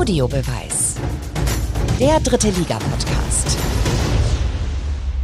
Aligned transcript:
Audiobeweis. 0.00 0.96
Der 2.00 2.20
dritte 2.20 2.48
Liga-Podcast. 2.48 3.58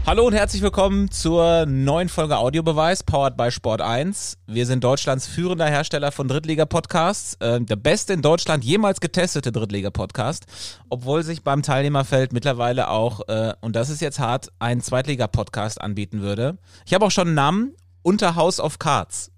Hallo 0.06 0.26
und 0.26 0.34
herzlich 0.34 0.60
willkommen 0.60 1.10
zur 1.10 1.64
neuen 1.64 2.10
Folge 2.10 2.37
Audiobeweis, 2.37 3.02
powered 3.02 3.38
by 3.38 3.50
Sport 3.50 3.80
1. 3.80 4.37
Wir 4.47 4.66
sind 4.66 4.84
Deutschlands 4.84 5.26
führender 5.26 5.65
Hersteller 5.65 6.12
von 6.12 6.28
Drittliga-Podcasts, 6.28 7.38
äh, 7.40 7.58
der 7.58 7.76
beste 7.76 8.12
in 8.12 8.20
Deutschland 8.20 8.65
jemals 8.65 9.01
getestete 9.01 9.51
Drittliga-Podcast, 9.51 10.44
obwohl 10.90 11.22
sich 11.22 11.43
beim 11.43 11.62
Teilnehmerfeld 11.62 12.34
mittlerweile 12.34 12.90
auch, 12.90 13.26
äh, 13.29 13.54
und 13.62 13.76
das 13.76 13.88
ist 13.88 14.02
jetzt 14.02 14.19
hart, 14.19 14.52
ein 14.58 14.83
Zweitliga-Podcast 14.83 15.80
anbieten 15.80 16.20
würde. 16.20 16.59
Ich 16.84 16.93
habe 16.93 17.06
auch 17.06 17.11
schon 17.11 17.29
einen 17.29 17.34
Namen, 17.34 17.73
Unter 18.02 18.37
House 18.37 18.61
of 18.61 18.79
Cards 18.79 19.30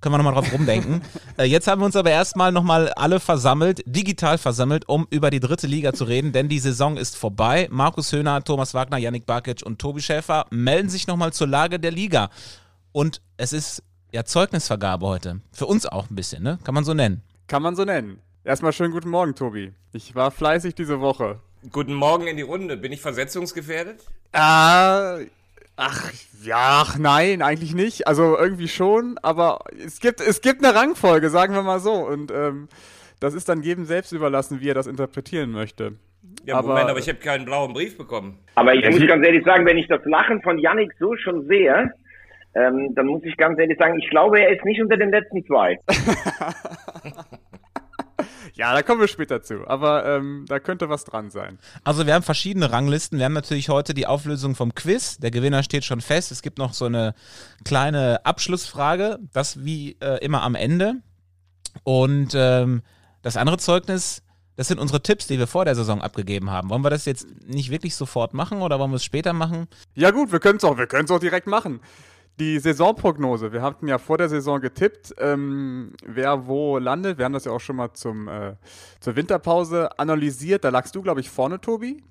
können 0.00 0.14
wir 0.14 0.18
nochmal 0.18 0.34
drauf 0.34 0.52
rumdenken. 0.52 1.02
äh, 1.38 1.44
jetzt 1.44 1.66
haben 1.66 1.80
wir 1.80 1.86
uns 1.86 1.96
aber 1.96 2.10
erstmal 2.10 2.52
nochmal 2.52 2.92
alle 2.94 3.20
versammelt, 3.20 3.82
digital 3.86 4.38
versammelt, 4.38 4.88
um 4.88 5.06
über 5.10 5.30
die 5.30 5.40
dritte 5.40 5.66
Liga 5.66 5.92
zu 5.92 6.04
reden, 6.04 6.32
denn 6.32 6.48
die 6.48 6.58
Saison 6.58 6.96
ist 6.96 7.16
vorbei. 7.16 7.68
Markus 7.70 8.12
Höhner, 8.12 8.42
Thomas 8.42 8.74
Wagner, 8.74 8.98
Yannick 8.98 9.26
Barkic 9.26 9.62
und 9.64 9.78
Tobi 9.78 10.02
Schäfer 10.02 10.46
melden 10.50 10.88
sich 10.88 11.06
nochmal 11.06 11.32
zur 11.32 11.46
Lage 11.46 11.80
der 11.80 11.92
Liga. 11.92 12.30
Und 12.92 13.20
es 13.36 13.52
ist 13.52 13.82
ja 14.12 14.24
Zeugnisvergabe 14.24 15.06
heute. 15.06 15.40
Für 15.52 15.66
uns 15.66 15.86
auch 15.86 16.10
ein 16.10 16.14
bisschen, 16.14 16.42
ne? 16.42 16.58
Kann 16.64 16.74
man 16.74 16.84
so 16.84 16.94
nennen. 16.94 17.22
Kann 17.46 17.62
man 17.62 17.76
so 17.76 17.84
nennen. 17.84 18.20
Erstmal 18.44 18.72
schönen 18.72 18.92
guten 18.92 19.10
Morgen, 19.10 19.34
Tobi. 19.34 19.72
Ich 19.92 20.14
war 20.14 20.30
fleißig 20.30 20.74
diese 20.74 21.00
Woche. 21.00 21.40
Guten 21.72 21.94
Morgen 21.94 22.26
in 22.26 22.36
die 22.36 22.42
Runde. 22.42 22.76
Bin 22.76 22.92
ich 22.92 23.00
versetzungsgefährdet? 23.00 24.00
Äh, 24.32 25.26
Ach, 25.76 26.10
ja, 26.42 26.82
ach 26.84 26.98
nein, 26.98 27.42
eigentlich 27.42 27.74
nicht. 27.74 28.08
Also 28.08 28.36
irgendwie 28.38 28.68
schon, 28.68 29.18
aber 29.22 29.60
es 29.84 30.00
gibt, 30.00 30.20
es 30.20 30.40
gibt 30.40 30.64
eine 30.64 30.74
Rangfolge, 30.74 31.28
sagen 31.28 31.54
wir 31.54 31.62
mal 31.62 31.80
so. 31.80 31.92
Und 31.92 32.30
ähm, 32.30 32.68
das 33.20 33.34
ist 33.34 33.48
dann 33.48 33.62
jedem 33.62 33.84
selbst 33.84 34.12
überlassen, 34.12 34.60
wie 34.60 34.70
er 34.70 34.74
das 34.74 34.86
interpretieren 34.86 35.50
möchte. 35.50 35.92
Ja, 36.44 36.56
aber, 36.56 36.68
Moment, 36.68 36.88
aber 36.88 36.98
ich 36.98 37.08
habe 37.08 37.18
keinen 37.18 37.44
blauen 37.44 37.72
Brief 37.72 37.98
bekommen. 37.98 38.38
Aber 38.54 38.74
ich 38.74 38.88
muss 38.88 39.06
ganz 39.06 39.26
ehrlich 39.26 39.44
sagen, 39.44 39.66
wenn 39.66 39.78
ich 39.78 39.88
das 39.88 40.04
Lachen 40.04 40.40
von 40.42 40.58
Yannick 40.58 40.92
so 40.98 41.14
schon 41.16 41.46
sehe, 41.46 41.92
ähm, 42.54 42.94
dann 42.94 43.06
muss 43.06 43.22
ich 43.24 43.36
ganz 43.36 43.58
ehrlich 43.58 43.78
sagen, 43.78 43.98
ich 43.98 44.08
glaube, 44.08 44.40
er 44.40 44.50
ist 44.56 44.64
nicht 44.64 44.80
unter 44.80 44.96
den 44.96 45.10
letzten 45.10 45.44
zwei. 45.44 45.78
Ja, 48.54 48.72
da 48.72 48.82
kommen 48.82 49.00
wir 49.00 49.08
später 49.08 49.42
zu. 49.42 49.68
Aber 49.68 50.06
ähm, 50.06 50.46
da 50.48 50.58
könnte 50.58 50.88
was 50.88 51.04
dran 51.04 51.30
sein. 51.30 51.58
Also 51.84 52.06
wir 52.06 52.14
haben 52.14 52.22
verschiedene 52.22 52.72
Ranglisten. 52.72 53.18
Wir 53.18 53.26
haben 53.26 53.34
natürlich 53.34 53.68
heute 53.68 53.92
die 53.92 54.06
Auflösung 54.06 54.54
vom 54.54 54.74
Quiz. 54.74 55.18
Der 55.18 55.30
Gewinner 55.30 55.62
steht 55.62 55.84
schon 55.84 56.00
fest. 56.00 56.32
Es 56.32 56.40
gibt 56.40 56.56
noch 56.56 56.72
so 56.72 56.86
eine 56.86 57.14
kleine 57.64 58.24
Abschlussfrage. 58.24 59.18
Das 59.32 59.64
wie 59.64 59.96
äh, 60.00 60.24
immer 60.24 60.42
am 60.42 60.54
Ende. 60.54 61.02
Und 61.84 62.32
ähm, 62.34 62.82
das 63.22 63.36
andere 63.36 63.58
Zeugnis, 63.58 64.22
das 64.56 64.68
sind 64.68 64.78
unsere 64.78 65.02
Tipps, 65.02 65.26
die 65.26 65.38
wir 65.38 65.46
vor 65.46 65.64
der 65.64 65.74
Saison 65.74 66.00
abgegeben 66.00 66.50
haben. 66.50 66.70
Wollen 66.70 66.84
wir 66.84 66.90
das 66.90 67.04
jetzt 67.04 67.26
nicht 67.46 67.70
wirklich 67.70 67.94
sofort 67.94 68.32
machen 68.32 68.62
oder 68.62 68.78
wollen 68.78 68.90
wir 68.90 68.96
es 68.96 69.04
später 69.04 69.34
machen? 69.34 69.68
Ja 69.94 70.10
gut, 70.10 70.32
wir 70.32 70.40
können 70.40 70.56
es 70.56 70.64
auch, 70.64 70.78
auch 70.78 71.20
direkt 71.20 71.46
machen. 71.46 71.80
Die 72.38 72.58
Saisonprognose. 72.58 73.52
Wir 73.52 73.62
hatten 73.62 73.88
ja 73.88 73.96
vor 73.96 74.18
der 74.18 74.28
Saison 74.28 74.60
getippt, 74.60 75.14
ähm, 75.18 75.92
wer 76.04 76.46
wo 76.46 76.76
landet. 76.76 77.16
Wir 77.16 77.24
haben 77.24 77.32
das 77.32 77.46
ja 77.46 77.52
auch 77.52 77.60
schon 77.60 77.76
mal 77.76 77.94
zum, 77.94 78.28
äh, 78.28 78.56
zur 79.00 79.16
Winterpause 79.16 79.98
analysiert. 79.98 80.62
Da 80.62 80.68
lagst 80.68 80.94
du, 80.94 81.00
glaube 81.00 81.20
ich, 81.20 81.30
vorne, 81.30 81.60
Tobi. 81.62 82.02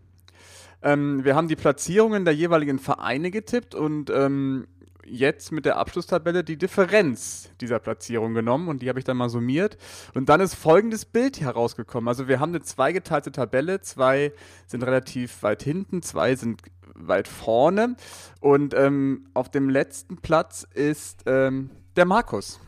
Ähm, 0.81 1.23
wir 1.23 1.36
haben 1.36 1.48
die 1.48 1.56
Platzierungen 1.56 2.26
der 2.26 2.34
jeweiligen 2.34 2.80
Vereine 2.80 3.30
getippt 3.30 3.76
und 3.76 4.09
ähm, 4.09 4.66
jetzt 5.06 5.52
mit 5.52 5.66
der 5.66 5.78
Abschlusstabelle 5.78 6.44
die 6.44 6.58
Differenz 6.58 7.50
dieser 7.62 7.80
Platzierung 7.80 8.34
genommen 8.34 8.68
und 8.68 8.81
die 8.81 8.90
habe 8.90 9.00
ich 9.00 9.06
dann 9.06 9.18
mal 9.18 9.30
summiert. 9.30 9.78
Und 10.16 10.30
dann 10.30 10.42
ist 10.42 10.56
folgendes 10.56 11.06
Bild 11.06 11.40
herausgekommen. 11.40 12.08
Also 12.08 12.28
wir 12.28 12.40
haben 12.40 12.50
eine 12.50 12.62
zweigeteilte 12.62 13.31
Tabelle, 13.31 13.81
zwei 13.81 14.34
sind 14.66 14.84
relativ 14.84 15.44
weit 15.44 15.62
hinten, 15.62 16.02
zwei 16.02 16.36
sind 16.36 16.62
weit 16.95 17.28
vorne. 17.28 17.95
Und 18.39 18.73
ähm, 18.73 19.28
auf 19.33 19.50
dem 19.50 19.69
letzten 19.69 20.17
Platz 20.17 20.67
ist 20.73 21.23
ähm, 21.25 21.69
der 21.95 22.06
Markus. 22.06 22.59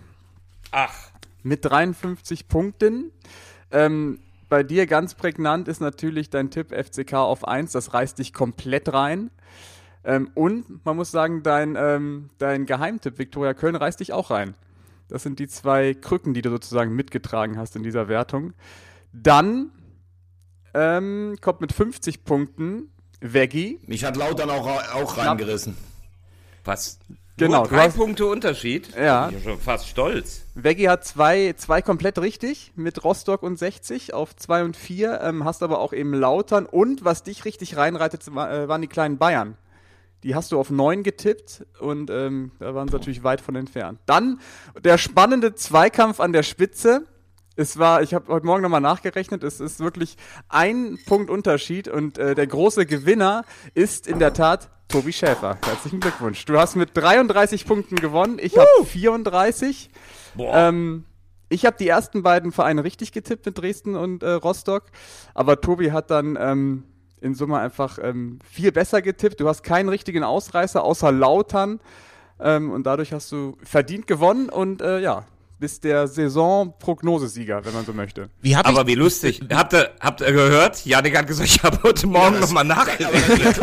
Ach. 0.72 1.12
Mit 1.44 1.66
53 1.66 2.48
Punkten. 2.48 3.12
Ähm, 3.72 4.20
bei 4.50 4.64
dir 4.64 4.88
ganz 4.88 5.16
prägnant 5.16 5.68
ist 5.68 5.82
natürlich 5.82 6.30
dein 6.30 6.50
Tipp 6.50 6.74
FCK 6.74 7.14
auf 7.14 7.48
1. 7.48 7.72
Das 7.72 7.94
reißt 7.94 8.20
dich 8.20 8.34
komplett 8.34 8.94
rein. 8.94 9.30
Ähm, 10.04 10.30
und 10.36 10.86
man 10.86 10.96
muss 10.96 11.12
sagen, 11.12 11.44
dein, 11.44 11.76
ähm, 11.78 12.30
dein 12.38 12.66
Geheimtipp 12.66 13.18
Viktoria 13.18 13.54
Köln 13.54 13.76
reißt 13.76 14.00
dich 14.00 14.14
auch 14.14 14.30
rein. 14.30 14.56
Das 15.10 15.24
sind 15.24 15.40
die 15.40 15.48
zwei 15.48 15.94
Krücken, 15.94 16.34
die 16.34 16.42
du 16.42 16.50
sozusagen 16.50 16.96
mitgetragen 16.96 17.58
hast 17.58 17.76
in 17.76 17.84
dieser 17.84 18.08
Wertung. 18.08 18.54
Dann 19.12 19.72
ähm, 20.74 21.36
kommt 21.42 21.62
mit 21.62 21.74
50 21.74 22.24
Punkten 22.24 22.92
Veggie. 23.20 23.80
Mich 23.88 24.04
hat 24.04 24.16
Lautern 24.16 24.50
auch, 24.50 24.68
auch 24.94 25.18
reingerissen. 25.18 25.78
Was? 26.64 27.00
Genau. 27.38 27.60
Nur 27.60 27.68
drei 27.68 27.86
hast, 27.86 27.98
Punkte 27.98 28.26
Unterschied? 28.26 28.90
Ja. 28.96 29.30
Ich 29.30 29.36
bin 29.36 29.44
schon 29.44 29.60
fast 29.60 29.88
stolz. 29.88 30.44
Veggie 30.56 30.90
hat 30.90 31.06
zwei, 31.06 31.54
zwei 31.56 31.84
komplett 31.84 32.18
richtig 32.18 32.72
mit 32.76 33.04
Rostock 33.04 33.44
und 33.44 33.58
60 33.60 34.16
auf 34.16 34.36
2 34.36 34.64
und 34.64 34.76
4. 34.76 35.22
Ähm, 35.22 35.44
hast 35.44 35.62
aber 35.62 35.80
auch 35.80 35.94
eben 35.94 36.14
Lautern 36.16 36.66
und 36.66 37.06
was 37.06 37.22
dich 37.22 37.46
richtig 37.46 37.78
reinreitet, 37.78 38.28
äh, 38.28 38.32
waren 38.32 38.82
die 38.82 38.88
kleinen 38.88 39.20
Bayern. 39.20 39.56
Die 40.24 40.34
hast 40.34 40.52
du 40.52 40.60
auf 40.60 40.72
9 40.72 41.04
getippt 41.04 41.64
und 41.80 42.10
ähm, 42.10 42.52
da 42.58 42.74
waren 42.74 42.88
sie 42.88 42.96
natürlich 42.96 43.24
weit 43.24 43.40
von 43.40 43.56
entfernt. 43.56 44.00
Dann 44.08 44.40
der 44.84 44.98
spannende 44.98 45.54
Zweikampf 45.54 46.20
an 46.20 46.34
der 46.34 46.42
Spitze. 46.42 47.06
Es 47.60 47.80
war, 47.80 48.04
ich 48.04 48.14
habe 48.14 48.32
heute 48.32 48.46
Morgen 48.46 48.62
nochmal 48.62 48.82
nachgerechnet, 48.82 49.42
es 49.42 49.60
ist 49.60 49.80
wirklich 49.80 50.16
ein 50.48 51.00
Punkt 51.08 51.32
Unterschied 51.32 51.88
und 51.88 52.20
äh, 52.20 52.36
der 52.36 52.46
große 52.46 52.86
Gewinner 52.86 53.46
ist 53.74 54.06
in 54.06 54.20
der 54.20 54.34
Tat 54.34 54.70
Tobi 54.88 55.12
Schäfer. 55.12 55.58
Herzlichen 55.66 56.00
Glückwunsch. 56.00 56.46
Du 56.46 56.60
hast 56.60 56.76
mit 56.76 56.96
33 56.96 57.66
Punkten 57.66 57.96
gewonnen, 57.96 58.38
ich 58.40 58.60
habe 58.60 58.68
34. 58.86 59.90
Ähm, 60.38 61.06
ich 61.50 61.66
habe 61.66 61.78
die 61.80 61.88
ersten 61.88 62.22
beiden 62.22 62.52
Vereine 62.52 62.84
richtig 62.84 63.12
getippt 63.12 63.48
mit 63.48 63.58
Dresden 63.58 63.96
und 63.96 64.22
äh, 64.22 64.34
Rostock, 64.34 64.84
aber 65.34 65.60
Tobi 65.60 65.92
hat 65.92 66.12
dann 66.12 66.38
ähm, 66.40 66.84
in 67.22 67.34
Summe 67.34 67.58
einfach 67.58 67.98
ähm, 68.00 68.38
viel 68.48 68.72
besser 68.72 69.02
getippt. 69.02 69.40
Du 69.40 69.48
hast 69.48 69.64
keinen 69.64 69.90
richtigen 69.90 70.24
Ausreißer 70.24 70.84
außer 70.84 71.12
Lautern 71.12 71.80
ähm, 72.40 72.70
und 72.70 72.86
dadurch 72.86 73.14
hast 73.14 73.32
du 73.32 73.58
verdient 73.64 74.06
gewonnen 74.06 74.50
und 74.50 74.84
äh, 74.84 75.00
ja, 75.00 75.26
bist 75.60 75.84
der 75.84 76.08
Saisonprognosesieger, 76.08 77.66
wenn 77.66 77.74
man 77.74 77.86
so 77.86 77.94
möchte. 77.94 78.30
Wie 78.42 78.56
hab 78.56 78.68
Aber 78.68 78.88
wie 78.88 78.96
lustig. 78.96 79.42
habt, 79.52 79.74
ihr, 79.74 79.90
habt 80.00 80.22
ihr 80.22 80.32
gehört? 80.32 80.86
Janik 80.86 81.18
hat 81.18 81.28
gesagt, 81.28 81.50
ich 81.50 81.64
habe 81.64 81.82
heute 81.84 82.08
Morgen 82.08 82.36
ja, 82.36 82.42
nochmal 82.42 82.64
nachgerechnet. 82.64 83.58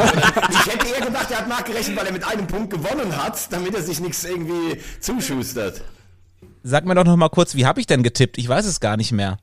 ich 0.50 0.72
hätte 0.72 0.87
eher 0.88 1.06
gedacht, 1.06 1.31
er 1.31 1.38
hat 1.38 1.49
nachgerechnet, 1.49 1.97
weil 1.97 2.06
er 2.06 2.12
mit 2.12 2.27
einem 2.27 2.47
Punkt 2.47 2.71
gewonnen 2.71 3.16
hat, 3.16 3.53
damit 3.53 3.75
er 3.75 3.82
sich 3.82 4.00
nichts 4.00 4.25
irgendwie 4.25 4.81
zuschustert. 5.00 5.82
Sag 6.62 6.87
mir 6.87 6.94
doch 6.94 7.05
noch 7.05 7.16
mal 7.16 7.28
kurz, 7.28 7.55
wie 7.55 7.66
habe 7.66 7.81
ich 7.81 7.87
denn 7.87 8.03
getippt? 8.03 8.38
Ich 8.38 8.49
weiß 8.49 8.66
es 8.66 8.81
gar 8.81 8.97
nicht 8.97 9.12
mehr. 9.12 9.38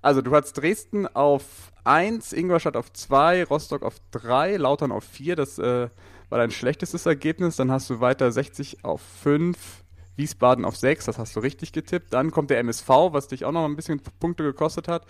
Also 0.00 0.20
du 0.20 0.34
hast 0.34 0.54
Dresden 0.54 1.06
auf 1.06 1.72
1, 1.84 2.32
Ingolstadt 2.32 2.76
auf 2.76 2.92
2, 2.92 3.44
Rostock 3.44 3.82
auf 3.82 3.96
3, 4.10 4.56
Lautern 4.56 4.92
auf 4.92 5.04
4. 5.04 5.36
Das 5.36 5.58
äh, 5.58 5.88
war 6.28 6.38
dein 6.38 6.50
schlechtestes 6.50 7.06
Ergebnis. 7.06 7.56
Dann 7.56 7.70
hast 7.70 7.88
du 7.90 8.00
weiter 8.00 8.32
60 8.32 8.84
auf 8.84 9.00
5, 9.22 9.81
Wiesbaden 10.16 10.64
auf 10.64 10.76
6, 10.76 11.06
das 11.06 11.18
hast 11.18 11.34
du 11.36 11.40
richtig 11.40 11.72
getippt. 11.72 12.12
Dann 12.12 12.30
kommt 12.30 12.50
der 12.50 12.58
MSV, 12.58 12.88
was 12.88 13.28
dich 13.28 13.44
auch 13.44 13.52
noch 13.52 13.64
ein 13.64 13.76
bisschen 13.76 14.00
Punkte 14.20 14.42
gekostet 14.42 14.88
hat. 14.88 15.06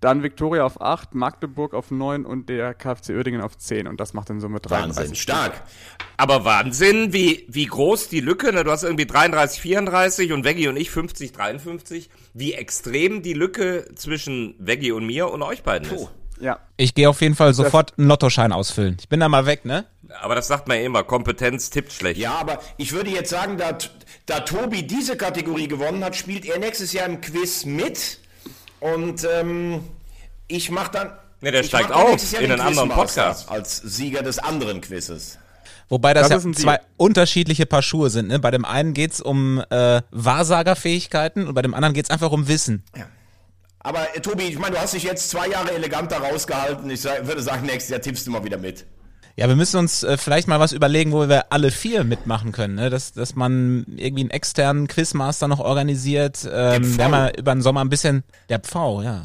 Dann 0.00 0.24
Viktoria 0.24 0.64
auf 0.64 0.80
8, 0.80 1.14
Magdeburg 1.14 1.74
auf 1.74 1.92
9 1.92 2.26
und 2.26 2.48
der 2.48 2.74
KfC 2.74 3.14
Uerdingen 3.14 3.40
auf 3.40 3.56
10. 3.56 3.86
Und 3.86 4.00
das 4.00 4.14
macht 4.14 4.30
in 4.30 4.40
Summe 4.40 4.58
33. 4.58 4.96
Wahnsinn, 4.96 5.14
stark. 5.14 5.62
Aber 6.16 6.44
Wahnsinn, 6.44 7.12
wie, 7.12 7.46
wie 7.48 7.66
groß 7.66 8.08
die 8.08 8.18
Lücke, 8.18 8.52
ne? 8.52 8.64
du 8.64 8.72
hast 8.72 8.82
irgendwie 8.82 9.06
33, 9.06 9.60
34 9.60 10.32
und 10.32 10.44
Veggie 10.44 10.66
und 10.66 10.76
ich 10.76 10.90
50, 10.90 11.30
53. 11.30 12.10
Wie 12.34 12.52
extrem 12.52 13.22
die 13.22 13.32
Lücke 13.32 13.94
zwischen 13.94 14.56
Veggie 14.58 14.90
und 14.90 15.06
mir 15.06 15.30
und 15.30 15.40
euch 15.40 15.62
beiden 15.62 15.88
ist. 15.88 16.10
Ja. 16.42 16.58
Ich 16.76 16.94
gehe 16.94 17.08
auf 17.08 17.20
jeden 17.20 17.36
Fall 17.36 17.54
sofort 17.54 17.96
einen 17.96 18.08
Lottoschein 18.08 18.52
ausfüllen. 18.52 18.96
Ich 18.98 19.08
bin 19.08 19.20
da 19.20 19.28
mal 19.28 19.46
weg, 19.46 19.64
ne? 19.64 19.84
Aber 20.20 20.34
das 20.34 20.48
sagt 20.48 20.66
man 20.66 20.76
ja 20.76 20.82
immer, 20.82 21.04
Kompetenz 21.04 21.70
tippt 21.70 21.92
schlecht. 21.92 22.18
Ja, 22.18 22.34
aber 22.34 22.60
ich 22.76 22.92
würde 22.92 23.10
jetzt 23.10 23.30
sagen, 23.30 23.56
da, 23.58 23.78
da 24.26 24.40
Tobi 24.40 24.84
diese 24.84 25.16
Kategorie 25.16 25.68
gewonnen 25.68 26.04
hat, 26.04 26.16
spielt 26.16 26.44
er 26.44 26.58
nächstes 26.58 26.92
Jahr 26.92 27.06
im 27.06 27.20
Quiz 27.20 27.64
mit. 27.64 28.18
Und 28.80 29.24
ähm, 29.32 29.84
ich 30.48 30.70
mache 30.70 30.90
dann. 30.90 31.12
Ne, 31.40 31.52
der 31.52 31.62
steigt 31.62 31.92
auf 31.92 32.32
in 32.32 32.50
einen 32.50 32.60
anderen 32.60 32.88
Podcast. 32.88 33.48
Als 33.48 33.76
Sieger 33.76 34.22
des 34.22 34.40
anderen 34.40 34.80
Quizzes. 34.80 35.38
Wobei 35.88 36.12
das, 36.12 36.28
das 36.28 36.44
ja 36.44 36.52
zwei 36.52 36.80
unterschiedliche 36.96 37.66
Paar 37.66 37.82
Schuhe 37.82 38.10
sind. 38.10 38.28
Ne? 38.28 38.40
Bei 38.40 38.50
dem 38.50 38.64
einen 38.64 38.94
geht 38.94 39.12
es 39.12 39.20
um 39.20 39.62
äh, 39.70 40.02
Wahrsagerfähigkeiten 40.10 41.46
und 41.46 41.54
bei 41.54 41.62
dem 41.62 41.74
anderen 41.74 41.94
geht 41.94 42.06
es 42.06 42.10
einfach 42.10 42.32
um 42.32 42.48
Wissen. 42.48 42.82
Ja. 42.96 43.06
Aber 43.82 44.16
äh, 44.16 44.20
Tobi, 44.20 44.44
ich 44.44 44.58
meine, 44.58 44.76
du 44.76 44.80
hast 44.80 44.94
dich 44.94 45.02
jetzt 45.02 45.30
zwei 45.30 45.48
Jahre 45.48 45.72
eleganter 45.72 46.18
rausgehalten. 46.18 46.88
Ich 46.90 47.04
würde 47.04 47.42
sagen, 47.42 47.66
nächstes 47.66 47.90
Jahr 47.90 48.00
tippst 48.00 48.26
du 48.26 48.30
mal 48.30 48.44
wieder 48.44 48.58
mit. 48.58 48.86
Ja, 49.36 49.48
wir 49.48 49.56
müssen 49.56 49.78
uns 49.78 50.02
äh, 50.02 50.18
vielleicht 50.18 50.46
mal 50.46 50.60
was 50.60 50.72
überlegen, 50.72 51.12
wo 51.12 51.28
wir 51.28 51.52
alle 51.52 51.70
vier 51.70 52.04
mitmachen 52.04 52.52
können. 52.52 52.74
Ne? 52.74 52.90
Dass, 52.90 53.12
dass 53.12 53.34
man 53.34 53.86
irgendwie 53.96 54.22
einen 54.22 54.30
externen 54.30 54.88
Quizmaster 54.88 55.48
noch 55.48 55.58
organisiert. 55.58 56.46
Ähm, 56.50 56.96
wir 56.96 57.04
haben 57.04 57.12
ja 57.12 57.30
über 57.30 57.54
den 57.54 57.62
Sommer 57.62 57.80
ein 57.80 57.88
bisschen, 57.88 58.24
der 58.48 58.60
Pfau, 58.60 59.02
ja. 59.02 59.22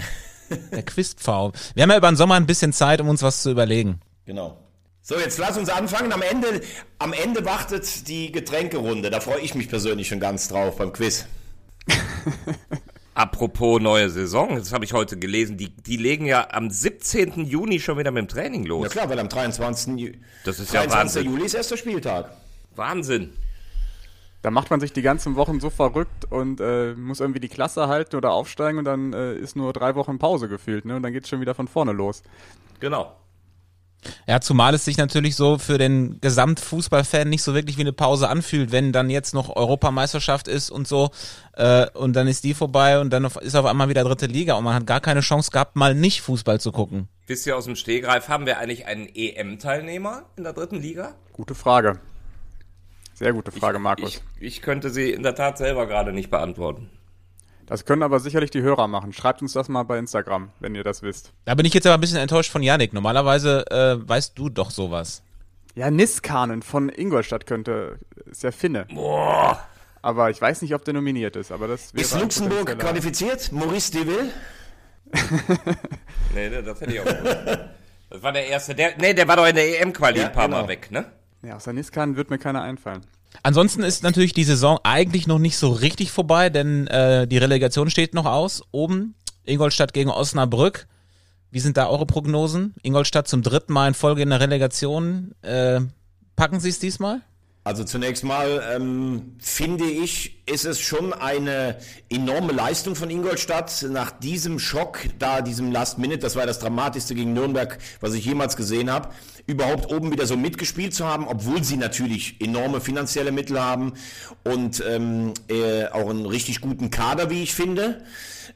Der 0.72 0.84
Quizpfau. 0.84 1.52
Wir 1.74 1.84
haben 1.84 1.92
ja 1.92 1.98
über 1.98 2.10
den 2.10 2.16
Sommer 2.16 2.36
ein 2.36 2.46
bisschen 2.46 2.72
Zeit, 2.72 3.02
um 3.02 3.10
uns 3.10 3.22
was 3.22 3.44
zu 3.44 3.52
überlegen. 3.52 4.00
Genau. 4.26 4.58
So, 5.02 5.20
jetzt 5.20 5.38
lass 5.38 5.58
uns 5.58 5.70
anfangen. 5.70 6.14
Am 6.14 6.22
Ende, 6.22 6.62
am 7.00 7.12
Ende 7.12 7.44
wartet 7.44 8.08
die 8.08 8.32
Getränkerunde. 8.32 9.10
Da 9.10 9.20
freue 9.20 9.42
ich 9.42 9.56
mich 9.56 9.68
persönlich 9.68 10.08
schon 10.08 10.22
ganz 10.22 10.48
drauf 10.48 10.78
beim 10.78 10.94
Quiz. 10.94 11.26
Apropos 13.18 13.82
neue 13.82 14.12
Saison, 14.12 14.58
das 14.58 14.72
habe 14.72 14.86
ich 14.86 14.94
heute 14.94 15.18
gelesen, 15.18 15.58
die, 15.58 15.70
die 15.70 15.98
legen 15.98 16.28
ja 16.28 16.50
am 16.52 16.70
17. 16.70 17.46
Juni 17.46 17.80
schon 17.80 17.98
wieder 17.98 18.12
mit 18.12 18.22
dem 18.22 18.28
Training 18.28 18.64
los. 18.64 18.84
Ja 18.84 18.90
klar, 18.90 19.10
weil 19.10 19.18
am 19.18 19.28
23. 19.28 19.98
Ju 19.98 20.12
Das 20.46 20.60
ist 20.60 20.72
ja 20.72 20.82
23. 20.82 20.94
Wahnsinn. 20.94 21.32
Juli 21.34 21.46
ist 21.46 21.56
erster 21.56 21.78
Spieltag. 21.78 22.30
Wahnsinn. 22.76 23.34
Da 24.44 24.52
macht 24.52 24.70
man 24.70 24.80
sich 24.80 24.94
die 24.94 25.02
ganzen 25.02 25.36
Wochen 25.36 25.60
so 25.60 25.72
verrückt 25.72 26.26
und 26.30 26.62
äh, 26.62 26.94
muss 26.94 27.20
irgendwie 27.20 27.40
die 27.40 27.50
Klasse 27.50 27.88
halten 27.88 28.18
oder 28.18 28.34
aufsteigen 28.34 28.78
und 28.78 28.86
dann 28.86 29.14
äh, 29.14 29.34
ist 29.34 29.56
nur 29.56 29.74
drei 29.74 29.96
Wochen 29.96 30.20
Pause 30.20 30.48
gefühlt, 30.48 30.86
ne? 30.86 30.96
Und 30.96 31.02
dann 31.02 31.12
geht's 31.12 31.28
schon 31.28 31.42
wieder 31.42 31.56
von 31.56 31.68
vorne 31.68 31.94
los. 31.94 32.22
Genau. 32.80 33.16
Ja, 34.28 34.40
zumal 34.42 34.74
es 34.74 34.86
sich 34.86 34.98
natürlich 34.98 35.36
so 35.36 35.58
für 35.58 35.78
den 35.78 36.20
Gesamtfußballfan 36.22 37.30
nicht 37.30 37.44
so 37.44 37.54
wirklich 37.54 37.78
wie 37.78 37.82
eine 37.82 37.94
Pause 37.94 38.30
anfühlt, 38.30 38.72
wenn 38.72 38.92
dann 38.92 39.10
jetzt 39.10 39.34
noch 39.34 39.56
Europameisterschaft 39.56 40.48
ist 40.48 40.70
und 40.70 40.88
so 40.88 41.12
äh, 41.54 41.90
und 41.92 42.16
dann 42.16 42.28
ist 42.28 42.44
die 42.44 42.54
vorbei 42.54 43.00
und 43.00 43.12
dann 43.12 43.26
ist 43.26 43.56
auf 43.56 43.66
einmal 43.66 43.90
wieder 43.90 44.04
dritte 44.04 44.28
Liga 44.28 44.56
und 44.56 44.64
man 44.64 44.76
hat 44.76 44.88
gar 44.88 45.02
keine 45.02 45.22
Chance 45.22 45.52
gehabt, 45.52 45.76
mal 45.76 45.96
nicht 45.96 46.22
Fußball 46.22 46.60
zu 46.60 46.72
gucken. 46.72 47.08
Wisst 47.28 47.46
ihr 47.48 47.58
aus 47.58 47.66
dem 47.66 47.76
Stehgreif, 47.76 48.30
haben 48.30 48.46
wir 48.46 48.60
eigentlich 48.60 48.86
einen 48.86 49.10
EM-Teilnehmer 49.14 50.24
in 50.38 50.44
der 50.44 50.54
dritten 50.54 50.82
Liga? 50.82 51.16
Gute 51.34 51.56
Frage. 51.56 52.00
Sehr 53.14 53.34
gute 53.34 53.52
Frage, 53.52 53.80
Markus. 53.80 54.22
Ich, 54.40 54.48
ich 54.48 54.62
könnte 54.62 54.92
sie 54.92 55.10
in 55.12 55.24
der 55.24 55.34
Tat 55.34 55.58
selber 55.58 55.88
gerade 55.88 56.14
nicht 56.14 56.30
beantworten. 56.30 56.90
Das 57.68 57.84
können 57.84 58.02
aber 58.02 58.20
sicherlich 58.20 58.50
die 58.50 58.62
Hörer 58.62 58.88
machen. 58.88 59.12
Schreibt 59.14 59.42
uns 59.42 59.52
das 59.54 59.68
mal 59.68 59.84
bei 59.84 60.00
Instagram, 60.00 60.50
wenn 60.62 60.74
ihr 60.74 60.84
das 60.86 61.04
wisst. 61.04 61.34
Da 61.46 61.54
bin 61.54 61.66
ich 61.66 61.74
jetzt 61.74 61.86
aber 61.86 61.96
ein 61.96 62.02
bisschen 62.02 62.18
enttäuscht 62.18 62.50
von 62.50 62.64
Janik. 62.64 62.94
Normalerweise 62.94 63.70
äh, 63.70 64.08
weißt 64.08 64.38
du 64.40 64.50
doch 64.50 64.72
sowas. 64.72 65.22
Ja, 65.76 65.92
Niskanen 65.92 66.64
von 66.64 66.90
Ingolstadt 66.90 67.46
könnte, 67.46 68.00
ist 68.26 68.42
ja 68.44 68.52
Finne. 68.52 68.86
Boah. 68.86 69.60
Aber 70.02 70.30
ich 70.30 70.42
weiß 70.42 70.62
nicht, 70.62 70.74
ob 70.74 70.86
der 70.86 70.94
nominiert 70.94 71.36
ist, 71.36 71.52
aber 71.52 71.68
das 71.68 71.94
wäre 71.94 72.04
Ist 72.04 72.20
Luxemburg 72.20 72.80
qualifiziert? 72.80 73.52
Maurice 73.52 73.92
Deville? 73.92 74.30
Nee, 76.34 76.50
nee, 76.50 76.62
das 76.62 76.82
hätte 76.82 76.94
ich 76.94 77.00
auch. 77.00 77.06
Das 78.10 78.22
war 78.22 78.32
der 78.32 78.48
erste. 78.48 78.76
Der, 78.76 78.98
nee, 78.98 79.14
der 79.14 79.28
war 79.28 79.38
doch 79.38 79.48
in 79.48 79.56
der 79.56 79.82
EM-Quali 79.82 80.20
Ja, 80.20 80.28
ein 80.28 80.32
paar 80.34 80.46
genau. 80.48 80.62
Mal 80.62 80.68
weg, 80.68 80.92
ne? 80.92 81.06
Ja, 81.42 81.56
aus 81.56 81.64
der 81.64 81.74
Niskanen 81.74 82.16
wird 82.16 82.30
mir 82.30 82.38
keiner 82.38 82.62
einfallen. 82.62 83.02
Ansonsten 83.44 83.84
ist 83.84 84.04
natürlich 84.04 84.34
die 84.34 84.44
Saison 84.44 84.80
eigentlich 84.84 85.28
noch 85.28 85.40
nicht 85.40 85.58
so 85.58 85.72
richtig 85.72 86.12
vorbei, 86.12 86.50
denn 86.50 86.88
äh, 86.88 87.28
die 87.28 87.38
Relegation 87.38 87.90
steht 87.90 88.14
noch 88.14 88.26
aus. 88.26 88.64
Oben 88.72 89.16
Ingolstadt 89.44 89.94
gegen 89.94 90.10
Osnabrück. 90.10 90.88
Wie 91.52 91.60
sind 91.60 91.78
da 91.78 91.88
eure 91.88 92.06
Prognosen? 92.06 92.76
Ingolstadt 92.84 93.28
zum 93.28 93.42
dritten 93.42 93.74
Mal 93.74 93.90
in 93.90 93.94
Folge 93.94 94.22
in 94.22 94.30
der 94.30 94.40
Relegation. 94.40 95.34
Äh, 95.42 95.82
packen 96.36 96.60
sie 96.60 96.70
es 96.70 96.80
diesmal? 96.80 97.22
Also 97.68 97.84
zunächst 97.84 98.24
mal 98.24 98.64
ähm, 98.74 99.36
finde 99.40 99.84
ich, 99.84 100.42
ist 100.46 100.64
es 100.64 100.80
schon 100.80 101.12
eine 101.12 101.76
enorme 102.10 102.54
Leistung 102.54 102.96
von 102.96 103.10
Ingolstadt 103.10 103.86
nach 103.90 104.10
diesem 104.10 104.58
Schock, 104.58 105.00
da 105.20 105.42
diesem 105.42 105.74
Last 105.74 105.98
Minute, 105.98 106.20
das 106.20 106.38
war 106.38 106.46
das 106.46 106.60
Dramatischste 106.60 107.14
gegen 107.14 107.34
Nürnberg, 107.34 107.78
was 108.00 108.14
ich 108.14 108.24
jemals 108.24 108.56
gesehen 108.56 108.90
habe, 108.90 109.10
überhaupt 109.48 109.92
oben 109.92 110.14
wieder 110.14 110.26
so 110.26 110.38
mitgespielt 110.38 110.94
zu 110.94 111.06
haben, 111.06 111.28
obwohl 111.28 111.62
sie 111.62 111.76
natürlich 111.76 112.40
enorme 112.40 112.80
finanzielle 112.80 113.34
Mittel 113.34 113.62
haben 113.62 113.96
und 114.46 114.82
ähm, 114.88 115.34
äh, 115.50 115.88
auch 115.88 116.10
einen 116.10 116.26
richtig 116.26 116.62
guten 116.62 116.90
Kader, 116.90 117.30
wie 117.30 117.44
ich 117.44 117.54
finde. 117.54 118.02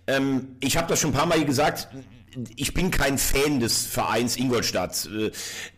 Ähm, 0.08 0.56
ich 0.62 0.78
habe 0.78 0.88
das 0.88 1.02
schon 1.02 1.10
ein 1.10 1.18
paar 1.18 1.26
Mal 1.26 1.44
gesagt, 1.44 1.90
ich 2.56 2.74
bin 2.74 2.92
kein 2.92 3.18
Fan 3.18 3.60
des 3.60 3.86
Vereins 3.86 4.38
Ingolstadt. 4.38 5.08
Äh, 5.08 5.32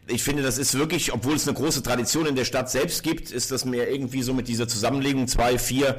Ich 0.08 0.24
finde, 0.24 0.44
das 0.44 0.58
ist 0.58 0.78
wirklich, 0.78 1.14
obwohl 1.14 1.36
es 1.36 1.48
eine 1.48 1.56
große 1.56 1.82
Tradition 1.82 2.26
in 2.26 2.36
der 2.36 2.46
Stadt 2.46 2.70
selbst 2.70 3.04
gibt, 3.04 3.32
ist 3.32 3.52
das 3.52 3.64
mir 3.64 3.90
irgendwie 3.90 4.22
so 4.22 4.34
mit 4.34 4.48
dieser 4.50 4.68
Zusammenlegung 4.68 5.28
2, 5.30 5.58
4, 5.58 5.98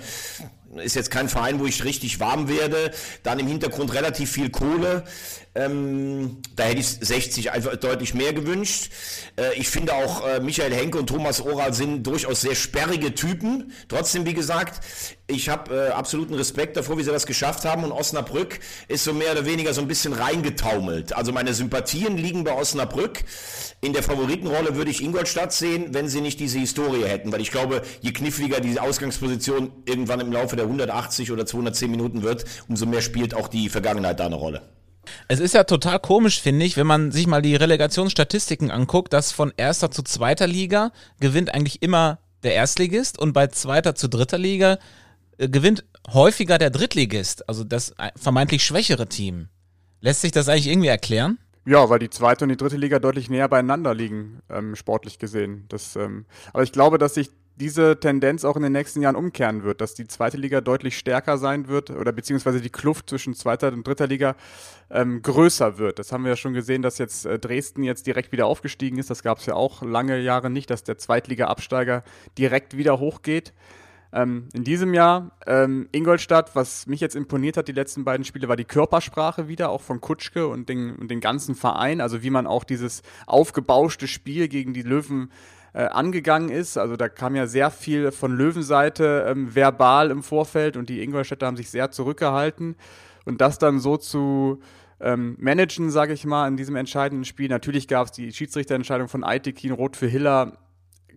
ist 0.82 0.94
jetzt 0.94 1.10
kein 1.10 1.28
Verein, 1.28 1.58
wo 1.58 1.66
ich 1.66 1.84
richtig 1.84 2.20
warm 2.20 2.48
werde. 2.48 2.90
Dann 3.22 3.38
im 3.38 3.46
Hintergrund 3.46 3.94
relativ 3.94 4.30
viel 4.30 4.50
Kohle. 4.50 5.04
Ähm, 5.56 6.38
da 6.56 6.64
hätte 6.64 6.80
ich 6.80 6.88
60 6.88 7.52
einfach 7.52 7.76
deutlich 7.76 8.12
mehr 8.12 8.32
gewünscht. 8.32 8.90
Äh, 9.36 9.54
ich 9.54 9.68
finde 9.68 9.94
auch, 9.94 10.26
äh, 10.26 10.40
Michael 10.40 10.74
Henke 10.74 10.98
und 10.98 11.06
Thomas 11.06 11.40
Oral 11.40 11.72
sind 11.72 12.04
durchaus 12.04 12.40
sehr 12.40 12.56
sperrige 12.56 13.14
Typen. 13.14 13.72
Trotzdem, 13.88 14.26
wie 14.26 14.34
gesagt, 14.34 14.84
ich 15.28 15.48
habe 15.48 15.74
äh, 15.74 15.88
absoluten 15.90 16.34
Respekt 16.34 16.76
davor, 16.76 16.98
wie 16.98 17.04
sie 17.04 17.12
das 17.12 17.24
geschafft 17.24 17.64
haben. 17.64 17.84
Und 17.84 17.92
Osnabrück 17.92 18.58
ist 18.88 19.04
so 19.04 19.12
mehr 19.12 19.30
oder 19.30 19.46
weniger 19.46 19.72
so 19.72 19.80
ein 19.80 19.86
bisschen 19.86 20.12
reingetaumelt. 20.12 21.14
Also 21.14 21.30
meine 21.30 21.54
Sympathien 21.54 22.16
liegen 22.16 22.42
bei 22.42 22.52
Osnabrück. 22.52 23.20
In 23.80 23.92
der 23.92 24.02
Favoritenrolle 24.02 24.74
würde 24.74 24.90
ich 24.90 25.02
Ingolstadt 25.04 25.52
sehen, 25.52 25.94
wenn 25.94 26.08
sie 26.08 26.20
nicht 26.20 26.40
diese 26.40 26.58
Historie 26.58 27.04
hätten. 27.04 27.30
Weil 27.30 27.40
ich 27.40 27.52
glaube, 27.52 27.82
je 28.00 28.12
kniffliger 28.12 28.58
die 28.58 28.80
Ausgangsposition 28.80 29.70
irgendwann 29.86 30.18
im 30.18 30.32
Laufe 30.32 30.56
der 30.56 30.64
180 30.64 31.30
oder 31.30 31.46
210 31.46 31.92
Minuten 31.92 32.22
wird, 32.22 32.44
umso 32.68 32.86
mehr 32.86 33.02
spielt 33.02 33.34
auch 33.34 33.46
die 33.46 33.68
Vergangenheit 33.68 34.18
da 34.18 34.26
eine 34.26 34.34
Rolle. 34.34 34.62
Es 35.28 35.40
ist 35.40 35.54
ja 35.54 35.64
total 35.64 35.98
komisch, 35.98 36.40
finde 36.40 36.64
ich, 36.64 36.76
wenn 36.76 36.86
man 36.86 37.12
sich 37.12 37.26
mal 37.26 37.42
die 37.42 37.56
Relegationsstatistiken 37.56 38.70
anguckt, 38.70 39.12
dass 39.12 39.32
von 39.32 39.52
erster 39.56 39.90
zu 39.90 40.02
zweiter 40.02 40.46
Liga 40.46 40.92
gewinnt 41.20 41.54
eigentlich 41.54 41.82
immer 41.82 42.18
der 42.42 42.54
Erstligist 42.54 43.18
und 43.18 43.32
bei 43.32 43.46
zweiter 43.48 43.94
zu 43.94 44.08
dritter 44.08 44.38
Liga 44.38 44.78
äh, 45.38 45.48
gewinnt 45.48 45.84
häufiger 46.12 46.58
der 46.58 46.70
Drittligist, 46.70 47.48
also 47.48 47.64
das 47.64 47.90
äh, 47.98 48.10
vermeintlich 48.16 48.64
schwächere 48.64 49.08
Team. 49.08 49.48
Lässt 50.00 50.20
sich 50.20 50.32
das 50.32 50.48
eigentlich 50.48 50.68
irgendwie 50.68 50.88
erklären? 50.88 51.38
Ja, 51.66 51.88
weil 51.88 51.98
die 51.98 52.10
zweite 52.10 52.44
und 52.44 52.50
die 52.50 52.58
dritte 52.58 52.76
Liga 52.76 52.98
deutlich 52.98 53.30
näher 53.30 53.48
beieinander 53.48 53.94
liegen, 53.94 54.40
ähm, 54.50 54.76
sportlich 54.76 55.18
gesehen. 55.18 55.64
Das, 55.68 55.96
ähm, 55.96 56.26
aber 56.52 56.62
ich 56.62 56.72
glaube, 56.72 56.98
dass 56.98 57.14
sich 57.14 57.30
diese 57.56 57.98
Tendenz 58.00 58.44
auch 58.44 58.56
in 58.56 58.62
den 58.62 58.72
nächsten 58.72 59.00
Jahren 59.00 59.16
umkehren 59.16 59.62
wird, 59.62 59.80
dass 59.80 59.94
die 59.94 60.06
zweite 60.06 60.36
Liga 60.36 60.60
deutlich 60.60 60.98
stärker 60.98 61.38
sein 61.38 61.68
wird 61.68 61.90
oder 61.90 62.12
beziehungsweise 62.12 62.60
die 62.60 62.70
Kluft 62.70 63.10
zwischen 63.10 63.34
zweiter 63.34 63.72
und 63.72 63.86
dritter 63.86 64.06
Liga 64.06 64.34
ähm, 64.90 65.22
größer 65.22 65.78
wird. 65.78 65.98
Das 65.98 66.12
haben 66.12 66.24
wir 66.24 66.30
ja 66.30 66.36
schon 66.36 66.52
gesehen, 66.52 66.82
dass 66.82 66.98
jetzt 66.98 67.26
äh, 67.26 67.38
Dresden 67.38 67.84
jetzt 67.84 68.06
direkt 68.06 68.32
wieder 68.32 68.46
aufgestiegen 68.46 68.98
ist. 68.98 69.10
Das 69.10 69.22
gab 69.22 69.38
es 69.38 69.46
ja 69.46 69.54
auch 69.54 69.82
lange 69.82 70.18
Jahre 70.18 70.50
nicht, 70.50 70.68
dass 70.70 70.82
der 70.82 70.98
Zweitliga-Absteiger 70.98 72.02
direkt 72.36 72.76
wieder 72.76 72.98
hochgeht. 72.98 73.52
Ähm, 74.14 74.48
in 74.52 74.62
diesem 74.62 74.94
Jahr 74.94 75.32
ähm, 75.46 75.88
Ingolstadt, 75.90 76.54
was 76.54 76.86
mich 76.86 77.00
jetzt 77.00 77.16
imponiert 77.16 77.56
hat, 77.56 77.66
die 77.66 77.72
letzten 77.72 78.04
beiden 78.04 78.24
Spiele, 78.24 78.48
war 78.48 78.54
die 78.56 78.64
Körpersprache 78.64 79.48
wieder, 79.48 79.70
auch 79.70 79.80
von 79.80 80.00
Kutschke 80.00 80.46
und 80.46 80.68
den, 80.68 80.94
und 80.94 81.10
den 81.10 81.20
ganzen 81.20 81.56
Verein. 81.56 82.00
Also 82.00 82.22
wie 82.22 82.30
man 82.30 82.46
auch 82.46 82.62
dieses 82.62 83.02
aufgebauschte 83.26 84.06
Spiel 84.06 84.46
gegen 84.46 84.72
die 84.72 84.82
Löwen 84.82 85.32
äh, 85.74 85.84
angegangen 85.84 86.48
ist. 86.48 86.78
Also 86.78 86.96
da 86.96 87.08
kam 87.08 87.36
ja 87.36 87.46
sehr 87.46 87.70
viel 87.70 88.10
von 88.12 88.36
Löwenseite 88.36 89.26
ähm, 89.28 89.54
verbal 89.54 90.10
im 90.10 90.22
Vorfeld 90.22 90.76
und 90.76 90.88
die 90.88 91.02
Ingolstädter 91.02 91.46
haben 91.46 91.56
sich 91.56 91.70
sehr 91.70 91.90
zurückgehalten. 91.90 92.76
Und 93.26 93.40
das 93.40 93.58
dann 93.58 93.80
so 93.80 93.96
zu 93.96 94.60
ähm, 95.00 95.36
managen, 95.38 95.90
sage 95.90 96.12
ich 96.12 96.24
mal, 96.24 96.48
in 96.48 96.56
diesem 96.56 96.76
entscheidenden 96.76 97.24
Spiel. 97.24 97.48
Natürlich 97.48 97.88
gab 97.88 98.06
es 98.06 98.12
die 98.12 98.32
Schiedsrichterentscheidung 98.32 99.08
von 99.08 99.24
Aitekin, 99.24 99.72
Rot 99.72 99.96
für 99.96 100.06
Hiller, 100.06 100.58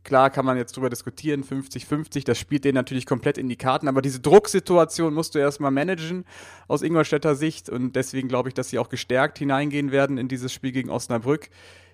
Klar 0.08 0.30
kann 0.30 0.46
man 0.46 0.56
jetzt 0.56 0.78
drüber 0.78 0.90
diskutieren, 0.90 1.44
50-50, 1.44 2.24
das 2.24 2.40
spielt 2.40 2.64
denen 2.64 2.76
natürlich 2.76 3.06
komplett 3.06 3.38
in 3.38 3.50
die 3.50 3.58
Karten, 3.58 3.90
aber 3.90 4.02
diese 4.02 4.22
Drucksituation 4.22 5.14
musst 5.14 5.36
du 5.36 5.40
erstmal 5.40 5.70
managen 5.70 6.24
aus 6.70 6.82
Ingolstädter 6.82 7.36
Sicht 7.36 7.70
und 7.70 7.94
deswegen 7.94 8.30
glaube 8.30 8.48
ich, 8.48 8.56
dass 8.56 8.70
sie 8.70 8.80
auch 8.80 8.88
gestärkt 8.88 9.38
hineingehen 9.38 9.92
werden 9.92 10.18
in 10.18 10.30
dieses 10.30 10.54
Spiel 10.54 10.72
gegen 10.72 10.90
Osnabrück. 10.90 11.50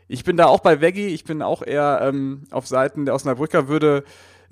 Ich 0.08 0.24
bin 0.24 0.38
da 0.38 0.46
auch 0.46 0.60
bei 0.60 0.82
Veggie, 0.82 1.08
ich 1.08 1.24
bin 1.24 1.42
auch 1.42 1.62
eher 1.62 2.00
ähm, 2.04 2.44
auf 2.52 2.68
Seiten 2.68 3.06
der 3.06 3.16
Osnabrücker, 3.16 3.68
würde 3.68 4.04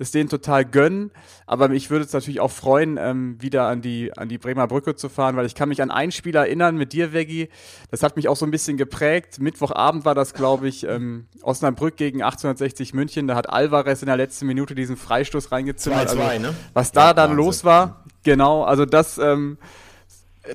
es 0.02 0.10
denen 0.10 0.28
total 0.28 0.64
gönnen, 0.64 1.10
aber 1.46 1.68
mich 1.68 1.90
würde 1.90 2.04
es 2.04 2.12
natürlich 2.12 2.40
auch 2.40 2.50
freuen, 2.50 2.98
ähm, 2.98 3.40
wieder 3.40 3.66
an 3.68 3.80
die, 3.80 4.16
an 4.16 4.28
die 4.28 4.38
Bremer 4.38 4.66
Brücke 4.66 4.94
zu 4.96 5.08
fahren, 5.08 5.36
weil 5.36 5.46
ich 5.46 5.54
kann 5.54 5.68
mich 5.68 5.80
an 5.80 5.90
ein 5.90 6.12
Spiel 6.12 6.34
erinnern 6.34 6.76
mit 6.76 6.92
dir, 6.92 7.12
Veggie, 7.12 7.48
das 7.90 8.02
hat 8.02 8.16
mich 8.16 8.28
auch 8.28 8.36
so 8.36 8.44
ein 8.44 8.50
bisschen 8.50 8.76
geprägt. 8.76 9.40
Mittwochabend 9.40 10.04
war 10.04 10.14
das, 10.14 10.34
glaube 10.34 10.68
ich, 10.68 10.86
ähm, 10.86 11.26
Osnabrück 11.42 11.96
gegen 11.96 12.22
1860 12.22 12.94
München, 12.94 13.28
da 13.28 13.36
hat 13.36 13.48
Alvarez 13.48 14.02
in 14.02 14.06
der 14.06 14.16
letzten 14.16 14.46
Minute 14.46 14.74
diesen 14.74 14.96
Freistoß 14.96 15.52
reingezimmert. 15.52 16.10
2-2, 16.10 16.18
also, 16.18 16.42
ne? 16.42 16.54
Was 16.72 16.92
da 16.92 17.08
Ja, 17.08 17.14
dann 17.14 17.30
Wahnsinn. 17.30 17.44
los 17.44 17.64
war, 17.64 18.04
genau, 18.22 18.64
also 18.64 18.84
das, 18.84 19.18
ähm, 19.18 19.58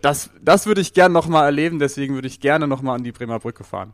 das, 0.01 0.29
das 0.41 0.65
würde 0.65 0.81
ich 0.81 0.93
gern 0.93 1.11
nochmal 1.11 1.45
erleben, 1.45 1.79
deswegen 1.79 2.15
würde 2.15 2.27
ich 2.27 2.39
gerne 2.39 2.67
nochmal 2.67 2.97
an 2.97 3.03
die 3.03 3.11
Bremer 3.11 3.39
Brücke 3.39 3.63
fahren. 3.63 3.93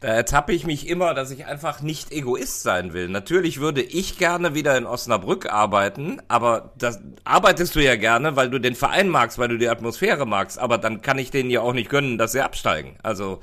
Da 0.00 0.08
ertappe 0.08 0.52
ich 0.52 0.64
mich 0.64 0.88
immer, 0.88 1.12
dass 1.12 1.32
ich 1.32 1.46
einfach 1.46 1.82
nicht 1.82 2.12
Egoist 2.12 2.62
sein 2.62 2.92
will. 2.92 3.08
Natürlich 3.08 3.58
würde 3.58 3.82
ich 3.82 4.16
gerne 4.16 4.54
wieder 4.54 4.76
in 4.76 4.86
Osnabrück 4.86 5.52
arbeiten, 5.52 6.22
aber 6.28 6.72
das 6.78 7.00
arbeitest 7.24 7.74
du 7.74 7.82
ja 7.82 7.96
gerne, 7.96 8.36
weil 8.36 8.48
du 8.48 8.60
den 8.60 8.76
Verein 8.76 9.08
magst, 9.08 9.38
weil 9.38 9.48
du 9.48 9.58
die 9.58 9.68
Atmosphäre 9.68 10.24
magst, 10.24 10.58
aber 10.58 10.78
dann 10.78 11.02
kann 11.02 11.18
ich 11.18 11.32
denen 11.32 11.50
ja 11.50 11.62
auch 11.62 11.72
nicht 11.72 11.90
gönnen, 11.90 12.16
dass 12.16 12.32
sie 12.32 12.42
absteigen. 12.42 12.96
Also 13.02 13.40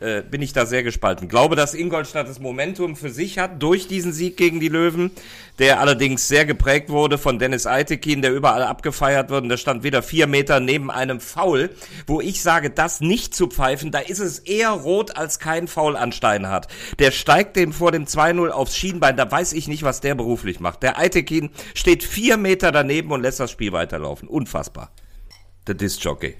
äh, 0.00 0.22
bin 0.22 0.42
ich 0.42 0.52
da 0.52 0.66
sehr 0.66 0.82
gespalten. 0.82 1.28
Glaube, 1.28 1.56
dass 1.56 1.74
Ingolstadt 1.74 2.28
das 2.28 2.40
Momentum 2.40 2.96
für 2.96 3.10
sich 3.10 3.38
hat 3.38 3.62
durch 3.62 3.86
diesen 3.86 4.12
Sieg 4.12 4.36
gegen 4.36 4.58
die 4.58 4.68
Löwen, 4.68 5.10
der 5.58 5.80
allerdings 5.80 6.26
sehr 6.26 6.46
geprägt 6.46 6.88
wurde 6.88 7.18
von 7.18 7.38
Dennis 7.38 7.66
Eitekin, 7.66 8.22
der 8.22 8.32
überall 8.32 8.62
abgefeiert 8.62 9.30
wird. 9.30 9.42
Und 9.42 9.50
der 9.50 9.58
stand 9.58 9.82
wieder 9.82 10.02
vier 10.02 10.26
Meter 10.26 10.58
neben 10.58 10.90
einem 10.90 11.20
Foul, 11.20 11.70
wo 12.06 12.20
ich 12.20 12.42
sage, 12.42 12.70
das 12.70 13.00
nicht 13.00 13.34
zu 13.34 13.46
pfeifen, 13.46 13.90
da 13.90 13.98
ist 13.98 14.20
es 14.20 14.38
eher 14.38 14.70
rot 14.70 15.16
als 15.16 15.38
kein 15.38 15.68
Foul 15.68 15.96
an 15.96 16.12
Stein 16.12 16.48
hat. 16.48 16.68
Der 16.98 17.10
steigt 17.10 17.56
dem 17.56 17.72
vor 17.72 17.92
dem 17.92 18.06
2-0 18.06 18.48
aufs 18.48 18.76
Schienbein, 18.76 19.16
da 19.16 19.30
weiß 19.30 19.52
ich 19.52 19.68
nicht, 19.68 19.82
was 19.82 20.00
der 20.00 20.14
beruflich 20.14 20.60
macht. 20.60 20.82
Der 20.82 20.98
Eitekin 20.98 21.50
steht 21.74 22.04
vier 22.04 22.36
Meter 22.36 22.72
daneben 22.72 23.10
und 23.12 23.20
lässt 23.22 23.40
das 23.40 23.50
Spiel 23.50 23.72
weiterlaufen. 23.72 24.28
Unfassbar. 24.28 24.90
Der 25.66 25.74
Disc-Jockey. 25.74 26.36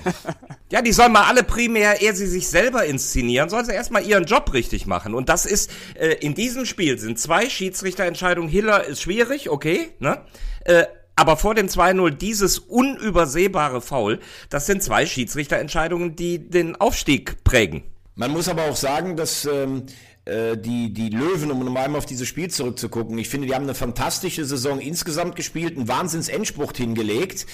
ja, 0.70 0.82
die 0.82 0.92
sollen 0.92 1.12
mal 1.12 1.24
alle 1.24 1.42
primär, 1.42 2.00
ehe 2.00 2.14
sie 2.14 2.26
sich 2.26 2.48
selber 2.48 2.84
inszenieren, 2.84 3.48
sollen 3.48 3.64
sie 3.64 3.72
erstmal 3.72 4.04
ihren 4.04 4.24
Job 4.24 4.52
richtig 4.52 4.86
machen. 4.86 5.14
Und 5.14 5.28
das 5.28 5.46
ist, 5.46 5.70
äh, 5.94 6.14
in 6.20 6.34
diesem 6.34 6.64
Spiel 6.64 6.98
sind 6.98 7.18
zwei 7.18 7.48
Schiedsrichterentscheidungen. 7.48 8.50
Hiller 8.50 8.84
ist 8.84 9.02
schwierig, 9.02 9.50
okay, 9.50 9.90
ne? 9.98 10.20
Äh, 10.64 10.84
aber 11.16 11.36
vor 11.36 11.56
dem 11.56 11.66
2-0 11.66 12.10
dieses 12.10 12.60
unübersehbare 12.60 13.80
Foul, 13.80 14.20
das 14.50 14.66
sind 14.66 14.84
zwei 14.84 15.04
Schiedsrichterentscheidungen, 15.04 16.14
die 16.14 16.48
den 16.48 16.76
Aufstieg 16.76 17.42
prägen. 17.42 17.82
Man 18.14 18.30
muss 18.30 18.48
aber 18.48 18.66
auch 18.66 18.76
sagen, 18.76 19.16
dass 19.16 19.44
ähm, 19.44 19.86
äh, 20.28 20.56
die, 20.56 20.92
die 20.92 21.08
Löwen, 21.08 21.50
um 21.50 21.64
nochmal 21.64 21.94
auf 21.96 22.06
dieses 22.06 22.28
Spiel 22.28 22.50
zurückzugucken, 22.50 23.16
ich 23.18 23.28
finde, 23.28 23.46
die 23.46 23.54
haben 23.54 23.64
eine 23.64 23.74
fantastische 23.74 24.44
Saison 24.44 24.78
insgesamt 24.78 25.36
gespielt, 25.36 25.76
einen 25.76 25.88
Wahnsinns-Endspruch 25.88 26.72
hingelegt. 26.76 27.46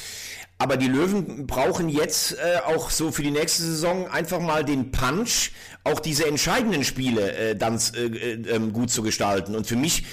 Aber 0.64 0.78
die 0.78 0.88
Löwen 0.88 1.46
brauchen 1.46 1.90
jetzt 1.90 2.38
äh, 2.38 2.56
auch 2.64 2.88
so 2.88 3.12
für 3.12 3.22
die 3.22 3.30
nächste 3.30 3.64
Saison 3.64 4.08
einfach 4.08 4.40
mal 4.40 4.64
den 4.64 4.92
Punch, 4.92 5.50
auch 5.84 6.00
diese 6.00 6.26
entscheidenden 6.26 6.84
Spiele 6.84 7.32
äh, 7.34 7.54
dann 7.54 7.78
äh, 7.94 8.06
äh, 8.06 8.32
ähm, 8.48 8.72
gut 8.72 8.88
zu 8.90 9.02
gestalten. 9.02 9.56
Und 9.56 9.66
für 9.66 9.76
mich 9.76 10.04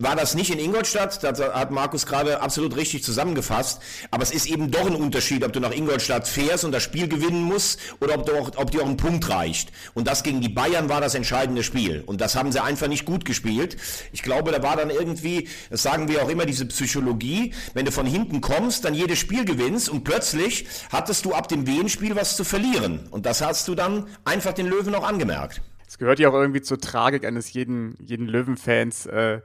war 0.00 0.16
das 0.16 0.34
nicht 0.34 0.50
in 0.50 0.58
Ingolstadt, 0.58 1.22
das 1.22 1.40
hat 1.40 1.70
Markus 1.70 2.06
gerade 2.06 2.40
absolut 2.40 2.74
richtig 2.74 3.04
zusammengefasst, 3.04 3.82
aber 4.10 4.22
es 4.22 4.30
ist 4.30 4.46
eben 4.46 4.70
doch 4.70 4.86
ein 4.86 4.94
Unterschied, 4.94 5.44
ob 5.44 5.52
du 5.52 5.60
nach 5.60 5.72
Ingolstadt 5.72 6.26
fährst 6.26 6.64
und 6.64 6.72
das 6.72 6.82
Spiel 6.82 7.06
gewinnen 7.06 7.42
musst 7.42 7.78
oder 8.00 8.14
ob, 8.14 8.24
du 8.24 8.32
auch, 8.32 8.50
ob 8.56 8.70
dir 8.70 8.82
auch 8.82 8.88
ein 8.88 8.96
Punkt 8.96 9.28
reicht. 9.28 9.70
Und 9.92 10.08
das 10.08 10.22
gegen 10.22 10.40
die 10.40 10.48
Bayern 10.48 10.88
war 10.88 11.02
das 11.02 11.14
entscheidende 11.14 11.62
Spiel 11.62 12.02
und 12.06 12.22
das 12.22 12.34
haben 12.34 12.50
sie 12.50 12.62
einfach 12.62 12.88
nicht 12.88 13.04
gut 13.04 13.26
gespielt. 13.26 13.76
Ich 14.12 14.22
glaube, 14.22 14.52
da 14.52 14.62
war 14.62 14.76
dann 14.76 14.88
irgendwie, 14.88 15.48
das 15.68 15.82
sagen 15.82 16.08
wir 16.08 16.22
auch 16.22 16.30
immer, 16.30 16.46
diese 16.46 16.64
Psychologie, 16.64 17.52
wenn 17.74 17.84
du 17.84 17.92
von 17.92 18.06
hinten 18.06 18.40
kommst, 18.40 18.86
dann 18.86 18.94
jedes 18.94 19.18
Spiel 19.18 19.44
gewinnst 19.44 19.90
und 19.90 20.04
plötzlich 20.04 20.66
hattest 20.90 21.26
du 21.26 21.34
ab 21.34 21.48
dem 21.48 21.66
Wehenspiel 21.66 22.16
was 22.16 22.36
zu 22.36 22.44
verlieren 22.44 23.06
und 23.10 23.26
das 23.26 23.42
hast 23.42 23.68
du 23.68 23.74
dann 23.74 24.06
einfach 24.24 24.54
den 24.54 24.66
Löwen 24.66 24.94
auch 24.94 25.06
angemerkt. 25.06 25.60
Es 25.86 25.98
gehört 25.98 26.20
ja 26.20 26.30
auch 26.30 26.34
irgendwie 26.34 26.62
zur 26.62 26.78
Tragik 26.78 27.26
eines 27.26 27.52
jeden, 27.52 27.96
jeden 28.00 28.28
Löwenfans, 28.28 29.06
äh, 29.06 29.40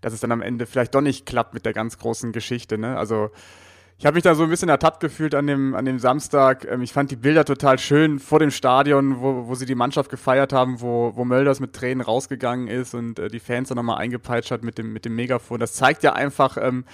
dass 0.00 0.12
es 0.12 0.20
dann 0.20 0.32
am 0.32 0.42
Ende 0.42 0.66
vielleicht 0.66 0.94
doch 0.94 1.00
nicht 1.00 1.26
klappt 1.26 1.54
mit 1.54 1.64
der 1.64 1.72
ganz 1.72 1.98
großen 1.98 2.32
Geschichte. 2.32 2.78
Ne? 2.78 2.96
Also 2.96 3.30
ich 4.00 4.06
habe 4.06 4.14
mich 4.14 4.22
da 4.22 4.36
so 4.36 4.44
ein 4.44 4.48
bisschen 4.48 4.68
ertappt 4.68 5.00
gefühlt 5.00 5.34
an 5.34 5.48
dem, 5.48 5.74
an 5.74 5.84
dem 5.84 5.98
Samstag. 5.98 6.64
Ähm, 6.70 6.82
ich 6.82 6.92
fand 6.92 7.10
die 7.10 7.16
Bilder 7.16 7.44
total 7.44 7.80
schön 7.80 8.20
vor 8.20 8.38
dem 8.38 8.52
Stadion, 8.52 9.20
wo, 9.20 9.48
wo 9.48 9.56
sie 9.56 9.66
die 9.66 9.74
Mannschaft 9.74 10.08
gefeiert 10.08 10.52
haben, 10.52 10.80
wo, 10.80 11.12
wo 11.16 11.24
Mölders 11.24 11.58
mit 11.58 11.72
Tränen 11.72 12.00
rausgegangen 12.00 12.68
ist 12.68 12.94
und 12.94 13.18
äh, 13.18 13.28
die 13.28 13.40
Fans 13.40 13.70
dann 13.70 13.76
nochmal 13.76 13.98
eingepeitscht 13.98 14.52
hat 14.52 14.62
mit 14.62 14.78
dem, 14.78 14.92
mit 14.92 15.04
dem 15.04 15.16
Megafon. 15.16 15.58
Das 15.58 15.72
zeigt 15.72 16.04
ja 16.04 16.12
einfach, 16.12 16.56
ähm, 16.60 16.84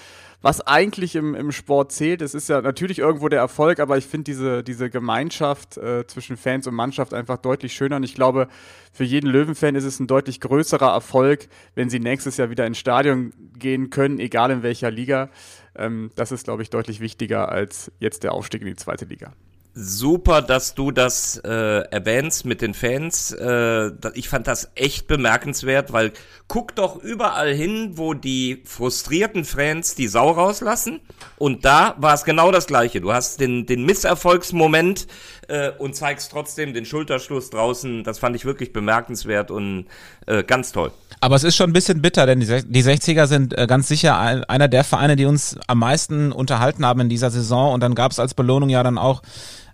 was 0.40 0.62
eigentlich 0.62 1.14
im, 1.14 1.34
im 1.34 1.52
Sport 1.52 1.92
zählt. 1.92 2.23
Es 2.23 2.34
ist 2.34 2.49
ja 2.49 2.62
natürlich 2.62 3.00
irgendwo 3.00 3.28
der 3.28 3.40
Erfolg, 3.40 3.80
aber 3.80 3.99
ich 3.99 4.06
finde 4.06 4.25
diese, 4.25 4.62
diese 4.62 4.88
Gemeinschaft 4.88 5.76
äh, 5.76 6.06
zwischen 6.06 6.38
Fans 6.38 6.66
und 6.66 6.75
Mannschaft 6.75 7.12
einfach 7.12 7.37
deutlich 7.37 7.75
schöner. 7.75 7.96
Und 7.96 8.02
ich 8.04 8.14
glaube, 8.14 8.49
für 8.92 9.04
jeden 9.04 9.28
Löwenfan 9.28 9.75
ist 9.75 9.84
es 9.84 10.00
ein 10.00 10.06
deutlich 10.06 10.40
größerer 10.40 10.92
Erfolg, 10.92 11.49
wenn 11.75 11.90
sie 11.90 12.00
nächstes 12.00 12.38
Jahr 12.38 12.49
wieder 12.49 12.66
ins 12.66 12.78
Stadion 12.78 13.32
gehen 13.58 13.90
können, 13.90 14.18
egal 14.18 14.50
in 14.50 14.62
welcher 14.62 14.90
Liga. 14.90 15.28
Ähm, 15.76 16.10
das 16.14 16.32
ist, 16.32 16.44
glaube 16.44 16.62
ich, 16.62 16.70
deutlich 16.70 17.00
wichtiger 17.00 17.50
als 17.50 17.90
jetzt 18.00 18.22
der 18.22 18.32
Aufstieg 18.32 18.62
in 18.62 18.68
die 18.68 18.76
zweite 18.76 19.04
Liga 19.04 19.32
super, 19.74 20.40
dass 20.40 20.74
du 20.74 20.92
das 20.92 21.36
äh, 21.44 21.48
erwähnst 21.50 22.46
mit 22.46 22.62
den 22.62 22.74
Fans. 22.74 23.32
Äh, 23.32 23.90
ich 24.14 24.28
fand 24.28 24.46
das 24.46 24.70
echt 24.76 25.08
bemerkenswert, 25.08 25.92
weil 25.92 26.12
guck 26.46 26.76
doch 26.76 26.96
überall 27.02 27.52
hin, 27.52 27.92
wo 27.94 28.14
die 28.14 28.62
frustrierten 28.64 29.44
Fans 29.44 29.96
die 29.96 30.06
Sau 30.06 30.30
rauslassen. 30.30 31.00
Und 31.36 31.64
da 31.64 31.96
war 31.98 32.14
es 32.14 32.24
genau 32.24 32.52
das 32.52 32.66
Gleiche. 32.66 33.00
Du 33.00 33.12
hast 33.12 33.40
den, 33.40 33.66
den 33.66 33.84
Misserfolgsmoment 33.84 35.08
äh, 35.48 35.70
und 35.78 35.94
zeigst 35.94 36.30
trotzdem 36.30 36.74
den 36.74 36.84
Schulterschluss 36.84 37.50
draußen. 37.50 38.04
Das 38.04 38.18
fand 38.18 38.36
ich 38.36 38.44
wirklich 38.44 38.72
bemerkenswert 38.72 39.50
und 39.50 39.86
äh, 40.26 40.42
ganz 40.42 40.72
toll. 40.72 40.92
Aber 41.20 41.36
es 41.36 41.44
ist 41.44 41.56
schon 41.56 41.70
ein 41.70 41.72
bisschen 41.72 42.02
bitter, 42.02 42.26
denn 42.26 42.40
die, 42.40 42.46
die 42.46 42.82
60er 42.82 43.26
sind 43.26 43.56
äh, 43.56 43.66
ganz 43.66 43.88
sicher 43.88 44.18
einer 44.18 44.68
der 44.68 44.84
Vereine, 44.84 45.16
die 45.16 45.24
uns 45.24 45.58
am 45.66 45.78
meisten 45.78 46.32
unterhalten 46.32 46.84
haben 46.84 47.00
in 47.00 47.08
dieser 47.08 47.30
Saison. 47.30 47.72
Und 47.72 47.82
dann 47.82 47.94
gab 47.94 48.12
es 48.12 48.18
als 48.18 48.34
Belohnung 48.34 48.68
ja 48.68 48.82
dann 48.82 48.98
auch 48.98 49.22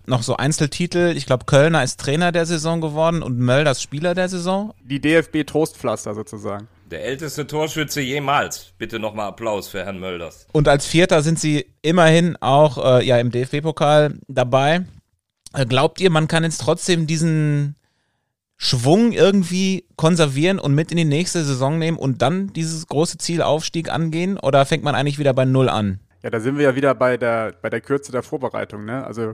noch 0.05 0.23
so 0.23 0.37
Einzeltitel. 0.37 1.13
Ich 1.15 1.25
glaube, 1.25 1.45
Kölner 1.45 1.83
ist 1.83 1.99
Trainer 1.99 2.31
der 2.31 2.45
Saison 2.45 2.81
geworden 2.81 3.21
und 3.21 3.37
Mölders 3.37 3.81
Spieler 3.81 4.15
der 4.15 4.29
Saison. 4.29 4.73
Die 4.83 4.99
DFB 4.99 5.45
Trostpflaster 5.45 6.15
sozusagen. 6.15 6.67
Der 6.89 7.05
älteste 7.05 7.47
Torschütze 7.47 8.01
jemals. 8.01 8.73
Bitte 8.77 8.99
nochmal 8.99 9.29
Applaus 9.29 9.69
für 9.69 9.85
Herrn 9.85 9.99
Mölders. 9.99 10.47
Und 10.51 10.67
als 10.67 10.85
Vierter 10.85 11.21
sind 11.21 11.39
sie 11.39 11.65
immerhin 11.81 12.35
auch 12.41 12.99
äh, 12.99 13.05
ja 13.05 13.17
im 13.17 13.31
DFB-Pokal 13.31 14.15
dabei. 14.27 14.85
Äh, 15.53 15.65
glaubt 15.65 15.99
ihr, 15.99 16.09
man 16.09 16.27
kann 16.27 16.43
jetzt 16.43 16.61
trotzdem 16.61 17.07
diesen 17.07 17.75
Schwung 18.57 19.11
irgendwie 19.11 19.85
konservieren 19.95 20.59
und 20.59 20.75
mit 20.75 20.91
in 20.91 20.97
die 20.97 21.05
nächste 21.05 21.43
Saison 21.43 21.79
nehmen 21.79 21.97
und 21.97 22.21
dann 22.21 22.53
dieses 22.53 22.85
große 22.87 23.17
Zielaufstieg 23.17 23.91
angehen? 23.91 24.37
Oder 24.37 24.65
fängt 24.65 24.83
man 24.83 24.95
eigentlich 24.95 25.17
wieder 25.17 25.33
bei 25.33 25.45
Null 25.45 25.67
an? 25.67 25.99
Ja, 26.21 26.29
da 26.29 26.39
sind 26.39 26.57
wir 26.57 26.65
ja 26.65 26.75
wieder 26.75 26.93
bei 26.93 27.17
der, 27.17 27.55
bei 27.61 27.71
der 27.71 27.81
Kürze 27.81 28.11
der 28.11 28.21
Vorbereitung. 28.21 28.85
Ne? 28.85 29.03
Also 29.03 29.33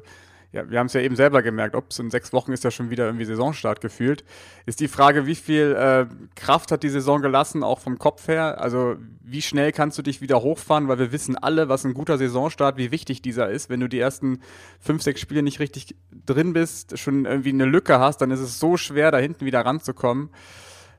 ja, 0.52 0.70
wir 0.70 0.80
haben 0.80 0.88
es 0.88 0.94
ja 0.94 1.02
eben 1.02 1.16
selber 1.16 1.42
gemerkt, 1.44 1.76
ob 1.76 1.92
es 1.92 2.00
in 2.00 2.10
sechs 2.10 2.32
Wochen 2.32 2.54
ist 2.54 2.64
ja 2.64 2.72
schon 2.72 2.90
wieder 2.90 3.06
irgendwie 3.06 3.26
Saisonstart 3.26 3.82
gefühlt. 3.82 4.24
Ist 4.66 4.80
die 4.80 4.88
Frage, 4.88 5.26
wie 5.26 5.36
viel 5.36 5.76
äh, 5.78 6.06
Kraft 6.36 6.72
hat 6.72 6.84
die 6.84 6.90
Saison 6.90 7.22
gelassen, 7.22 7.64
auch 7.64 7.80
vom 7.80 8.00
Kopf 8.00 8.28
her? 8.30 8.62
Also 8.62 8.96
wie 9.22 9.42
schnell 9.42 9.74
kannst 9.74 9.98
du 9.98 10.02
dich 10.02 10.22
wieder 10.22 10.42
hochfahren? 10.42 10.88
Weil 10.88 11.00
wir 11.00 11.12
wissen 11.12 11.38
alle, 11.38 11.68
was 11.68 11.84
ein 11.84 11.94
guter 11.94 12.18
Saisonstart, 12.18 12.78
wie 12.78 12.92
wichtig 12.92 13.22
dieser 13.22 13.50
ist. 13.50 13.70
Wenn 13.70 13.82
du 13.82 13.90
die 13.90 14.00
ersten 14.00 14.40
fünf, 14.80 15.04
sechs 15.04 15.20
Spiele 15.20 15.44
nicht 15.44 15.60
richtig 15.60 15.96
drin 16.26 16.54
bist, 16.54 16.98
schon 16.98 17.26
irgendwie 17.26 17.50
eine 17.50 17.66
Lücke 17.66 18.00
hast, 18.00 18.22
dann 18.22 18.32
ist 18.32 18.40
es 18.40 18.58
so 18.58 18.78
schwer, 18.78 19.12
da 19.12 19.18
hinten 19.18 19.46
wieder 19.46 19.66
ranzukommen. 19.66 20.30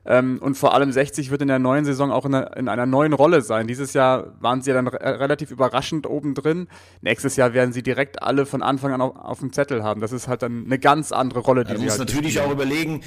Ähm, 0.09 0.39
und 0.41 0.55
vor 0.55 0.73
allem 0.73 0.91
60 0.91 1.29
wird 1.29 1.43
in 1.43 1.47
der 1.47 1.59
neuen 1.59 1.85
Saison 1.85 2.11
auch 2.11 2.25
in 2.25 2.33
einer, 2.33 2.57
in 2.57 2.67
einer 2.67 2.87
neuen 2.87 3.13
Rolle 3.13 3.41
sein. 3.41 3.67
Dieses 3.67 3.93
Jahr 3.93 4.33
waren 4.41 4.63
sie 4.63 4.71
ja 4.71 4.75
dann 4.75 4.87
re 4.87 5.19
relativ 5.19 5.51
überraschend 5.51 6.07
oben 6.07 6.33
drin. 6.33 6.67
Nächstes 7.01 7.35
Jahr 7.35 7.53
werden 7.53 7.73
sie 7.73 7.83
direkt 7.83 8.23
alle 8.23 8.47
von 8.47 8.63
Anfang 8.63 8.91
an 8.91 9.01
auf, 9.01 9.15
auf 9.15 9.39
dem 9.39 9.53
Zettel 9.53 9.83
haben. 9.83 10.01
Das 10.01 10.11
ist 10.11 10.27
halt 10.27 10.41
dann 10.41 10.65
eine 10.65 10.79
ganz 10.79 11.11
andere 11.11 11.41
Rolle, 11.41 11.63
die 11.63 11.73
ja, 11.73 11.77
sie 11.77 11.83
muss 11.83 11.99
halt 11.99 12.09
natürlich 12.09 12.41
auch 12.41 12.51
überlegen, 12.51 13.01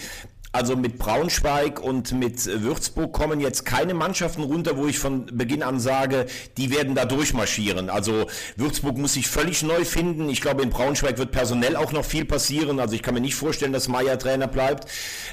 also 0.52 0.76
mit 0.76 0.98
Braunschweig 0.98 1.80
und 1.80 2.12
mit 2.12 2.44
Würzburg 2.62 3.12
kommen 3.12 3.40
jetzt 3.40 3.64
keine 3.64 3.94
Mannschaften 3.94 4.42
runter, 4.42 4.76
wo 4.76 4.86
ich 4.86 4.98
von 4.98 5.24
Beginn 5.26 5.62
an 5.62 5.80
sage, 5.80 6.26
die 6.58 6.70
werden 6.70 6.94
da 6.94 7.06
durchmarschieren. 7.06 7.88
Also 7.88 8.26
Würzburg 8.56 8.98
muss 8.98 9.14
sich 9.14 9.28
völlig 9.28 9.62
neu 9.62 9.86
finden. 9.86 10.28
Ich 10.28 10.42
glaube, 10.42 10.62
in 10.62 10.68
Braunschweig 10.68 11.16
wird 11.16 11.30
personell 11.30 11.74
auch 11.74 11.92
noch 11.92 12.04
viel 12.04 12.26
passieren. 12.26 12.80
Also 12.80 12.94
ich 12.94 13.02
kann 13.02 13.14
mir 13.14 13.20
nicht 13.20 13.34
vorstellen, 13.34 13.72
dass 13.72 13.88
Meier 13.88 14.18
Trainer 14.18 14.46
bleibt. 14.46 14.88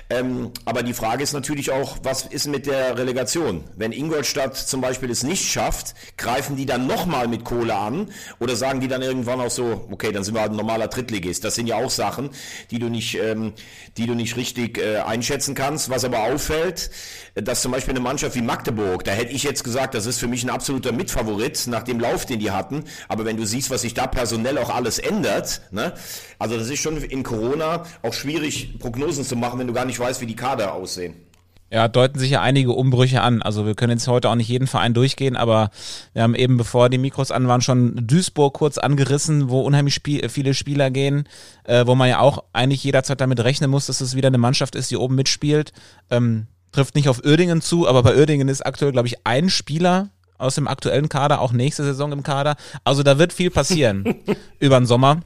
Ähm, 0.10 0.52
aber 0.64 0.84
die 0.84 0.94
Frage 0.94 1.22
ist 1.22 1.34
natürlich 1.34 1.70
auch, 1.72 1.98
was 2.02 2.26
ist 2.26 2.48
mit 2.48 2.66
der 2.66 2.98
Relegation? 2.98 3.66
Wenn 3.76 3.92
Ingolstadt 3.92 4.56
zum 4.56 4.80
Beispiel 4.80 5.12
es 5.12 5.24
nicht 5.24 5.52
schafft, 5.52 5.96
greifen 6.16 6.56
die 6.56 6.66
dann 6.66 6.88
nochmal 6.88 7.28
mit 7.28 7.44
Kohle 7.44 7.76
an 7.76 8.10
oder 8.40 8.56
sagen 8.56 8.80
die 8.80 8.88
dann 8.88 9.02
irgendwann 9.02 9.42
auch 9.42 9.52
so, 9.52 9.86
okay, 9.92 10.14
dann 10.14 10.24
sind 10.24 10.34
wir 10.36 10.42
halt 10.42 10.52
ein 10.52 10.58
normaler 10.58 10.88
Drittligist. 10.88 11.44
Das 11.44 11.56
sind 11.56 11.68
ja 11.68 11.76
auch 11.76 11.90
Sachen, 11.90 12.30
die 12.72 12.80
du 12.80 12.88
nicht, 12.88 13.16
ähm, 13.16 13.52
die 13.98 14.08
du 14.08 14.14
nicht 14.14 14.38
richtig 14.38 14.78
äh, 14.78 15.09
einschätzen 15.10 15.56
kannst. 15.56 15.90
Was 15.90 16.06
aber 16.06 16.20
auffällt, 16.20 16.90
dass 17.36 17.62
zum 17.62 17.72
Beispiel 17.72 17.94
eine 17.94 18.00
Mannschaft 18.00 18.36
wie 18.36 18.42
Magdeburg, 18.42 19.04
da 19.04 19.12
hätte 19.12 19.34
ich 19.34 19.44
jetzt 19.44 19.64
gesagt, 19.64 19.94
das 19.94 20.06
ist 20.06 20.20
für 20.20 20.28
mich 20.28 20.44
ein 20.44 20.50
absoluter 20.50 20.92
Mitfavorit 20.92 21.68
nach 21.68 21.84
dem 21.84 22.00
Lauf, 22.00 22.26
den 22.26 22.40
die 22.40 22.52
hatten. 22.52 22.86
Aber 23.08 23.26
wenn 23.26 23.38
du 23.38 23.46
siehst, 23.46 23.70
was 23.70 23.82
sich 23.82 23.94
da 23.94 24.08
personell 24.08 24.58
auch 24.58 24.70
alles 24.70 25.00
ändert, 25.00 25.62
ne? 25.72 25.94
also 26.38 26.58
das 26.58 26.70
ist 26.70 26.80
schon 26.80 26.98
in 26.98 27.24
Corona 27.24 27.84
auch 28.02 28.14
schwierig, 28.14 28.80
Prognosen 28.80 29.26
zu 29.26 29.36
machen, 29.36 29.60
wenn 29.60 29.68
du 29.68 29.74
gar 29.74 29.86
nicht 29.86 30.00
weißt, 30.00 30.22
wie 30.22 30.28
die 30.28 30.36
Kader 30.36 30.74
aussehen. 30.74 31.29
Ja, 31.72 31.88
deuten 31.88 32.18
sich 32.18 32.32
ja 32.32 32.42
einige 32.42 32.72
Umbrüche 32.72 33.22
an. 33.22 33.42
Also 33.42 33.66
wir 33.66 33.76
können 33.76 33.92
jetzt 33.92 34.08
heute 34.08 34.30
auch 34.30 34.36
nicht 34.36 34.48
jeden 34.48 34.68
Verein 34.68 34.94
durchgehen, 34.94 35.36
aber 35.36 35.70
wir 36.14 36.24
haben 36.24 36.34
eben, 36.34 36.58
bevor 36.58 36.90
die 36.90 36.98
Mikros 36.98 37.32
an 37.32 37.48
waren, 37.48 37.62
schon 37.62 38.08
Duisburg 38.08 38.56
kurz 38.56 38.78
angerissen, 38.78 39.50
wo 39.50 39.62
unheimlich 39.62 39.94
Spiel, 39.94 40.28
viele 40.30 40.56
Spieler 40.56 40.90
gehen, 40.90 41.28
äh, 41.66 41.86
wo 41.86 41.94
man 41.94 42.10
ja 42.10 42.20
auch 42.20 42.44
eigentlich 42.54 42.84
jederzeit 42.84 43.22
damit 43.22 43.44
rechnen 43.44 43.70
muss, 43.70 43.86
dass 43.86 44.02
es 44.02 44.16
wieder 44.16 44.28
eine 44.28 44.40
Mannschaft 44.40 44.76
ist, 44.76 44.90
die 44.90 44.98
oben 44.98 45.16
mitspielt. 45.16 45.72
Ähm, 46.10 46.48
trifft 46.72 46.96
nicht 46.96 47.10
auf 47.10 47.24
Uerdingen 47.24 47.62
zu, 47.62 47.88
aber 47.88 48.02
bei 48.04 48.16
Uerdingen 48.16 48.48
ist 48.48 48.66
aktuell, 48.66 48.92
glaube 48.92 49.08
ich, 49.08 49.26
ein 49.26 49.50
Spieler 49.50 50.10
aus 50.40 50.56
dem 50.56 50.68
aktuellen 50.68 51.10
Kader, 51.10 51.42
auch 51.42 51.52
nächste 51.52 51.84
Saison 51.84 52.12
im 52.12 52.24
Kader. 52.24 52.56
Also 52.84 53.04
da 53.04 53.20
wird 53.20 53.34
viel 53.34 53.52
passieren 53.52 54.16
über 54.60 54.80
den 54.80 54.86
Sommer. 54.86 55.22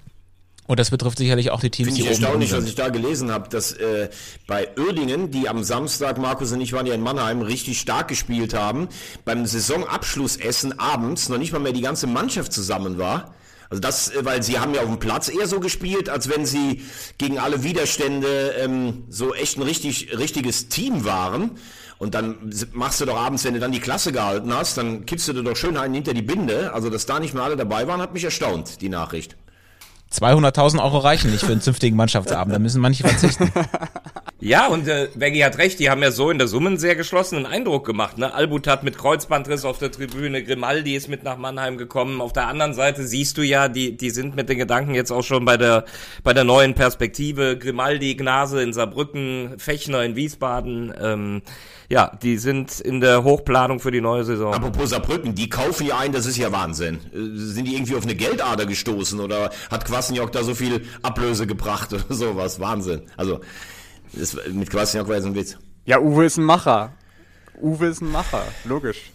Und 0.66 0.80
das 0.80 0.92
betrifft 0.92 1.18
sicherlich 1.18 1.52
auch 1.52 1.60
die 1.60 1.70
Teams, 1.70 1.90
Finde 1.90 2.02
die 2.02 2.08
ich 2.08 2.16
oben 2.16 2.24
erstaunlich, 2.24 2.50
drin 2.50 2.58
was 2.60 2.64
sind. 2.66 2.70
ich 2.70 2.76
da 2.76 2.90
gelesen 2.90 3.32
habe, 3.32 3.50
dass 3.50 3.74
äh, 3.74 4.10
bei 4.48 4.70
Uerdingen, 4.78 5.30
die 5.30 5.50
am 5.50 5.64
Samstag, 5.64 6.18
Markus 6.18 6.52
und 6.54 6.62
ich 6.62 6.72
waren 6.72 6.86
ja 6.86 6.94
in 6.94 7.02
Mannheim, 7.02 7.42
richtig 7.42 7.80
stark 7.80 8.08
gespielt 8.08 8.54
haben, 8.54 8.88
beim 9.26 9.46
Saisonabschlussessen 9.46 10.80
abends 10.80 11.28
noch 11.28 11.38
nicht 11.38 11.52
mal 11.52 11.60
mehr 11.60 11.74
die 11.74 11.82
ganze 11.82 12.08
Mannschaft 12.08 12.54
zusammen 12.54 12.98
war. 12.98 13.34
Also 13.70 13.82
das, 13.82 14.10
äh, 14.10 14.24
weil 14.24 14.42
sie 14.42 14.60
haben 14.60 14.74
ja 14.74 14.82
auf 14.82 14.88
dem 14.88 15.00
Platz 15.00 15.28
eher 15.28 15.48
so 15.48 15.60
gespielt, 15.60 16.08
als 16.08 16.30
wenn 16.30 16.46
sie 16.46 16.84
gegen 17.18 17.40
alle 17.40 17.64
Widerstände 17.64 18.56
ähm, 18.60 19.04
so 19.10 19.34
echt 19.34 19.58
ein 19.58 19.64
richtig, 19.64 20.18
richtiges 20.18 20.70
Team 20.70 21.04
waren. 21.04 21.52
Und 21.98 22.16
dann 22.16 22.54
machst 22.72 23.02
du 23.02 23.06
doch 23.06 23.18
abends, 23.18 23.44
wenn 23.44 23.54
du 23.54 23.60
dann 23.60 23.72
die 23.72 23.80
Klasse 23.80 24.12
gehalten 24.12 24.54
hast, 24.54 24.78
dann 24.78 25.06
kippst 25.06 25.28
du 25.28 25.34
dir 25.34 25.44
doch 25.44 25.56
schön 25.56 25.76
einen 25.78 25.94
hinter 25.94 26.14
die 26.14 26.22
Binde. 26.22 26.74
Also, 26.74 26.90
dass 26.90 27.06
da 27.06 27.20
nicht 27.20 27.34
mehr 27.34 27.44
alle 27.44 27.56
dabei 27.56 27.88
waren, 27.88 28.02
hat 28.02 28.14
mich 28.14 28.24
erstaunt, 28.24 28.82
die 28.82 28.90
Nachricht. 28.90 29.38
200.000 30.14 30.84
Euro 30.84 31.00
reichen 31.00 31.32
nicht 31.32 31.44
für 31.44 31.52
einen 31.52 31.62
zünftigen 31.62 31.98
Mannschaftsabend, 31.98 32.54
da 32.54 32.60
müssen 32.60 32.82
manche 32.82 33.04
verzichten. 33.04 33.52
Ja, 34.46 34.68
und 34.68 34.90
äh, 34.90 35.08
Veggie 35.16 35.46
hat 35.46 35.58
recht, 35.58 35.80
die 35.80 35.90
haben 35.90 36.04
ja 36.04 36.12
so 36.12 36.30
in 36.30 36.38
der 36.38 36.50
Summe 36.50 36.68
einen 36.68 36.78
sehr 36.78 36.98
geschlossenen 36.98 37.46
Eindruck 37.46 37.86
gemacht. 37.86 38.18
Ne? 38.18 38.34
Albut 38.34 38.68
hat 38.68 38.84
mit 38.84 38.98
Kreuzbandriss 38.98 39.64
auf 39.64 39.78
der 39.78 39.90
Tribüne, 39.90 40.44
Grimaldi 40.44 40.98
ist 40.98 41.08
mit 41.08 41.24
nach 41.24 41.38
Mannheim 41.38 41.78
gekommen. 41.78 42.20
Auf 42.20 42.34
der 42.34 42.48
anderen 42.50 42.74
Seite 42.74 43.08
siehst 43.08 43.38
du 43.38 43.42
ja, 43.42 43.70
die, 43.70 43.96
die 43.96 44.10
sind 44.10 44.36
mit 44.36 44.50
den 44.50 44.58
Gedanken 44.58 44.96
jetzt 44.96 45.12
auch 45.12 45.24
schon 45.24 45.46
bei 45.46 45.56
der, 45.56 45.86
bei 46.26 46.34
der 46.34 46.44
neuen 46.44 46.74
Perspektive. 46.74 47.58
Grimaldi, 47.58 48.16
Gnase 48.16 48.62
in 48.62 48.74
Saarbrücken, 48.74 49.58
Fechner 49.60 50.04
in 50.04 50.18
Wiesbaden. 50.18 50.94
Ähm, 51.02 51.42
ja, 51.90 52.12
die 52.22 52.38
sind 52.38 52.80
in 52.80 53.02
der 53.02 53.24
Hochplanung 53.24 53.80
für 53.80 53.92
die 53.92 54.02
neue 54.02 54.24
Saison. 54.24 54.54
Apropos 54.54 54.90
Saarbrücken, 54.90 55.36
die 55.36 55.50
kaufen 55.50 55.88
ja 55.88 55.98
ein, 55.98 56.12
das 56.12 56.26
ist 56.26 56.38
ja 56.38 56.52
Wahnsinn. 56.52 57.00
Äh, 57.14 57.38
Sind 57.38 57.66
die 57.68 57.76
irgendwie 57.76 57.96
auf 57.96 58.04
eine 58.04 58.16
Geldader 58.16 58.66
gestoßen 58.66 59.20
oder 59.20 59.50
hat 59.70 59.86
Kwasniok 59.86 60.32
da 60.32 60.44
so 60.44 60.56
viel 60.56 60.86
Ablöse 61.02 61.46
gebracht 61.48 61.94
oder 61.94 62.04
sowas? 62.10 62.60
Wahnsinn. 62.60 63.04
Also, 63.18 63.42
das, 64.14 64.38
mit 64.52 64.70
Kwasniok 64.70 65.08
war 65.08 65.16
jetzt 65.16 65.26
ein 65.26 65.36
Witz. 65.36 65.58
Ja, 65.86 66.00
Uwe 66.00 66.26
ist 66.26 66.38
ein 66.38 66.46
Macher. 66.46 66.94
Uwe 67.62 67.88
ist 67.88 68.02
ein 68.02 68.12
Macher, 68.12 68.44
logisch. 68.66 69.12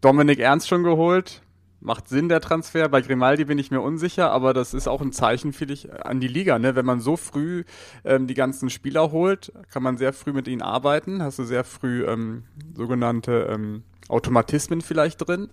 Dominik 0.00 0.38
Ernst 0.38 0.68
schon 0.68 0.82
geholt. 0.82 1.42
Macht 1.86 2.08
Sinn, 2.08 2.30
der 2.30 2.40
Transfer. 2.40 2.88
Bei 2.88 3.02
Grimaldi 3.02 3.44
bin 3.44 3.58
ich 3.58 3.70
mir 3.70 3.82
unsicher, 3.82 4.30
aber 4.30 4.54
das 4.54 4.72
ist 4.72 4.88
auch 4.88 5.02
ein 5.02 5.12
Zeichen, 5.12 5.52
finde 5.52 5.74
ich, 5.74 5.92
an 5.92 6.18
die 6.18 6.28
Liga. 6.28 6.58
Ne? 6.58 6.74
Wenn 6.76 6.86
man 6.86 7.00
so 7.00 7.18
früh 7.18 7.64
ähm, 8.06 8.26
die 8.26 8.32
ganzen 8.32 8.70
Spieler 8.70 9.12
holt, 9.12 9.52
kann 9.70 9.82
man 9.82 9.98
sehr 9.98 10.14
früh 10.14 10.32
mit 10.32 10.48
ihnen 10.48 10.62
arbeiten. 10.62 11.22
Hast 11.22 11.38
du 11.38 11.44
sehr 11.44 11.62
früh 11.62 12.06
ähm, 12.06 12.44
sogenannte 12.74 13.48
ähm, 13.52 13.82
Automatismen 14.08 14.80
vielleicht 14.80 15.28
drin. 15.28 15.50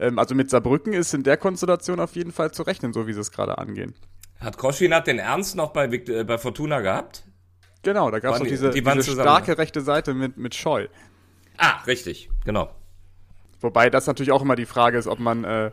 Ähm, 0.00 0.18
also 0.18 0.34
mit 0.34 0.48
Saarbrücken 0.48 0.94
ist 0.94 1.12
in 1.12 1.22
der 1.22 1.36
Konstellation 1.36 2.00
auf 2.00 2.16
jeden 2.16 2.32
Fall 2.32 2.50
zu 2.50 2.62
rechnen, 2.62 2.94
so 2.94 3.06
wie 3.06 3.12
sie 3.12 3.20
es 3.20 3.30
gerade 3.30 3.58
angehen. 3.58 3.94
Hat 4.40 4.56
Koschinat 4.56 5.06
den 5.06 5.18
Ernst 5.18 5.54
noch 5.54 5.74
bei, 5.74 5.84
äh, 5.84 6.24
bei 6.24 6.38
Fortuna 6.38 6.80
gehabt? 6.80 7.24
Genau, 7.82 8.10
da 8.10 8.20
gab 8.20 8.36
es 8.36 8.40
die- 8.42 8.48
diese, 8.48 8.70
die 8.70 8.82
diese 8.82 9.02
starke 9.12 9.58
rechte 9.58 9.82
Seite 9.82 10.14
mit, 10.14 10.38
mit 10.38 10.54
Scheu. 10.54 10.88
Ah, 11.58 11.82
richtig, 11.86 12.30
genau. 12.46 12.70
Wobei 13.60 13.90
das 13.90 14.06
natürlich 14.06 14.32
auch 14.32 14.42
immer 14.42 14.56
die 14.56 14.66
Frage 14.66 14.98
ist, 14.98 15.06
ob 15.06 15.18
man, 15.18 15.44
äh, 15.44 15.70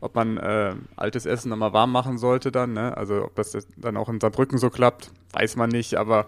ob 0.00 0.14
man 0.14 0.36
äh, 0.36 0.74
altes 0.96 1.26
Essen 1.26 1.50
nochmal 1.50 1.72
warm 1.72 1.92
machen 1.92 2.18
sollte 2.18 2.50
dann. 2.50 2.72
Ne? 2.72 2.96
Also 2.96 3.24
ob 3.24 3.34
das 3.36 3.56
dann 3.76 3.96
auch 3.96 4.08
in 4.08 4.20
Saarbrücken 4.20 4.58
so 4.58 4.70
klappt, 4.70 5.10
weiß 5.32 5.56
man 5.56 5.70
nicht, 5.70 5.94
aber 5.94 6.26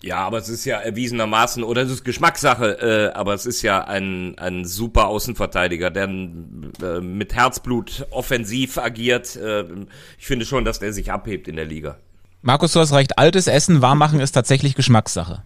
Ja, 0.00 0.18
aber 0.18 0.38
es 0.38 0.48
ist 0.48 0.64
ja 0.64 0.78
erwiesenermaßen, 0.78 1.64
oder 1.64 1.82
es 1.82 1.90
ist 1.90 2.04
Geschmackssache, 2.04 3.10
äh, 3.12 3.16
aber 3.16 3.34
es 3.34 3.46
ist 3.46 3.62
ja 3.62 3.82
ein, 3.82 4.38
ein 4.38 4.64
super 4.64 5.08
Außenverteidiger, 5.08 5.90
der 5.90 6.04
äh, 6.04 7.00
mit 7.00 7.34
Herzblut 7.34 8.06
offensiv 8.10 8.78
agiert. 8.78 9.34
Äh, 9.34 9.64
ich 10.18 10.26
finde 10.26 10.46
schon, 10.46 10.64
dass 10.64 10.78
der 10.78 10.92
sich 10.92 11.10
abhebt 11.10 11.48
in 11.48 11.56
der 11.56 11.66
Liga. 11.66 11.96
Markus, 12.42 12.72
du 12.72 12.80
hast 12.80 12.92
recht, 12.92 13.18
altes 13.18 13.48
Essen 13.48 13.82
warm 13.82 13.98
machen 13.98 14.20
ist 14.20 14.32
tatsächlich 14.32 14.76
Geschmackssache. 14.76 15.42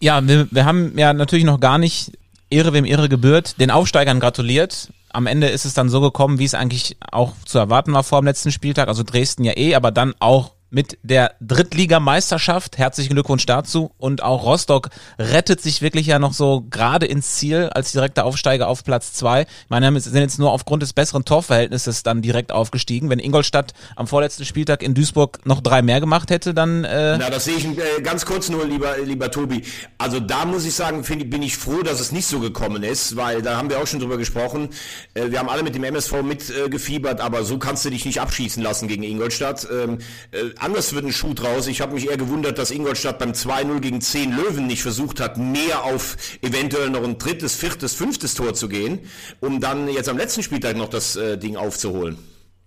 Ja, 0.00 0.26
wir, 0.26 0.48
wir 0.50 0.64
haben 0.64 0.98
ja 0.98 1.12
natürlich 1.12 1.44
noch 1.44 1.60
gar 1.60 1.78
nicht 1.78 2.18
Ehre 2.50 2.72
wem 2.72 2.84
Ehre 2.84 3.08
gebührt, 3.08 3.60
den 3.60 3.70
Aufsteigern 3.70 4.20
gratuliert. 4.20 4.88
Am 5.10 5.26
Ende 5.26 5.48
ist 5.48 5.64
es 5.64 5.74
dann 5.74 5.88
so 5.88 6.00
gekommen, 6.00 6.38
wie 6.38 6.44
es 6.44 6.54
eigentlich 6.54 6.96
auch 7.10 7.32
zu 7.44 7.58
erwarten 7.58 7.92
war 7.92 8.04
vor 8.04 8.20
dem 8.20 8.26
letzten 8.26 8.52
Spieltag. 8.52 8.88
Also 8.88 9.02
Dresden 9.02 9.44
ja 9.44 9.56
eh, 9.56 9.74
aber 9.74 9.90
dann 9.90 10.14
auch 10.20 10.52
mit 10.70 10.98
der 11.02 11.34
Drittligameisterschaft. 11.40 12.78
Herzlichen 12.78 13.14
Glückwunsch 13.14 13.46
dazu. 13.46 13.90
Und 13.98 14.22
auch 14.22 14.44
Rostock 14.44 14.90
rettet 15.18 15.60
sich 15.60 15.82
wirklich 15.82 16.06
ja 16.06 16.18
noch 16.18 16.32
so 16.32 16.64
gerade 16.68 17.06
ins 17.06 17.36
Ziel 17.36 17.70
als 17.72 17.92
direkter 17.92 18.24
Aufsteiger 18.24 18.68
auf 18.68 18.84
Platz 18.84 19.12
zwei. 19.12 19.46
Meine, 19.68 19.92
wir 19.92 20.00
sind 20.00 20.20
jetzt 20.20 20.38
nur 20.38 20.52
aufgrund 20.52 20.82
des 20.82 20.92
besseren 20.92 21.24
Torverhältnisses 21.24 22.02
dann 22.02 22.22
direkt 22.22 22.52
aufgestiegen. 22.52 23.10
Wenn 23.10 23.18
Ingolstadt 23.18 23.72
am 23.96 24.06
vorletzten 24.06 24.44
Spieltag 24.44 24.82
in 24.82 24.94
Duisburg 24.94 25.44
noch 25.46 25.60
drei 25.60 25.82
mehr 25.82 26.00
gemacht 26.00 26.30
hätte, 26.30 26.54
dann 26.54 26.84
äh, 26.84 27.16
Na, 27.18 27.30
das 27.30 27.44
sehe 27.44 27.56
ich 27.56 27.66
äh, 27.66 28.02
ganz 28.02 28.26
kurz 28.26 28.48
nur, 28.48 28.66
lieber, 28.66 28.98
lieber 28.98 29.30
Tobi. 29.30 29.62
Also 29.96 30.20
da 30.20 30.44
muss 30.44 30.64
ich 30.64 30.74
sagen, 30.74 31.04
find, 31.04 31.30
bin 31.30 31.42
ich 31.42 31.56
froh, 31.56 31.82
dass 31.82 32.00
es 32.00 32.12
nicht 32.12 32.26
so 32.26 32.40
gekommen 32.40 32.82
ist, 32.82 33.16
weil 33.16 33.42
da 33.42 33.56
haben 33.56 33.70
wir 33.70 33.80
auch 33.80 33.86
schon 33.86 34.00
drüber 34.00 34.18
gesprochen. 34.18 34.68
Äh, 35.14 35.30
wir 35.30 35.38
haben 35.38 35.48
alle 35.48 35.62
mit 35.62 35.74
dem 35.74 35.84
MSV 35.84 36.22
mitgefiebert, 36.22 36.70
gefiebert, 36.70 37.20
aber 37.20 37.44
so 37.44 37.58
kannst 37.58 37.84
du 37.84 37.90
dich 37.90 38.04
nicht 38.04 38.20
abschießen 38.20 38.62
lassen 38.62 38.88
gegen 38.88 39.02
Ingolstadt. 39.02 39.66
Ähm, 39.70 39.98
äh, 40.30 40.57
anders 40.58 40.94
wird 40.94 41.04
ein 41.04 41.12
Schuh 41.12 41.34
draus. 41.34 41.66
Ich 41.66 41.80
habe 41.80 41.94
mich 41.94 42.08
eher 42.08 42.16
gewundert, 42.16 42.58
dass 42.58 42.70
Ingolstadt 42.70 43.18
beim 43.18 43.32
2-0 43.32 43.80
gegen 43.80 44.00
10 44.00 44.32
Löwen 44.36 44.66
nicht 44.66 44.82
versucht 44.82 45.20
hat, 45.20 45.38
mehr 45.38 45.84
auf 45.84 46.16
eventuell 46.42 46.90
noch 46.90 47.04
ein 47.04 47.18
drittes, 47.18 47.54
viertes, 47.56 47.94
fünftes 47.94 48.34
Tor 48.34 48.54
zu 48.54 48.68
gehen, 48.68 49.00
um 49.40 49.60
dann 49.60 49.88
jetzt 49.88 50.08
am 50.08 50.16
letzten 50.16 50.42
Spieltag 50.42 50.76
noch 50.76 50.88
das 50.88 51.16
äh, 51.16 51.38
Ding 51.38 51.56
aufzuholen. 51.56 52.18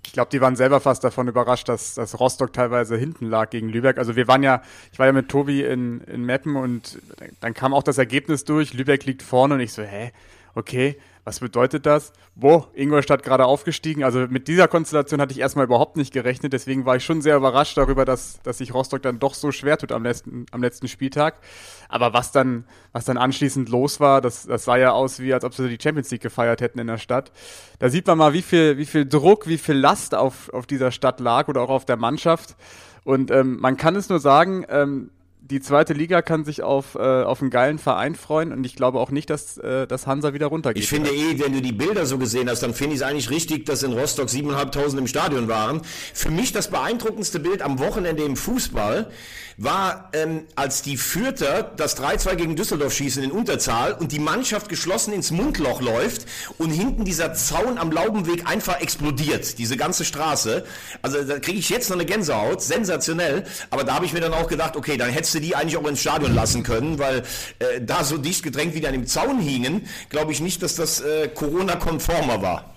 ich 0.06 0.14
glaube, 0.14 0.30
die 0.32 0.42
waren 0.42 0.56
selber 0.56 0.80
fast 0.80 1.04
davon 1.04 1.28
überrascht, 1.28 1.70
dass, 1.70 1.96
dass 1.96 2.20
Rostock 2.20 2.54
teilweise 2.54 2.98
hinten 2.98 3.28
lag 3.28 3.50
gegen 3.50 3.70
Lübeck. 3.70 3.98
Also 3.98 4.16
wir 4.16 4.28
waren 4.28 4.44
ja, 4.44 4.62
ich 4.92 5.00
war 5.00 5.06
ja 5.06 5.14
mit 5.14 5.30
Tobi 5.30 5.64
in, 5.64 6.02
in 6.02 6.24
Meppen 6.24 6.56
und 6.56 7.00
dann 7.40 7.54
kam 7.54 7.74
auch 7.74 7.84
das 7.84 7.98
Ergebnis 7.98 8.44
durch, 8.44 8.74
Lübeck 8.74 9.06
liegt 9.06 9.22
vorne 9.22 9.56
und 9.56 9.60
ich 9.60 9.74
so, 9.74 9.84
hä, 9.84 10.12
okay, 10.56 10.98
was 11.24 11.40
bedeutet 11.40 11.86
das? 11.86 12.14
Wo? 12.34 12.66
Ingolstadt 12.74 13.22
gerade 13.22 13.46
aufgestiegen. 13.46 14.04
Also 14.04 14.26
mit 14.28 14.48
dieser 14.48 14.68
Konstellation 14.68 15.22
hatte 15.22 15.34
ich 15.34 15.40
erstmal 15.40 15.66
überhaupt 15.66 15.96
nicht 15.96 16.12
gerechnet. 16.12 16.52
Deswegen 16.52 16.86
war 16.86 16.96
ich 16.96 17.06
schon 17.06 17.22
sehr 17.22 17.38
überrascht 17.38 17.78
darüber, 17.78 18.06
dass, 18.06 18.42
dass 18.42 18.58
sich 18.58 18.74
Rostock 18.74 19.04
dann 19.04 19.20
doch 19.20 19.36
so 19.36 19.52
schwer 19.52 19.78
tut 19.78 19.92
am 19.92 20.04
letzten, 20.04 20.48
am 20.52 20.62
letzten 20.62 20.88
Spieltag. 20.88 21.36
Aber 21.90 22.14
was 22.14 22.32
dann, 22.32 22.66
was 22.92 23.06
dann 23.06 23.18
anschließend 23.18 23.70
los 23.70 24.00
war, 24.00 24.22
das, 24.22 24.48
das 24.48 24.66
sah 24.66 24.78
ja 24.78 24.92
aus, 24.94 25.20
wie 25.20 25.34
als 25.34 25.44
ob 25.44 25.54
sie 25.54 25.70
die 25.70 25.82
Champions 25.82 26.10
League 26.10 26.22
gefeiert 26.22 26.62
hätten 26.62 26.80
in 26.80 26.88
der 26.88 26.98
Stadt. 26.98 27.32
Da 27.78 27.90
sieht 27.90 28.08
man 28.08 28.18
mal, 28.18 28.34
wie 28.34 28.42
viel, 28.42 28.78
wie 28.78 28.86
viel 28.88 29.06
Druck, 29.08 29.48
wie 29.48 29.60
viel 29.60 29.76
Last 29.76 30.16
auf, 30.16 30.50
auf 30.54 30.66
dieser 30.66 30.92
Stadt 30.92 31.20
lag 31.20 31.48
oder 31.48 31.62
auch 31.62 31.70
auf 31.70 31.86
der 31.86 31.98
Mannschaft. 31.98 32.56
Und 33.04 33.30
ähm, 33.30 33.60
man 33.60 33.78
kann 33.78 33.96
es 33.96 34.10
nur 34.10 34.20
sagen, 34.20 34.66
ähm, 34.70 35.12
die 35.52 35.62
zweite 35.62 35.94
Liga 35.94 36.22
kann 36.22 36.46
sich 36.46 36.64
auf, 36.64 36.96
äh, 36.96 37.00
auf 37.00 37.42
einen 37.42 37.52
geilen 37.52 37.78
Verein 37.78 38.16
freuen 38.16 38.54
und 38.54 38.64
ich 38.66 38.76
glaube 38.76 39.00
auch 39.00 39.12
nicht, 39.12 39.30
dass, 39.30 39.58
äh, 39.58 39.86
dass 39.86 40.08
Hansa 40.08 40.34
wieder 40.34 40.48
runtergeht. 40.48 40.82
Ich 40.82 40.90
finde 40.90 41.12
eh, 41.12 41.40
wenn 41.40 41.54
du 41.54 41.62
die 41.62 41.74
Bilder 41.74 42.06
so 42.06 42.18
gesehen 42.18 42.50
hast, 42.50 42.64
dann 42.64 42.74
finde 42.74 42.96
ich 42.96 43.02
es 43.02 43.08
eigentlich 43.08 43.30
richtig, 43.30 43.66
dass 43.66 43.84
in 43.84 43.94
Rostock 43.94 44.30
7.500 44.30 44.98
im 44.98 45.08
Stadion 45.08 45.48
waren. 45.50 45.82
Für 46.14 46.32
mich 46.32 46.54
das 46.54 46.70
beeindruckendste 46.70 47.40
Bild 47.40 47.62
am 47.62 47.80
Wochenende 47.80 48.24
im 48.24 48.38
Fußball 48.38 49.12
war, 49.58 50.10
ähm, 50.14 50.46
als 50.56 50.82
die 50.82 50.98
Fürther 50.98 51.64
das 51.76 51.98
3-2 51.98 52.36
gegen 52.36 52.56
Düsseldorf 52.56 52.94
schießen 52.94 53.24
in 53.24 53.32
Unterzahl 53.32 53.94
und 53.94 54.12
die 54.12 54.20
Mannschaft 54.20 54.70
geschlossen 54.70 55.14
ins 55.14 55.32
Mundloch 55.32 55.82
läuft 55.82 56.26
und 56.58 56.72
hinten 56.72 57.06
dieser 57.06 57.34
Zaun 57.34 57.78
am 57.78 57.92
Laubenweg 57.92 58.48
einfach 58.50 58.80
explodiert, 58.82 59.58
diese 59.58 59.78
ganze 59.78 60.06
Straße. 60.06 60.64
Also 61.02 61.24
da 61.24 61.40
kriege 61.40 61.60
ich 61.60 61.70
jetzt 61.70 61.90
noch 61.90 61.98
eine 61.98 62.06
Gänsehaut, 62.06 62.62
sensationell. 62.62 63.44
Aber 63.70 63.84
da 63.84 63.96
habe 63.96 64.06
ich 64.06 64.14
mir 64.14 64.22
dann 64.22 64.34
auch 64.34 64.48
gedacht, 64.48 64.76
okay, 64.76 64.98
dann 64.98 65.10
hättest 65.10 65.36
du 65.36 65.40
die 65.42 65.56
eigentlich 65.56 65.78
auch 65.78 65.88
ins 65.88 66.02
Stadion 66.02 66.34
lassen 66.34 66.64
können, 66.64 67.00
weil 67.00 67.24
äh, 67.60 67.82
da 67.82 68.04
so 68.04 68.18
dicht 68.18 68.44
gedrängt 68.44 68.74
wie 68.76 68.82
die 68.82 68.88
an 68.88 68.94
dem 68.94 69.08
Zaun 69.08 69.40
hingen, 69.40 69.88
glaube 70.10 70.32
ich 70.32 70.40
nicht, 70.40 70.62
dass 70.64 70.76
das 70.76 71.02
äh, 71.02 71.28
Corona-konformer 71.28 72.42
war. 72.42 72.71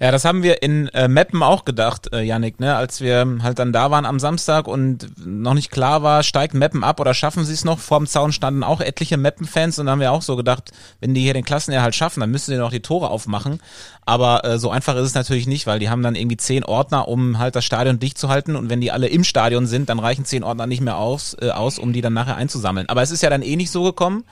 Ja, 0.00 0.10
das 0.10 0.24
haben 0.24 0.42
wir 0.42 0.62
in 0.62 0.88
äh, 0.88 1.08
Meppen 1.08 1.42
auch 1.42 1.66
gedacht, 1.66 2.12
äh, 2.12 2.22
Yannick, 2.22 2.58
ne? 2.58 2.74
als 2.74 3.02
wir 3.02 3.38
halt 3.42 3.58
dann 3.58 3.72
da 3.72 3.90
waren 3.90 4.06
am 4.06 4.18
Samstag 4.18 4.66
und 4.66 5.08
noch 5.26 5.52
nicht 5.52 5.70
klar 5.70 6.02
war, 6.02 6.22
steigt 6.22 6.54
Meppen 6.54 6.84
ab 6.84 7.00
oder 7.00 7.12
schaffen 7.12 7.44
sie 7.44 7.52
es 7.52 7.64
noch. 7.64 7.78
Vorm 7.78 8.06
Zaun 8.06 8.32
standen 8.32 8.64
auch 8.64 8.80
etliche 8.80 9.18
Meppen-Fans 9.18 9.78
und 9.78 9.86
dann 9.86 9.92
haben 9.92 10.00
wir 10.00 10.12
auch 10.12 10.22
so 10.22 10.36
gedacht, 10.36 10.70
wenn 11.00 11.12
die 11.12 11.20
hier 11.20 11.34
den 11.34 11.44
Klassenerhalt 11.44 11.94
schaffen, 11.94 12.20
dann 12.20 12.30
müssen 12.30 12.50
sie 12.50 12.56
noch 12.56 12.70
die 12.70 12.80
Tore 12.80 13.10
aufmachen. 13.10 13.60
Aber 14.06 14.44
äh, 14.44 14.58
so 14.58 14.70
einfach 14.70 14.96
ist 14.96 15.08
es 15.08 15.14
natürlich 15.14 15.46
nicht, 15.46 15.66
weil 15.66 15.78
die 15.78 15.90
haben 15.90 16.02
dann 16.02 16.14
irgendwie 16.14 16.38
zehn 16.38 16.64
Ordner, 16.64 17.06
um 17.06 17.38
halt 17.38 17.54
das 17.54 17.64
Stadion 17.64 17.98
dicht 17.98 18.16
zu 18.16 18.30
halten 18.30 18.56
und 18.56 18.70
wenn 18.70 18.80
die 18.80 18.92
alle 18.92 19.08
im 19.08 19.22
Stadion 19.22 19.66
sind, 19.66 19.90
dann 19.90 19.98
reichen 19.98 20.24
zehn 20.24 20.44
Ordner 20.44 20.66
nicht 20.66 20.80
mehr 20.80 20.96
aus, 20.96 21.36
äh, 21.40 21.50
aus 21.50 21.78
um 21.78 21.92
die 21.92 22.00
dann 22.00 22.14
nachher 22.14 22.36
einzusammeln. 22.36 22.88
Aber 22.88 23.02
es 23.02 23.10
ist 23.10 23.22
ja 23.22 23.28
dann 23.30 23.42
eh 23.42 23.56
nicht 23.56 23.70
so 23.70 23.82
gekommen. 23.82 24.24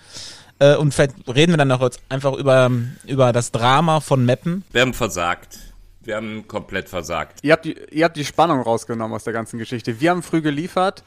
Äh, 0.59 0.77
und 0.77 0.93
vielleicht 0.93 1.15
reden 1.29 1.53
wir 1.53 1.57
dann 1.57 1.69
noch 1.69 1.83
jetzt 1.83 2.01
einfach 2.09 2.33
über, 2.35 2.71
über 3.07 3.33
das 3.33 3.53
Drama 3.53 4.01
von 4.01 4.25
Meppen. 4.25 4.65
Wir 4.73 4.83
haben 4.83 4.95
versagt. 4.95 5.59
Wir 6.03 6.17
haben 6.17 6.49
komplett 6.49 6.89
versagt. 6.89 7.41
Ihr 7.43 7.53
habt, 7.53 7.65
die, 7.65 7.77
ihr 7.91 8.05
habt 8.05 8.17
die 8.17 8.25
Spannung 8.25 8.63
rausgenommen 8.63 9.15
aus 9.15 9.25
der 9.25 9.35
ganzen 9.35 9.59
Geschichte. 9.59 10.01
Wir 10.01 10.11
haben 10.11 10.23
früh 10.23 10.41
geliefert 10.41 11.05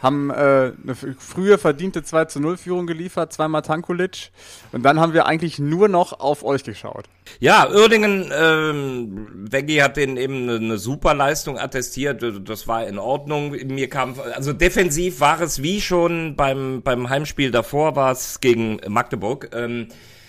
haben 0.00 0.30
äh, 0.30 0.72
eine 0.82 0.94
frühe 1.18 1.58
verdiente 1.58 2.02
2 2.02 2.26
zu 2.26 2.40
0 2.40 2.56
Führung 2.56 2.86
geliefert, 2.86 3.32
zweimal 3.32 3.62
Tankulic. 3.62 4.30
Und 4.72 4.82
dann 4.82 5.00
haben 5.00 5.12
wir 5.12 5.26
eigentlich 5.26 5.58
nur 5.58 5.88
noch 5.88 6.20
auf 6.20 6.44
euch 6.44 6.64
geschaut. 6.64 7.06
Ja, 7.40 7.68
Uerdingen, 7.70 8.32
ähm, 8.32 9.28
Veggie 9.50 9.82
hat 9.82 9.96
denen 9.96 10.16
eben 10.16 10.44
eine, 10.44 10.56
eine 10.56 10.78
super 10.78 11.14
Leistung 11.14 11.58
attestiert. 11.58 12.24
Das 12.48 12.68
war 12.68 12.86
in 12.86 12.98
Ordnung. 12.98 13.50
Mir 13.50 13.88
kam, 13.88 14.14
also 14.34 14.52
defensiv 14.52 15.20
war 15.20 15.40
es 15.40 15.62
wie 15.62 15.80
schon 15.80 16.36
beim, 16.36 16.82
beim 16.82 17.08
Heimspiel 17.08 17.50
davor, 17.50 17.96
war 17.96 18.12
es 18.12 18.40
gegen 18.40 18.80
Magdeburg. 18.88 19.50
Ähm, 19.52 19.88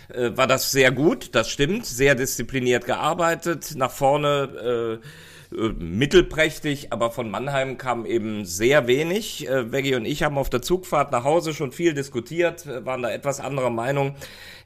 äh, 0.09 0.35
war 0.35 0.47
das 0.47 0.71
sehr 0.71 0.91
gut, 0.91 1.35
das 1.35 1.49
stimmt, 1.49 1.85
sehr 1.85 2.15
diszipliniert 2.15 2.85
gearbeitet, 2.85 3.73
nach 3.75 3.91
vorne 3.91 4.99
äh, 5.01 5.05
äh, 5.51 5.69
mittelprächtig, 5.69 6.93
aber 6.93 7.11
von 7.11 7.31
Mannheim 7.31 7.77
kam 7.77 8.05
eben 8.05 8.45
sehr 8.45 8.87
wenig. 8.87 9.47
Äh, 9.47 9.71
Veggie 9.71 9.95
und 9.95 10.05
ich 10.05 10.23
haben 10.23 10.37
auf 10.37 10.49
der 10.49 10.61
Zugfahrt 10.61 11.11
nach 11.11 11.23
Hause 11.23 11.53
schon 11.53 11.71
viel 11.71 11.93
diskutiert, 11.93 12.65
äh, 12.67 12.85
waren 12.85 13.01
da 13.01 13.09
etwas 13.09 13.39
anderer 13.39 13.71
Meinung. 13.71 14.15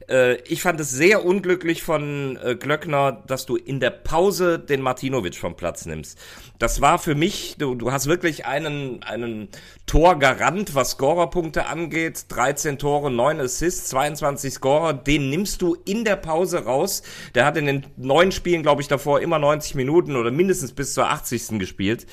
Äh, 0.08 0.36
ich 0.42 0.62
fand 0.62 0.80
es 0.80 0.90
sehr 0.90 1.24
unglücklich 1.24 1.82
von 1.82 2.38
äh, 2.42 2.54
Glöckner, 2.56 3.22
dass 3.26 3.46
du 3.46 3.56
in 3.56 3.80
der 3.80 3.90
Pause 3.90 4.58
den 4.58 4.82
Martinovic 4.82 5.36
vom 5.36 5.56
Platz 5.56 5.86
nimmst. 5.86 6.18
Das 6.58 6.80
war 6.80 6.98
für 6.98 7.14
mich, 7.14 7.56
du, 7.58 7.74
du 7.74 7.92
hast 7.92 8.06
wirklich 8.06 8.46
einen, 8.46 9.02
einen 9.02 9.48
Torgarant, 9.86 10.74
was 10.74 10.92
Scorerpunkte 10.92 11.66
angeht. 11.66 12.26
13 12.28 12.78
Tore, 12.78 13.10
9 13.10 13.40
Assists, 13.40 13.90
22 13.90 14.54
Scorer. 14.54 14.92
Den 14.92 15.30
nimmst 15.30 15.62
du 15.62 15.76
in 15.84 16.04
der 16.04 16.16
Pause 16.16 16.64
raus. 16.64 17.02
Der 17.34 17.44
hat 17.44 17.56
in 17.56 17.66
den 17.66 17.86
neun 17.96 18.32
Spielen, 18.32 18.62
glaube 18.62 18.82
ich, 18.82 18.88
davor 18.88 19.20
immer 19.20 19.38
90 19.38 19.74
Minuten 19.74 20.16
oder 20.16 20.30
mindestens 20.30 20.73
bis 20.74 20.94
zur 20.94 21.08
80. 21.08 21.58
gespielt 21.58 22.06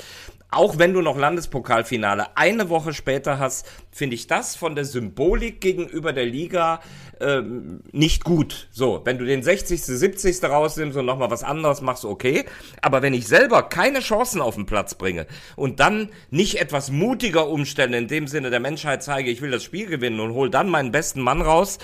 auch 0.51 0.77
wenn 0.77 0.93
du 0.93 1.01
noch 1.01 1.17
Landespokalfinale 1.17 2.35
eine 2.35 2.67
Woche 2.69 2.93
später 2.93 3.39
hast, 3.39 3.65
finde 3.89 4.15
ich 4.15 4.27
das 4.27 4.57
von 4.57 4.75
der 4.75 4.83
Symbolik 4.83 5.61
gegenüber 5.61 6.11
der 6.11 6.25
Liga 6.25 6.81
ähm, 7.21 7.79
nicht 7.93 8.25
gut. 8.25 8.67
So, 8.71 9.01
wenn 9.05 9.17
du 9.17 9.23
den 9.23 9.43
60., 9.43 9.81
70. 9.81 10.43
rausnimmst 10.43 10.97
und 10.97 11.05
nochmal 11.05 11.31
was 11.31 11.43
anderes 11.43 11.79
machst, 11.79 12.03
okay. 12.03 12.43
Aber 12.81 13.01
wenn 13.01 13.13
ich 13.13 13.27
selber 13.27 13.63
keine 13.63 14.01
Chancen 14.01 14.41
auf 14.41 14.55
den 14.55 14.65
Platz 14.65 14.95
bringe 14.95 15.25
und 15.55 15.79
dann 15.79 16.09
nicht 16.31 16.59
etwas 16.59 16.91
mutiger 16.91 17.47
umstelle, 17.47 17.97
in 17.97 18.09
dem 18.09 18.27
Sinne 18.27 18.49
der 18.49 18.59
Menschheit 18.59 19.03
zeige, 19.03 19.31
ich 19.31 19.41
will 19.41 19.51
das 19.51 19.63
Spiel 19.63 19.85
gewinnen 19.85 20.19
und 20.19 20.33
hol 20.33 20.49
dann 20.49 20.67
meinen 20.67 20.91
besten 20.91 21.21
Mann 21.21 21.41
raus, 21.41 21.79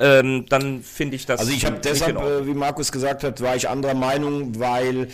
ähm, 0.00 0.46
dann 0.48 0.82
finde 0.82 1.14
ich 1.14 1.26
das. 1.26 1.40
Also 1.40 1.52
ich 1.52 1.66
habe 1.66 1.78
deshalb, 1.78 2.16
äh, 2.16 2.46
wie 2.46 2.54
Markus 2.54 2.90
gesagt 2.90 3.22
hat, 3.22 3.40
war 3.40 3.54
ich 3.54 3.68
anderer 3.68 3.94
Meinung, 3.94 4.58
weil 4.58 5.08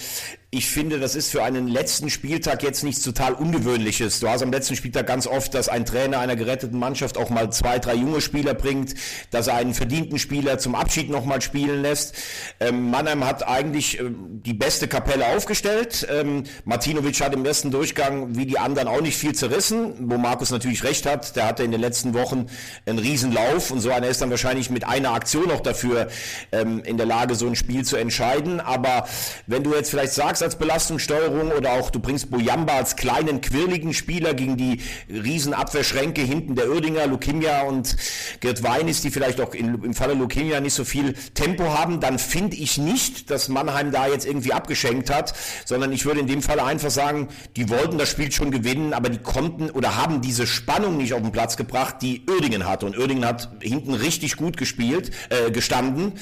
ich 0.52 0.70
finde, 0.70 1.00
das 1.00 1.16
ist 1.16 1.32
für 1.32 1.42
einen 1.42 1.66
letzten 1.66 2.08
Spieltag 2.08 2.62
jetzt 2.62 2.84
nichts 2.84 3.02
total 3.02 3.34
Ungewöhnliches. 3.34 4.20
Du 4.20 4.28
hast 4.28 4.42
am 4.42 4.52
letzten 4.52 4.76
Spieltag 4.76 5.08
ganz 5.08 5.26
oft, 5.26 5.52
dass 5.54 5.68
ein 5.68 5.84
Trainer 5.84 6.20
einer 6.20 6.36
geretteten 6.36 6.78
Mannschaft 6.78 7.18
auch 7.18 7.30
mal 7.30 7.52
zwei, 7.52 7.80
drei 7.80 7.94
junge 7.94 8.20
Spieler 8.20 8.54
bringt, 8.54 8.94
dass 9.32 9.48
er 9.48 9.56
einen 9.56 9.74
verdienten 9.74 10.20
Spieler 10.20 10.58
zum 10.58 10.76
Abschied 10.76 11.10
nochmal 11.10 11.42
spielen 11.42 11.82
lässt. 11.82 12.14
Ähm, 12.60 12.90
Mannheim 12.90 13.24
hat 13.24 13.46
eigentlich 13.46 13.98
ähm, 13.98 14.40
die 14.44 14.54
beste 14.54 14.86
Kapelle 14.86 15.26
aufgestellt. 15.26 16.06
Ähm, 16.08 16.44
Martinovic 16.64 17.20
hat 17.20 17.34
im 17.34 17.44
ersten 17.44 17.72
Durchgang 17.72 18.36
wie 18.36 18.46
die 18.46 18.60
anderen 18.60 18.86
auch 18.86 19.00
nicht 19.00 19.16
viel 19.16 19.34
zerrissen, 19.34 19.94
wo 20.08 20.16
Markus 20.16 20.50
natürlich 20.50 20.84
recht 20.84 21.06
hat. 21.06 21.34
Der 21.34 21.48
hatte 21.48 21.64
in 21.64 21.72
den 21.72 21.80
letzten 21.80 22.14
Wochen 22.14 22.46
einen 22.86 23.00
Riesenlauf 23.00 23.72
und 23.72 23.80
so 23.80 23.90
einer 23.90 24.06
ist 24.06 24.20
dann 24.20 24.30
wahrscheinlich 24.30 24.70
mit 24.70 24.86
einer 24.86 25.10
Aktion 25.10 25.48
noch 25.48 25.60
dafür 25.60 26.06
ähm, 26.52 26.82
in 26.84 26.98
der 26.98 27.06
Lage, 27.06 27.34
so 27.34 27.48
ein 27.48 27.56
Spiel 27.56 27.84
zu 27.84 27.96
entscheiden. 27.96 28.60
Aber 28.60 29.08
wenn 29.48 29.64
du 29.64 29.74
jetzt 29.74 29.90
vielleicht 29.90 30.12
sagst, 30.12 30.35
als 30.42 30.56
Belastungssteuerung 30.56 31.52
oder 31.52 31.72
auch 31.72 31.90
du 31.90 32.00
bringst 32.00 32.30
Bojamba 32.30 32.74
als 32.74 32.96
kleinen, 32.96 33.40
quirligen 33.40 33.94
Spieler 33.94 34.34
gegen 34.34 34.56
die 34.56 34.80
riesen 35.08 35.54
Abwehrschränke 35.54 36.22
hinten 36.22 36.54
der 36.54 36.70
Oerdinger, 36.70 37.06
Lukimia 37.06 37.62
und 37.62 37.96
Gerd 38.40 38.62
Weinis, 38.62 39.02
die 39.02 39.10
vielleicht 39.10 39.40
auch 39.40 39.54
in, 39.54 39.82
im 39.82 39.94
Falle 39.94 40.14
Lukimia 40.14 40.60
nicht 40.60 40.74
so 40.74 40.84
viel 40.84 41.14
Tempo 41.34 41.64
haben, 41.64 42.00
dann 42.00 42.18
finde 42.18 42.56
ich 42.56 42.78
nicht, 42.78 43.30
dass 43.30 43.48
Mannheim 43.48 43.92
da 43.92 44.06
jetzt 44.08 44.26
irgendwie 44.26 44.52
abgeschenkt 44.52 45.10
hat, 45.10 45.34
sondern 45.64 45.92
ich 45.92 46.04
würde 46.04 46.20
in 46.20 46.26
dem 46.26 46.42
Fall 46.42 46.60
einfach 46.60 46.90
sagen, 46.90 47.28
die 47.56 47.68
wollten 47.68 47.98
das 47.98 48.10
Spiel 48.10 48.30
schon 48.32 48.50
gewinnen, 48.50 48.92
aber 48.92 49.08
die 49.08 49.18
konnten 49.18 49.70
oder 49.70 49.96
haben 49.96 50.20
diese 50.20 50.46
Spannung 50.46 50.96
nicht 50.96 51.14
auf 51.14 51.22
den 51.22 51.32
Platz 51.32 51.56
gebracht, 51.56 51.96
die 52.02 52.24
Oerdingen 52.28 52.66
hatte. 52.66 52.86
Und 52.86 52.98
Oerdingen 52.98 53.24
hat 53.24 53.48
hinten 53.60 53.94
richtig 53.94 54.36
gut 54.36 54.56
gespielt, 54.56 55.10
äh, 55.30 55.50
gestanden. 55.50 56.12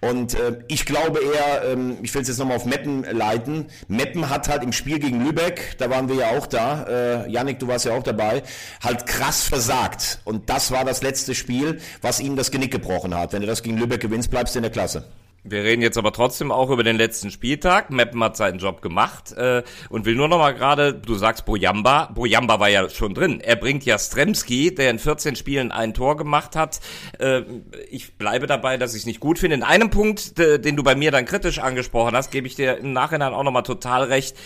Und 0.00 0.34
äh, 0.34 0.58
ich 0.68 0.86
glaube 0.86 1.20
eher, 1.20 1.72
ähm, 1.72 1.98
ich 2.02 2.14
will 2.14 2.22
es 2.22 2.28
jetzt 2.28 2.38
nochmal 2.38 2.56
auf 2.56 2.64
Meppen 2.64 3.04
leiten, 3.04 3.57
Meppen 3.88 4.30
hat 4.30 4.48
halt 4.48 4.62
im 4.62 4.72
Spiel 4.72 4.98
gegen 4.98 5.24
Lübeck, 5.24 5.76
da 5.78 5.90
waren 5.90 6.08
wir 6.08 6.16
ja 6.16 6.30
auch 6.30 6.46
da, 6.46 6.84
äh, 6.88 7.30
Yannick, 7.30 7.58
du 7.58 7.68
warst 7.68 7.84
ja 7.84 7.92
auch 7.92 8.02
dabei, 8.02 8.42
halt 8.82 9.06
krass 9.06 9.42
versagt. 9.42 10.20
Und 10.24 10.48
das 10.50 10.70
war 10.70 10.84
das 10.84 11.02
letzte 11.02 11.34
Spiel, 11.34 11.80
was 12.02 12.20
ihnen 12.20 12.36
das 12.36 12.50
Genick 12.50 12.72
gebrochen 12.72 13.14
hat. 13.14 13.32
Wenn 13.32 13.40
du 13.40 13.46
das 13.46 13.62
gegen 13.62 13.78
Lübeck 13.78 14.00
gewinnst, 14.00 14.30
bleibst 14.30 14.54
du 14.54 14.58
in 14.58 14.62
der 14.62 14.72
Klasse. 14.72 15.04
Wir 15.50 15.64
reden 15.64 15.82
jetzt 15.82 15.98
aber 15.98 16.12
trotzdem 16.12 16.52
auch 16.52 16.70
über 16.70 16.82
den 16.82 16.96
letzten 16.96 17.30
Spieltag. 17.30 17.90
Meppen 17.90 18.22
hat 18.22 18.36
seinen 18.36 18.58
Job 18.58 18.82
gemacht 18.82 19.32
äh, 19.32 19.62
und 19.88 20.04
will 20.04 20.14
nur 20.14 20.28
noch 20.28 20.38
mal 20.38 20.52
gerade, 20.52 20.94
du 20.94 21.14
sagst 21.14 21.44
Bojamba, 21.44 22.10
Bojamba 22.14 22.60
war 22.60 22.68
ja 22.68 22.88
schon 22.90 23.14
drin. 23.14 23.40
Er 23.40 23.56
bringt 23.56 23.84
ja 23.84 23.98
Stremski, 23.98 24.74
der 24.74 24.90
in 24.90 24.98
14 24.98 25.36
Spielen 25.36 25.72
ein 25.72 25.94
Tor 25.94 26.16
gemacht 26.16 26.56
hat. 26.56 26.80
Äh, 27.18 27.42
ich 27.90 28.14
bleibe 28.14 28.46
dabei, 28.46 28.76
dass 28.76 28.94
ich 28.94 29.00
es 29.00 29.06
nicht 29.06 29.20
gut 29.20 29.38
finde. 29.38 29.56
In 29.56 29.62
einem 29.62 29.90
Punkt, 29.90 30.38
den 30.38 30.76
du 30.76 30.82
bei 30.82 30.94
mir 30.94 31.10
dann 31.10 31.24
kritisch 31.24 31.58
angesprochen 31.58 32.14
hast, 32.14 32.30
gebe 32.30 32.46
ich 32.46 32.54
dir 32.54 32.78
im 32.78 32.92
Nachhinein 32.92 33.32
auch 33.32 33.42
noch 33.42 33.52
mal 33.52 33.62
total 33.62 34.04
recht 34.04 34.36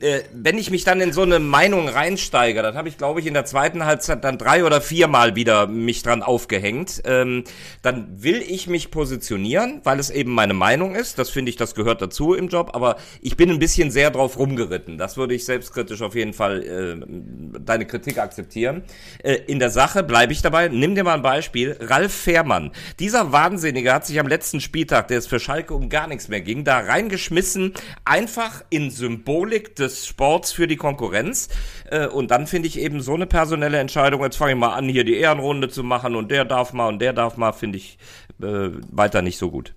äh, 0.00 0.22
wenn 0.32 0.58
ich 0.58 0.70
mich 0.70 0.84
dann 0.84 1.00
in 1.00 1.12
so 1.12 1.22
eine 1.22 1.38
Meinung 1.38 1.88
reinsteige, 1.88 2.62
dann 2.62 2.76
habe 2.76 2.88
ich, 2.88 2.98
glaube 2.98 3.20
ich, 3.20 3.26
in 3.26 3.34
der 3.34 3.44
zweiten 3.44 3.84
Halbzeit 3.84 4.24
dann 4.24 4.38
drei 4.38 4.64
oder 4.64 4.80
viermal 4.80 5.36
wieder 5.36 5.66
mich 5.66 6.02
dran 6.02 6.22
aufgehängt, 6.22 7.02
ähm, 7.04 7.44
dann 7.82 8.22
will 8.22 8.42
ich 8.42 8.66
mich 8.66 8.90
positionieren, 8.90 9.80
weil 9.84 9.98
es 9.98 10.10
eben 10.10 10.32
meine 10.32 10.54
Meinung 10.54 10.94
ist. 10.94 11.18
Das 11.18 11.30
finde 11.30 11.50
ich, 11.50 11.56
das 11.56 11.74
gehört 11.74 12.02
dazu 12.02 12.34
im 12.34 12.48
Job, 12.48 12.70
aber 12.74 12.96
ich 13.20 13.36
bin 13.36 13.50
ein 13.50 13.58
bisschen 13.58 13.90
sehr 13.90 14.10
drauf 14.10 14.38
rumgeritten. 14.38 14.98
Das 14.98 15.16
würde 15.16 15.34
ich 15.34 15.44
selbstkritisch 15.44 16.02
auf 16.02 16.14
jeden 16.14 16.32
Fall 16.32 16.62
äh, 16.62 17.60
deine 17.60 17.86
Kritik 17.86 18.18
akzeptieren. 18.18 18.82
Äh, 19.22 19.34
in 19.46 19.58
der 19.58 19.70
Sache 19.70 20.02
bleibe 20.02 20.32
ich 20.32 20.42
dabei. 20.42 20.68
Nimm 20.68 20.94
dir 20.94 21.04
mal 21.04 21.14
ein 21.14 21.22
Beispiel. 21.22 21.76
Ralf 21.80 22.12
Fährmann. 22.12 22.72
Dieser 22.98 23.32
Wahnsinnige 23.32 23.92
hat 23.92 24.06
sich 24.06 24.18
am 24.18 24.26
letzten 24.26 24.60
Spieltag, 24.60 25.08
der 25.08 25.18
es 25.18 25.26
für 25.26 25.40
Schalke 25.40 25.74
um 25.74 25.88
gar 25.88 26.06
nichts 26.06 26.28
mehr 26.28 26.40
ging, 26.40 26.64
da 26.64 26.78
reingeschmissen, 26.78 27.74
einfach 28.04 28.64
in 28.70 28.90
Symbolik 28.90 29.76
des 29.76 29.83
Sports 29.88 30.52
für 30.52 30.66
die 30.66 30.76
Konkurrenz. 30.76 31.48
Äh, 31.90 32.06
und 32.06 32.30
dann 32.30 32.46
finde 32.46 32.68
ich 32.68 32.78
eben 32.78 33.00
so 33.00 33.14
eine 33.14 33.26
personelle 33.26 33.78
Entscheidung, 33.78 34.22
jetzt 34.22 34.36
fange 34.36 34.52
ich 34.52 34.58
mal 34.58 34.74
an, 34.74 34.88
hier 34.88 35.04
die 35.04 35.16
Ehrenrunde 35.16 35.68
zu 35.68 35.82
machen 35.82 36.16
und 36.16 36.30
der 36.30 36.44
darf 36.44 36.72
mal 36.72 36.88
und 36.88 37.00
der 37.00 37.12
darf 37.12 37.36
mal, 37.36 37.52
finde 37.52 37.78
ich 37.78 37.98
äh, 38.42 38.70
weiter 38.90 39.22
nicht 39.22 39.38
so 39.38 39.50
gut. 39.50 39.74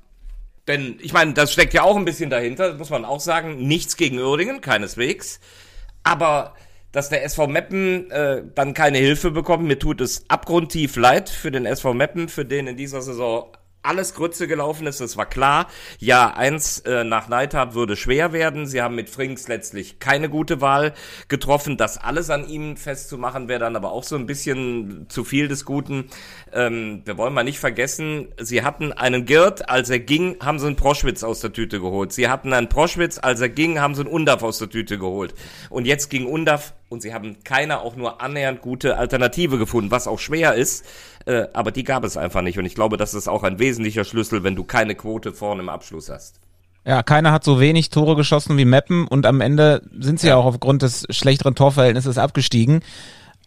Denn 0.68 0.98
ich 1.02 1.14
meine, 1.14 1.34
das 1.34 1.54
steckt 1.54 1.74
ja 1.74 1.84
auch 1.84 1.96
ein 1.96 2.06
bisschen 2.06 2.30
dahinter, 2.30 2.74
muss 2.74 2.90
man 2.90 3.06
auch 3.06 3.22
sagen, 3.22 3.68
nichts 3.68 3.96
gegen 3.96 4.20
Uerdingen, 4.20 4.60
keineswegs. 4.60 5.40
Aber 6.04 6.54
dass 6.92 7.10
der 7.10 7.24
SV 7.24 7.48
Meppen 7.48 8.12
äh, 8.12 8.44
dann 8.56 8.74
keine 8.74 8.98
Hilfe 8.98 9.32
bekommt, 9.32 9.66
mir 9.66 9.80
tut 9.80 10.02
es 10.02 10.26
abgrundtief 10.30 10.96
leid 10.96 11.30
für 11.30 11.52
den 11.52 11.66
SV 11.66 11.94
Meppen, 11.94 12.28
für 12.28 12.46
den 12.46 12.68
in 12.68 12.78
dieser 12.78 13.02
Saison 13.02 13.48
alles 13.88 14.14
Grütze 14.14 14.48
gelaufen 14.48 14.86
ist, 14.88 15.02
das 15.02 15.18
war 15.18 15.26
klar. 15.26 15.68
Ja, 16.00 16.34
eins 16.34 16.80
äh, 16.80 17.04
nach 17.04 17.28
Neidhardt 17.28 17.74
würde 17.74 17.96
schwer 17.96 18.34
werden. 18.34 18.68
Sie 18.68 18.82
haben 18.82 18.96
mit 18.96 19.10
Frings 19.10 19.48
letztlich 19.48 20.00
keine 20.00 20.30
gute 20.30 20.62
Wahl 20.62 20.94
getroffen. 21.28 21.78
Das 21.78 21.98
alles 21.98 22.30
an 22.30 22.48
ihm 22.48 22.78
festzumachen, 22.78 23.48
wäre 23.48 23.62
dann 23.62 23.76
aber 23.76 23.92
auch 23.92 24.04
so 24.04 24.16
ein 24.16 24.26
bisschen 24.26 25.06
zu 25.10 25.24
viel 25.24 25.48
des 25.48 25.66
Guten. 25.66 26.10
Ähm, 26.54 27.02
wir 27.06 27.18
wollen 27.18 27.34
mal 27.34 27.44
nicht 27.44 27.60
vergessen, 27.60 28.30
sie 28.40 28.64
hatten 28.64 28.94
einen 28.94 29.26
Girt, 29.26 29.70
als 29.70 29.90
er 29.90 30.00
ging, 30.00 30.38
haben 30.44 30.60
sie 30.60 30.68
einen 30.68 30.76
Proschwitz 30.76 31.24
aus 31.24 31.40
der 31.40 31.54
Tüte 31.54 31.80
geholt. 31.80 32.14
Sie 32.14 32.30
hatten 32.30 32.54
einen 32.54 32.70
Proschwitz, 32.70 33.20
als 33.22 33.42
er 33.42 33.50
ging, 33.50 33.80
haben 33.80 33.96
sie 33.96 34.02
einen 34.02 34.10
Undaf 34.10 34.44
aus 34.44 34.58
der 34.60 34.70
Tüte 34.70 34.98
geholt. 34.98 35.34
Und 35.70 35.86
jetzt 35.86 36.10
ging 36.10 36.26
Undaf 36.26 36.74
und 36.90 37.02
sie 37.02 37.14
haben 37.14 37.38
keine 37.44 37.82
auch 37.82 37.96
nur 37.96 38.22
annähernd 38.22 38.62
gute 38.62 38.98
Alternative 38.98 39.58
gefunden, 39.58 39.92
was 39.92 40.08
auch 40.08 40.20
schwer 40.20 40.54
ist. 40.56 40.86
Äh, 41.26 41.48
aber 41.54 41.72
die 41.72 41.84
gab 41.84 42.04
es 42.04 42.18
einfach 42.18 42.42
nicht. 42.42 42.58
Und 42.58 42.66
ich 42.66 42.76
glaube, 42.76 42.98
das 42.98 43.14
ist 43.14 43.28
auch 43.28 43.44
ein 43.44 43.60
wesentlicher 43.60 44.06
Schlüssel, 44.06 44.44
wenn 44.44 44.56
du 44.56 44.64
keine 44.64 44.96
Quote 44.96 45.34
vorne 45.34 45.62
im 45.62 45.70
Abschluss 45.70 46.10
hast. 46.10 46.40
Ja, 46.86 47.04
keiner 47.04 47.34
hat 47.34 47.44
so 47.44 47.60
wenig 47.60 47.90
Tore 47.90 48.16
geschossen 48.16 48.58
wie 48.58 48.64
Meppen 48.64 49.08
und 49.08 49.26
am 49.26 49.42
Ende 49.42 49.82
sind 50.00 50.22
sie 50.22 50.28
ja 50.28 50.38
auch 50.38 50.46
aufgrund 50.46 50.84
des 50.84 51.06
schlechteren 51.10 51.54
Torverhältnisses 51.54 52.18
abgestiegen. 52.18 52.80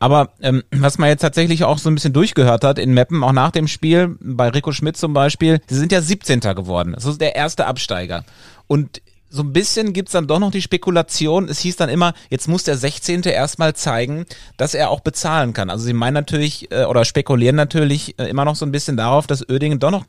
Aber 0.01 0.31
ähm, 0.41 0.65
was 0.71 0.97
man 0.99 1.11
jetzt 1.11 1.21
tatsächlich 1.21 1.63
auch 1.63 1.79
so 1.79 1.91
ein 1.91 1.95
bisschen 1.95 2.15
durchgehört 2.15 2.65
hat 2.65 2.79
in 2.79 2.95
Meppen, 2.95 3.23
auch 3.23 3.33
nach 3.33 3.51
dem 3.51 3.69
Spiel, 3.69 4.17
bei 4.21 4.49
Rico 4.49 4.73
Schmidt 4.73 4.97
zum 4.97 5.13
Beispiel, 5.13 5.61
sie 5.69 5.77
sind 5.77 5.93
ja 5.93 6.01
17. 6.01 6.41
geworden. 6.41 6.95
Das 6.95 7.05
ist 7.05 7.21
der 7.21 7.37
erste 7.37 7.67
Absteiger. 7.67 8.25
Und 8.67 9.03
so 9.29 9.43
ein 9.43 9.53
bisschen 9.53 9.93
gibt's 9.93 10.13
dann 10.13 10.27
doch 10.27 10.39
noch 10.39 10.51
die 10.51 10.63
Spekulation, 10.63 11.49
es 11.49 11.61
hieß 11.61 11.77
dann 11.77 11.91
immer, 11.91 12.15
jetzt 12.31 12.49
muss 12.49 12.65
der 12.65 12.79
16. 12.79 13.23
erstmal 13.23 13.75
zeigen, 13.75 14.25
dass 14.57 14.75
er 14.75 14.89
auch 14.89 15.01
bezahlen 15.01 15.53
kann. 15.53 15.69
Also 15.69 15.85
sie 15.85 15.93
meinen 15.93 16.15
natürlich 16.15 16.73
äh, 16.73 16.85
oder 16.85 17.05
spekulieren 17.05 17.55
natürlich 17.55 18.19
äh, 18.19 18.25
immer 18.25 18.47
noch 18.47 18.57
so 18.57 18.65
ein 18.65 18.73
bisschen 18.73 18.97
darauf, 18.97 19.27
dass 19.27 19.49
Oerdingen 19.49 19.79
doch 19.79 19.91
noch 19.91 20.07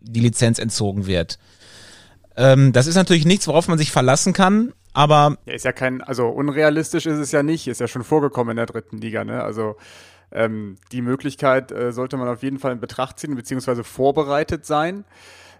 die 0.00 0.20
Lizenz 0.20 0.58
entzogen 0.58 1.06
wird. 1.06 1.38
Ähm, 2.36 2.72
das 2.72 2.88
ist 2.88 2.96
natürlich 2.96 3.24
nichts, 3.24 3.46
worauf 3.46 3.68
man 3.68 3.78
sich 3.78 3.92
verlassen 3.92 4.32
kann. 4.32 4.72
Aber 4.92 5.38
ja, 5.46 5.54
ist 5.54 5.64
ja 5.64 5.72
kein, 5.72 6.02
also 6.02 6.28
unrealistisch 6.28 7.06
ist 7.06 7.18
es 7.18 7.32
ja 7.32 7.42
nicht, 7.42 7.68
ist 7.68 7.80
ja 7.80 7.88
schon 7.88 8.04
vorgekommen 8.04 8.52
in 8.52 8.56
der 8.56 8.66
dritten 8.66 8.98
Liga, 8.98 9.24
ne? 9.24 9.42
Also 9.42 9.76
ähm, 10.30 10.76
die 10.92 11.02
Möglichkeit 11.02 11.72
äh, 11.72 11.92
sollte 11.92 12.16
man 12.16 12.28
auf 12.28 12.42
jeden 12.42 12.58
Fall 12.58 12.72
in 12.72 12.80
Betracht 12.80 13.18
ziehen, 13.18 13.34
beziehungsweise 13.34 13.84
vorbereitet 13.84 14.66
sein. 14.66 15.04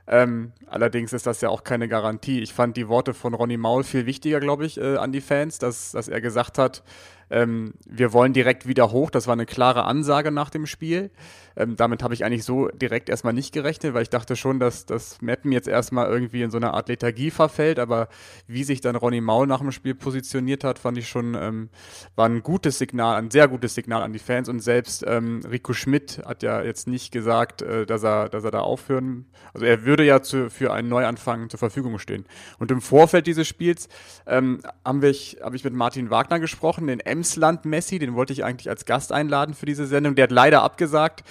Ähm, 0.06 0.52
allerdings 0.66 1.12
ist 1.12 1.26
das 1.26 1.40
ja 1.40 1.48
auch 1.48 1.62
keine 1.62 1.88
Garantie. 1.88 2.40
Ich 2.40 2.52
fand 2.52 2.76
die 2.76 2.88
Worte 2.88 3.14
von 3.14 3.34
Ronny 3.34 3.56
Maul 3.56 3.84
viel 3.84 4.04
wichtiger, 4.06 4.40
glaube 4.40 4.66
ich, 4.66 4.78
äh, 4.78 4.96
an 4.96 5.12
die 5.12 5.20
Fans, 5.20 5.58
dass, 5.58 5.92
dass 5.92 6.08
er 6.08 6.20
gesagt 6.20 6.58
hat, 6.58 6.82
ähm, 7.30 7.74
wir 7.86 8.12
wollen 8.12 8.32
direkt 8.32 8.66
wieder 8.66 8.90
hoch. 8.90 9.10
Das 9.10 9.26
war 9.26 9.32
eine 9.32 9.46
klare 9.46 9.84
Ansage 9.84 10.32
nach 10.32 10.50
dem 10.50 10.66
Spiel. 10.66 11.10
Ähm, 11.56 11.76
damit 11.76 12.02
habe 12.02 12.14
ich 12.14 12.24
eigentlich 12.24 12.44
so 12.44 12.68
direkt 12.68 13.08
erstmal 13.08 13.32
nicht 13.32 13.52
gerechnet, 13.52 13.94
weil 13.94 14.02
ich 14.02 14.10
dachte 14.10 14.36
schon, 14.36 14.60
dass 14.60 14.86
das 14.86 15.20
Mappen 15.20 15.52
jetzt 15.52 15.68
erstmal 15.68 16.08
irgendwie 16.08 16.42
in 16.42 16.50
so 16.50 16.56
eine 16.56 16.74
Art 16.74 16.88
Lethargie 16.88 17.30
verfällt. 17.30 17.78
Aber 17.78 18.08
wie 18.46 18.64
sich 18.64 18.80
dann 18.80 18.96
Ronny 18.96 19.20
Maul 19.20 19.46
nach 19.46 19.60
dem 19.60 19.72
Spiel 19.72 19.94
positioniert 19.94 20.64
hat, 20.64 20.78
fand 20.78 20.98
ich 20.98 21.08
schon, 21.08 21.34
ähm, 21.34 21.68
war 22.16 22.26
ein 22.26 22.42
gutes 22.42 22.78
Signal, 22.78 23.16
ein 23.16 23.30
sehr 23.30 23.48
gutes 23.48 23.74
Signal 23.74 24.02
an 24.02 24.12
die 24.12 24.18
Fans. 24.18 24.48
Und 24.48 24.60
selbst 24.60 25.04
ähm, 25.06 25.40
Rico 25.50 25.72
Schmidt 25.72 26.22
hat 26.24 26.42
ja 26.42 26.62
jetzt 26.62 26.88
nicht 26.88 27.12
gesagt, 27.12 27.62
äh, 27.62 27.86
dass, 27.86 28.02
er, 28.02 28.28
dass 28.28 28.44
er 28.44 28.50
da 28.50 28.60
aufhören. 28.60 29.26
Also 29.54 29.66
er 29.66 29.84
würde 29.84 30.04
ja 30.04 30.22
zu, 30.22 30.50
für 30.50 30.72
einen 30.72 30.88
Neuanfang 30.88 31.50
zur 31.50 31.58
Verfügung 31.58 31.98
stehen. 31.98 32.24
Und 32.58 32.70
im 32.70 32.80
Vorfeld 32.80 33.26
dieses 33.26 33.46
Spiels 33.46 33.88
ähm, 34.26 34.60
haben 34.84 35.02
wir, 35.02 35.12
habe 35.42 35.56
ich 35.56 35.64
mit 35.64 35.74
Martin 35.74 36.10
Wagner 36.10 36.40
gesprochen, 36.40 36.86
den 36.86 37.00
Emsland 37.00 37.64
Messi, 37.64 37.98
den 37.98 38.14
wollte 38.14 38.32
ich 38.32 38.44
eigentlich 38.44 38.68
als 38.70 38.84
Gast 38.84 39.12
einladen 39.12 39.54
für 39.54 39.66
diese 39.66 39.86
Sendung. 39.86 40.14
Der 40.14 40.24
hat 40.24 40.32
leider 40.32 40.62
abgesagt. 40.62 41.22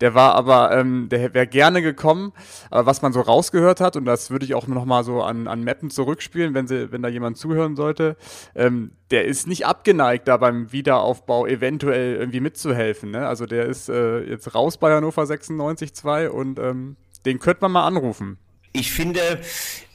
Der 0.00 0.14
war 0.14 0.34
aber, 0.34 0.72
ähm, 0.72 1.08
der 1.10 1.34
wäre 1.34 1.46
gerne 1.46 1.82
gekommen. 1.82 2.32
Aber 2.70 2.86
was 2.86 3.02
man 3.02 3.12
so 3.12 3.20
rausgehört 3.20 3.80
hat, 3.80 3.96
und 3.96 4.04
das 4.04 4.30
würde 4.30 4.44
ich 4.44 4.54
auch 4.54 4.66
nochmal 4.66 5.04
so 5.04 5.22
an, 5.22 5.46
an 5.46 5.62
Mappen 5.62 5.90
zurückspielen, 5.90 6.54
wenn, 6.54 6.66
sie, 6.66 6.90
wenn 6.90 7.02
da 7.02 7.08
jemand 7.08 7.36
zuhören 7.36 7.76
sollte, 7.76 8.16
ähm, 8.54 8.92
der 9.10 9.26
ist 9.26 9.46
nicht 9.46 9.66
abgeneigt, 9.66 10.28
da 10.28 10.36
beim 10.36 10.72
Wiederaufbau 10.72 11.46
eventuell 11.46 12.16
irgendwie 12.16 12.40
mitzuhelfen. 12.40 13.10
Ne? 13.10 13.26
Also 13.26 13.46
der 13.46 13.66
ist 13.66 13.88
äh, 13.88 14.20
jetzt 14.20 14.54
raus 14.54 14.78
bei 14.78 14.94
Hannover 14.94 15.22
96-2 15.22 16.28
und 16.28 16.58
ähm, 16.58 16.96
den 17.26 17.38
könnte 17.38 17.62
man 17.62 17.72
mal 17.72 17.86
anrufen. 17.86 18.38
Ich 18.72 18.92
finde, 18.92 19.40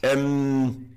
ähm, 0.02 0.96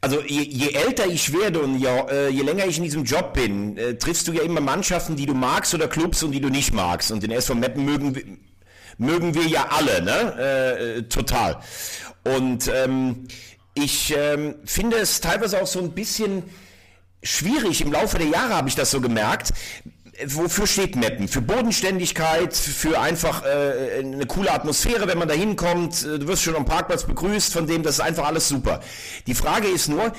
also 0.00 0.22
je, 0.22 0.42
je, 0.42 0.72
älter 0.72 1.06
ich 1.06 1.32
werde 1.32 1.60
und 1.60 1.78
je, 1.78 1.86
äh, 1.86 2.28
je, 2.28 2.42
länger 2.42 2.66
ich 2.66 2.78
in 2.78 2.84
diesem 2.84 3.04
Job 3.04 3.34
bin, 3.34 3.76
äh, 3.76 3.94
triffst 3.96 4.26
du 4.28 4.32
ja 4.32 4.42
immer 4.42 4.60
Mannschaften, 4.60 5.16
die 5.16 5.26
du 5.26 5.34
magst 5.34 5.74
oder 5.74 5.88
Clubs 5.88 6.22
und 6.22 6.32
die 6.32 6.40
du 6.40 6.48
nicht 6.48 6.72
magst. 6.72 7.10
Und 7.10 7.22
den 7.22 7.30
SV 7.30 7.54
Meppen 7.54 7.84
mögen, 7.84 8.40
mögen 8.96 9.34
wir 9.34 9.46
ja 9.46 9.66
alle, 9.68 10.02
ne? 10.02 10.98
Äh, 10.98 11.02
total. 11.02 11.60
Und 12.24 12.68
ähm, 12.68 13.28
ich 13.74 14.14
ähm, 14.16 14.56
finde 14.64 14.96
es 14.96 15.20
teilweise 15.20 15.60
auch 15.60 15.66
so 15.66 15.80
ein 15.80 15.92
bisschen 15.92 16.44
schwierig. 17.22 17.82
Im 17.82 17.92
Laufe 17.92 18.18
der 18.18 18.28
Jahre 18.28 18.54
habe 18.54 18.68
ich 18.68 18.74
das 18.74 18.90
so 18.90 19.00
gemerkt 19.00 19.52
wofür 20.26 20.66
steht 20.66 20.96
Meppen? 20.96 21.28
Für 21.28 21.40
Bodenständigkeit, 21.40 22.54
für 22.54 23.00
einfach 23.00 23.44
äh, 23.44 24.00
eine 24.00 24.26
coole 24.26 24.52
Atmosphäre, 24.52 25.06
wenn 25.08 25.18
man 25.18 25.28
da 25.28 25.34
hinkommt. 25.34 26.02
Du 26.02 26.26
wirst 26.28 26.42
schon 26.42 26.56
am 26.56 26.64
Parkplatz 26.64 27.04
begrüßt, 27.04 27.52
von 27.52 27.66
dem 27.66 27.82
das 27.82 27.94
ist 27.94 28.00
einfach 28.00 28.26
alles 28.26 28.48
super. 28.48 28.80
Die 29.26 29.34
Frage 29.34 29.68
ist 29.68 29.88
nur, 29.88 30.12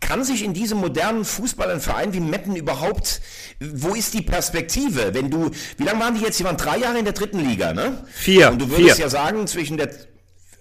kann 0.00 0.22
sich 0.22 0.44
in 0.44 0.52
diesem 0.52 0.78
modernen 0.78 1.24
Fußball 1.24 1.70
ein 1.70 1.80
Verein 1.80 2.12
wie 2.12 2.20
Meppen 2.20 2.56
überhaupt, 2.56 3.20
wo 3.60 3.94
ist 3.94 4.14
die 4.14 4.22
Perspektive? 4.22 5.14
Wenn 5.14 5.30
du, 5.30 5.50
wie 5.78 5.84
lange 5.84 6.00
waren 6.00 6.14
die 6.14 6.20
jetzt? 6.20 6.38
Die 6.38 6.44
waren 6.44 6.56
drei 6.56 6.78
Jahre 6.78 6.98
in 6.98 7.04
der 7.04 7.14
dritten 7.14 7.40
Liga, 7.40 7.72
ne? 7.72 8.04
Vier. 8.12 8.50
Und 8.50 8.60
du 8.60 8.68
würdest 8.68 8.96
vier. 8.96 9.04
ja 9.04 9.08
sagen, 9.08 9.46
zwischen 9.46 9.76
der 9.76 9.90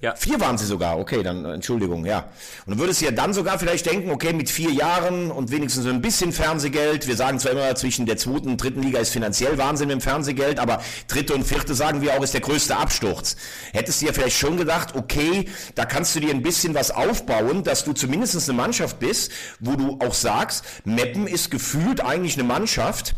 ja. 0.04 0.14
Vier 0.18 0.42
waren 0.42 0.58
sie 0.58 0.66
sogar, 0.66 1.00
okay, 1.00 1.24
dann 1.24 1.46
Entschuldigung, 1.46 2.06
ja. 2.06 2.28
Und 2.66 2.76
du 2.76 2.80
würdest 2.80 3.02
ja 3.02 3.12
dann 3.12 3.34
sogar 3.34 3.58
vielleicht 3.58 3.86
denken, 3.86 4.12
okay, 4.12 4.34
mit 4.34 4.50
vier 4.50 4.70
Jahren 4.70 5.32
und 5.32 5.50
wenigstens 5.50 5.86
so 5.86 5.90
ein 5.90 6.02
bisschen 6.02 6.34
Fernsehgeld, 6.34 7.08
wir 7.08 7.16
sagen 7.16 7.40
zwar 7.40 7.54
immer, 7.54 7.74
zwischen 7.76 8.06
der 8.06 8.18
zweiten 8.18 8.50
und 8.50 8.58
dritten 8.62 8.84
Liga 8.84 9.00
ist 9.00 9.12
finanziell 9.12 9.58
Wahnsinn 9.58 9.88
mit 9.88 9.96
dem 9.96 10.02
Fernsehgeld, 10.02 10.60
aber 10.60 10.82
dritte 11.08 11.34
und 11.34 11.46
vierte, 11.46 11.74
sagen 11.74 12.02
wir 12.02 12.18
auch, 12.18 12.22
ist 12.22 12.34
der 12.34 12.42
größte 12.42 12.76
Absturz. 12.76 13.38
Hättest 13.72 14.02
du 14.02 14.08
ja 14.08 14.12
vielleicht 14.12 14.38
schon 14.38 14.58
gedacht, 14.58 14.94
okay, 14.94 15.46
da 15.76 15.86
kannst 15.86 16.14
du 16.16 16.20
dir 16.20 16.32
ein 16.32 16.42
bisschen 16.42 16.74
was 16.74 16.92
aufbauen, 16.92 17.64
dass 17.64 17.86
du 17.86 17.94
zumindest 17.94 18.50
eine 18.50 18.58
Mannschaft 18.58 19.00
bist, 19.00 19.32
wo 19.62 19.78
du 19.78 20.00
auch 20.06 20.14
sagst, 20.14 20.66
Meppen 20.84 21.28
ist 21.28 21.50
gefühlt 21.50 22.02
eigentlich 22.02 22.34
eine 22.34 22.44
Mannschaft, 22.44 23.16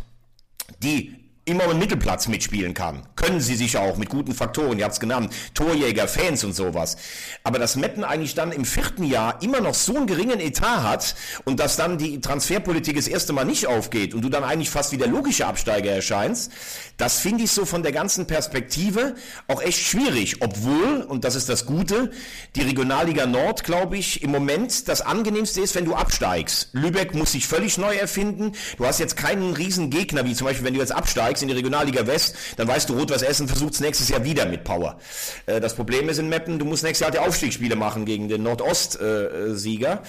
die 0.83 1.24
immer 1.45 1.69
im 1.69 1.77
Mittelplatz 1.77 2.27
mitspielen 2.27 2.73
kann. 2.73 3.03
Können 3.15 3.39
sie 3.39 3.55
sich 3.55 3.77
auch 3.77 3.97
mit 3.97 4.09
guten 4.09 4.33
Faktoren, 4.33 4.79
ihr 4.79 4.83
habt 4.83 4.95
es 4.95 4.99
genannt, 4.99 5.31
Torjäger, 5.53 6.07
Fans 6.07 6.43
und 6.43 6.53
sowas. 6.53 6.97
Aber 7.43 7.59
dass 7.59 7.75
Metten 7.75 8.03
eigentlich 8.03 8.33
dann 8.33 8.51
im 8.51 8.65
vierten 8.65 9.03
Jahr 9.03 9.41
immer 9.43 9.61
noch 9.61 9.75
so 9.75 9.95
einen 9.95 10.07
geringen 10.07 10.39
Etat 10.39 10.81
hat 10.81 11.15
und 11.45 11.59
dass 11.59 11.75
dann 11.75 11.99
die 11.99 12.19
Transferpolitik 12.19 12.95
das 12.95 13.07
erste 13.07 13.31
Mal 13.31 13.45
nicht 13.45 13.67
aufgeht 13.67 14.15
und 14.15 14.23
du 14.23 14.29
dann 14.29 14.43
eigentlich 14.43 14.71
fast 14.71 14.91
wie 14.91 14.97
der 14.97 15.07
logische 15.07 15.45
Absteiger 15.45 15.91
erscheinst, 15.91 16.51
das 16.97 17.19
finde 17.19 17.43
ich 17.43 17.51
so 17.51 17.65
von 17.65 17.83
der 17.83 17.91
ganzen 17.91 18.27
Perspektive 18.27 19.15
auch 19.47 19.61
echt 19.61 19.79
schwierig. 19.79 20.37
Obwohl, 20.41 21.05
und 21.07 21.23
das 21.23 21.35
ist 21.35 21.49
das 21.49 21.65
Gute, 21.65 22.11
die 22.55 22.61
Regionalliga 22.61 23.25
Nord, 23.25 23.63
glaube 23.63 23.97
ich, 23.97 24.23
im 24.23 24.31
Moment 24.31 24.87
das 24.87 25.01
angenehmste 25.01 25.61
ist, 25.61 25.75
wenn 25.75 25.85
du 25.85 25.95
absteigst. 25.95 26.69
Lübeck 26.73 27.13
muss 27.13 27.33
sich 27.33 27.47
völlig 27.47 27.77
neu 27.77 27.95
erfinden. 27.95 28.53
Du 28.77 28.85
hast 28.85 28.99
jetzt 28.99 29.17
keinen 29.17 29.53
riesen 29.53 29.89
Gegner, 29.89 30.25
wie 30.25 30.33
zum 30.33 30.47
Beispiel, 30.47 30.65
wenn 30.65 30.73
du 30.73 30.79
jetzt 30.79 30.91
absteigst, 30.91 31.25
steigst 31.25 31.43
in 31.43 31.47
die 31.47 31.55
Regionalliga 31.55 32.05
West, 32.07 32.35
dann 32.57 32.67
weißt 32.67 32.89
du, 32.89 32.93
Rot-Weiß 32.93 33.21
Essen 33.21 33.47
versucht 33.47 33.73
es 33.73 33.79
nächstes 33.79 34.09
Jahr 34.09 34.23
wieder 34.23 34.45
mit 34.45 34.63
Power. 34.63 34.99
Äh, 35.45 35.59
das 35.61 35.73
Problem 35.73 36.09
ist 36.09 36.17
in 36.17 36.29
Meppen, 36.29 36.59
du 36.59 36.65
musst 36.65 36.83
nächstes 36.83 37.05
Jahr 37.05 37.11
die 37.11 37.19
Aufstiegsspiele 37.19 37.75
machen 37.75 38.05
gegen 38.05 38.27
den 38.27 38.43
Nordost-Sieger. 38.43 40.03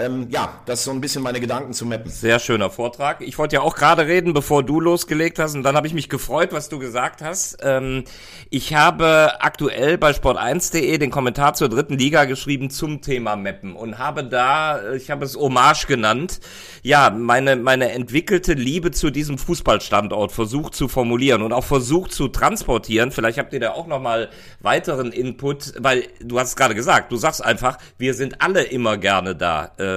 Ähm, 0.00 0.28
ja, 0.30 0.60
das 0.66 0.80
ist 0.80 0.84
so 0.86 0.90
ein 0.90 1.00
bisschen 1.00 1.22
meine 1.22 1.40
Gedanken 1.40 1.72
zu 1.72 1.84
Meppen. 1.84 2.10
Sehr 2.10 2.38
schöner 2.38 2.70
Vortrag. 2.70 3.20
Ich 3.20 3.38
wollte 3.38 3.56
ja 3.56 3.62
auch 3.62 3.76
gerade 3.76 4.06
reden, 4.06 4.32
bevor 4.32 4.62
du 4.62 4.80
losgelegt 4.80 5.38
hast, 5.38 5.54
und 5.54 5.62
dann 5.62 5.76
habe 5.76 5.86
ich 5.86 5.94
mich 5.94 6.08
gefreut, 6.08 6.52
was 6.52 6.68
du 6.68 6.78
gesagt 6.78 7.22
hast. 7.22 7.58
Ähm, 7.62 8.04
ich 8.48 8.74
habe 8.74 9.40
aktuell 9.40 9.98
bei 9.98 10.12
sport1.de 10.12 10.98
den 10.98 11.10
Kommentar 11.10 11.54
zur 11.54 11.68
dritten 11.68 11.98
Liga 11.98 12.24
geschrieben 12.24 12.70
zum 12.70 13.02
Thema 13.02 13.36
Meppen 13.36 13.76
und 13.76 13.98
habe 13.98 14.24
da, 14.24 14.92
ich 14.92 15.10
habe 15.10 15.24
es 15.24 15.36
Hommage 15.36 15.86
genannt, 15.86 16.40
ja, 16.82 17.10
meine, 17.10 17.56
meine 17.56 17.90
entwickelte 17.92 18.54
Liebe 18.54 18.90
zu 18.92 19.10
diesem 19.10 19.38
Fußballstandort 19.38 20.32
versucht 20.32 20.74
zu 20.74 20.88
formulieren 20.88 21.42
und 21.42 21.52
auch 21.52 21.64
versucht 21.64 22.12
zu 22.12 22.28
transportieren. 22.28 23.10
Vielleicht 23.10 23.38
habt 23.38 23.52
ihr 23.52 23.60
da 23.60 23.72
auch 23.72 23.86
nochmal 23.86 24.30
weiteren 24.60 25.12
Input, 25.12 25.74
weil 25.78 26.04
du 26.20 26.38
hast 26.38 26.50
es 26.50 26.56
gerade 26.56 26.74
gesagt, 26.74 27.12
du 27.12 27.16
sagst 27.16 27.44
einfach, 27.44 27.78
wir 27.98 28.14
sind 28.14 28.40
alle 28.40 28.62
immer 28.62 28.96
gerne 28.96 29.34
da. 29.34 29.72
Äh, 29.78 29.89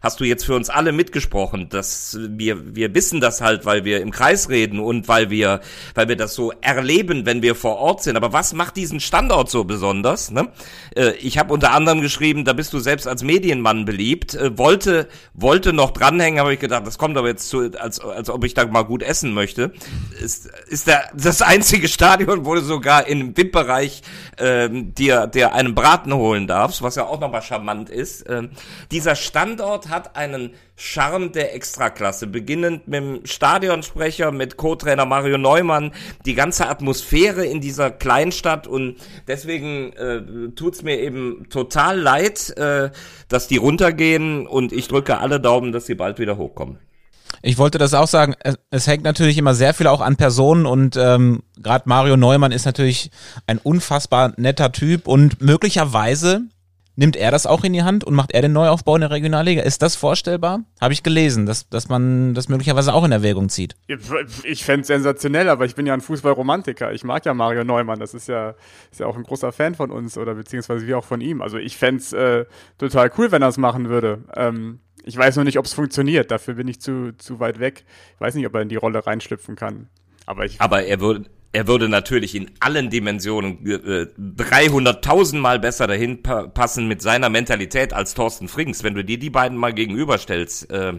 hast 0.00 0.20
du 0.20 0.24
jetzt 0.24 0.44
für 0.44 0.54
uns 0.54 0.70
alle 0.70 0.92
mitgesprochen, 0.92 1.68
dass 1.68 2.16
wir, 2.20 2.76
wir 2.76 2.94
wissen 2.94 3.20
das 3.20 3.40
halt, 3.40 3.66
weil 3.66 3.84
wir 3.84 4.00
im 4.00 4.10
Kreis 4.10 4.48
reden 4.48 4.78
und 4.78 5.08
weil 5.08 5.30
wir, 5.30 5.60
weil 5.94 6.08
wir 6.08 6.16
das 6.16 6.34
so 6.34 6.52
erleben, 6.60 7.26
wenn 7.26 7.42
wir 7.42 7.54
vor 7.54 7.78
Ort 7.78 8.02
sind. 8.02 8.16
Aber 8.16 8.32
was 8.32 8.52
macht 8.52 8.76
diesen 8.76 9.00
Standort 9.00 9.50
so 9.50 9.64
besonders? 9.64 10.30
Ne? 10.30 10.48
Äh, 10.94 11.12
ich 11.16 11.36
habe 11.36 11.52
unter 11.52 11.72
anderem 11.72 12.00
geschrieben, 12.00 12.44
da 12.44 12.52
bist 12.52 12.72
du 12.72 12.78
selbst 12.78 13.08
als 13.08 13.22
Medienmann 13.22 13.84
beliebt, 13.84 14.34
äh, 14.34 14.56
wollte, 14.56 15.08
wollte 15.34 15.72
noch 15.72 15.90
dranhängen, 15.90 16.28
hängen, 16.28 16.40
habe 16.40 16.54
ich 16.54 16.60
gedacht, 16.60 16.86
das 16.86 16.98
kommt 16.98 17.16
aber 17.16 17.28
jetzt 17.28 17.48
zu, 17.48 17.70
als, 17.78 18.00
als 18.00 18.30
ob 18.30 18.44
ich 18.44 18.54
da 18.54 18.66
mal 18.66 18.82
gut 18.82 19.02
essen 19.02 19.32
möchte. 19.32 19.72
Ist, 20.20 20.46
ist 20.68 20.86
der, 20.86 21.10
das 21.14 21.42
einzige 21.42 21.88
Stadion, 21.88 22.44
wo 22.44 22.54
du 22.54 22.60
sogar 22.60 23.06
im 23.06 23.36
VIP-Bereich 23.36 24.02
ähm, 24.38 24.94
dir, 24.94 25.26
dir 25.26 25.52
einen 25.52 25.74
Braten 25.74 26.12
holen 26.14 26.46
darfst, 26.46 26.82
was 26.82 26.96
ja 26.96 27.04
auch 27.04 27.20
nochmal 27.20 27.42
charmant 27.42 27.90
ist. 27.90 28.28
Ähm, 28.28 28.50
dieser 28.90 29.16
Standort 29.16 29.37
hat 29.88 30.16
einen 30.16 30.50
Charme 30.76 31.32
der 31.32 31.54
Extraklasse, 31.54 32.26
beginnend 32.26 32.88
mit 32.88 33.00
dem 33.00 33.26
Stadionsprecher, 33.26 34.32
mit 34.32 34.56
Co-Trainer 34.56 35.06
Mario 35.06 35.38
Neumann, 35.38 35.92
die 36.24 36.34
ganze 36.34 36.68
Atmosphäre 36.68 37.44
in 37.44 37.60
dieser 37.60 37.90
Kleinstadt. 37.90 38.66
Und 38.66 38.96
deswegen 39.26 39.92
äh, 39.94 40.50
tut's 40.54 40.82
mir 40.82 40.98
eben 40.98 41.46
total 41.50 41.98
leid, 41.98 42.56
äh, 42.56 42.90
dass 43.28 43.48
die 43.48 43.56
runtergehen. 43.56 44.46
Und 44.46 44.72
ich 44.72 44.88
drücke 44.88 45.18
alle 45.18 45.40
Daumen, 45.40 45.72
dass 45.72 45.86
sie 45.86 45.94
bald 45.94 46.18
wieder 46.18 46.36
hochkommen. 46.36 46.78
Ich 47.42 47.58
wollte 47.58 47.78
das 47.78 47.94
auch 47.94 48.08
sagen, 48.08 48.34
es, 48.40 48.56
es 48.70 48.86
hängt 48.86 49.04
natürlich 49.04 49.38
immer 49.38 49.54
sehr 49.54 49.74
viel 49.74 49.86
auch 49.86 50.00
an 50.00 50.16
Personen. 50.16 50.66
Und 50.66 50.96
ähm, 50.96 51.42
gerade 51.62 51.88
Mario 51.88 52.16
Neumann 52.16 52.52
ist 52.52 52.66
natürlich 52.66 53.10
ein 53.46 53.58
unfassbar 53.58 54.32
netter 54.36 54.72
Typ. 54.72 55.06
Und 55.06 55.40
möglicherweise 55.40 56.42
Nimmt 56.98 57.14
er 57.14 57.30
das 57.30 57.46
auch 57.46 57.62
in 57.62 57.72
die 57.72 57.84
Hand 57.84 58.02
und 58.02 58.16
macht 58.16 58.32
er 58.32 58.42
den 58.42 58.52
Neuaufbau 58.52 58.96
in 58.96 59.02
der 59.02 59.12
Regionalliga? 59.12 59.62
Ist 59.62 59.82
das 59.82 59.94
vorstellbar? 59.94 60.64
Habe 60.80 60.92
ich 60.92 61.04
gelesen, 61.04 61.46
dass, 61.46 61.68
dass 61.68 61.88
man 61.88 62.34
das 62.34 62.48
möglicherweise 62.48 62.92
auch 62.92 63.04
in 63.04 63.12
Erwägung 63.12 63.50
zieht. 63.50 63.76
Ich 64.42 64.64
fände 64.64 64.80
es 64.80 64.88
sensationell, 64.88 65.48
aber 65.48 65.64
ich 65.64 65.76
bin 65.76 65.86
ja 65.86 65.94
ein 65.94 66.00
Fußballromantiker. 66.00 66.92
Ich 66.92 67.04
mag 67.04 67.24
ja 67.24 67.34
Mario 67.34 67.62
Neumann. 67.62 68.00
Das 68.00 68.14
ist 68.14 68.26
ja, 68.26 68.56
ist 68.90 68.98
ja 68.98 69.06
auch 69.06 69.16
ein 69.16 69.22
großer 69.22 69.52
Fan 69.52 69.76
von 69.76 69.92
uns 69.92 70.18
oder 70.18 70.34
beziehungsweise 70.34 70.88
wir 70.88 70.98
auch 70.98 71.04
von 71.04 71.20
ihm. 71.20 71.40
Also 71.40 71.56
ich 71.56 71.76
fände 71.76 72.00
es 72.00 72.12
äh, 72.12 72.46
total 72.78 73.12
cool, 73.16 73.30
wenn 73.30 73.42
er 73.42 73.48
es 73.48 73.58
machen 73.58 73.88
würde. 73.88 74.24
Ähm, 74.34 74.80
ich 75.04 75.16
weiß 75.16 75.36
nur 75.36 75.44
nicht, 75.44 75.60
ob 75.60 75.66
es 75.66 75.74
funktioniert. 75.74 76.32
Dafür 76.32 76.54
bin 76.54 76.66
ich 76.66 76.80
zu, 76.80 77.16
zu 77.16 77.38
weit 77.38 77.60
weg. 77.60 77.84
Ich 78.16 78.20
weiß 78.20 78.34
nicht, 78.34 78.46
ob 78.48 78.56
er 78.56 78.62
in 78.62 78.70
die 78.70 78.74
Rolle 78.74 79.06
reinschlüpfen 79.06 79.54
kann. 79.54 79.88
Aber, 80.26 80.46
ich 80.46 80.60
aber 80.60 80.82
er 80.82 80.98
würde 80.98 81.26
er 81.52 81.66
würde 81.66 81.88
natürlich 81.88 82.34
in 82.34 82.50
allen 82.60 82.90
Dimensionen 82.90 83.66
äh, 83.66 84.06
300.000 84.18 85.38
Mal 85.38 85.58
besser 85.58 85.86
dahin 85.86 86.22
pa 86.22 86.46
passen 86.46 86.88
mit 86.88 87.00
seiner 87.00 87.30
Mentalität 87.30 87.94
als 87.94 88.14
Thorsten 88.14 88.48
Frings. 88.48 88.82
Wenn 88.82 88.94
du 88.94 89.02
dir 89.02 89.18
die 89.18 89.30
beiden 89.30 89.56
mal 89.56 89.72
gegenüberstellst, 89.72 90.70
äh, 90.70 90.94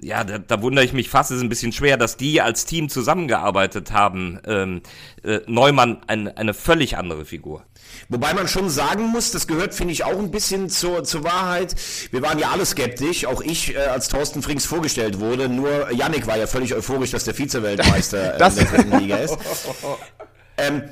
ja, 0.00 0.22
da, 0.22 0.38
da 0.38 0.62
wundere 0.62 0.84
ich 0.84 0.92
mich 0.92 1.08
fast, 1.08 1.32
es 1.32 1.38
ist 1.38 1.42
ein 1.42 1.48
bisschen 1.48 1.72
schwer, 1.72 1.96
dass 1.96 2.16
die 2.16 2.40
als 2.40 2.64
Team 2.64 2.88
zusammengearbeitet 2.88 3.90
haben. 3.90 4.38
Ähm, 4.46 4.82
äh, 5.24 5.40
Neumann 5.46 5.98
ein, 6.06 6.28
eine 6.28 6.54
völlig 6.54 6.96
andere 6.96 7.24
Figur. 7.24 7.64
Wobei 8.08 8.32
man 8.32 8.48
schon 8.48 8.70
sagen 8.70 9.08
muss, 9.08 9.32
das 9.32 9.46
gehört, 9.46 9.74
finde 9.74 9.92
ich, 9.92 10.04
auch 10.04 10.18
ein 10.18 10.30
bisschen 10.30 10.70
zur, 10.70 11.04
zur 11.04 11.24
Wahrheit. 11.24 11.74
Wir 12.10 12.22
waren 12.22 12.38
ja 12.38 12.50
alle 12.50 12.64
skeptisch, 12.64 13.26
auch 13.26 13.42
ich, 13.42 13.74
äh, 13.74 13.78
als 13.78 14.08
Thorsten 14.08 14.42
Frings 14.42 14.64
vorgestellt 14.64 15.20
wurde. 15.20 15.48
Nur 15.48 15.90
Yannick 15.92 16.26
war 16.26 16.38
ja 16.38 16.46
völlig 16.46 16.74
euphorisch, 16.74 17.10
dass 17.10 17.24
der 17.24 17.34
Vize-Weltmeister 17.34 18.34
äh, 18.34 18.48
in 18.48 18.56
der 18.56 18.64
dritten 18.64 18.98
Liga 18.98 19.16
ist. 19.16 19.36
Ähm, 20.58 20.82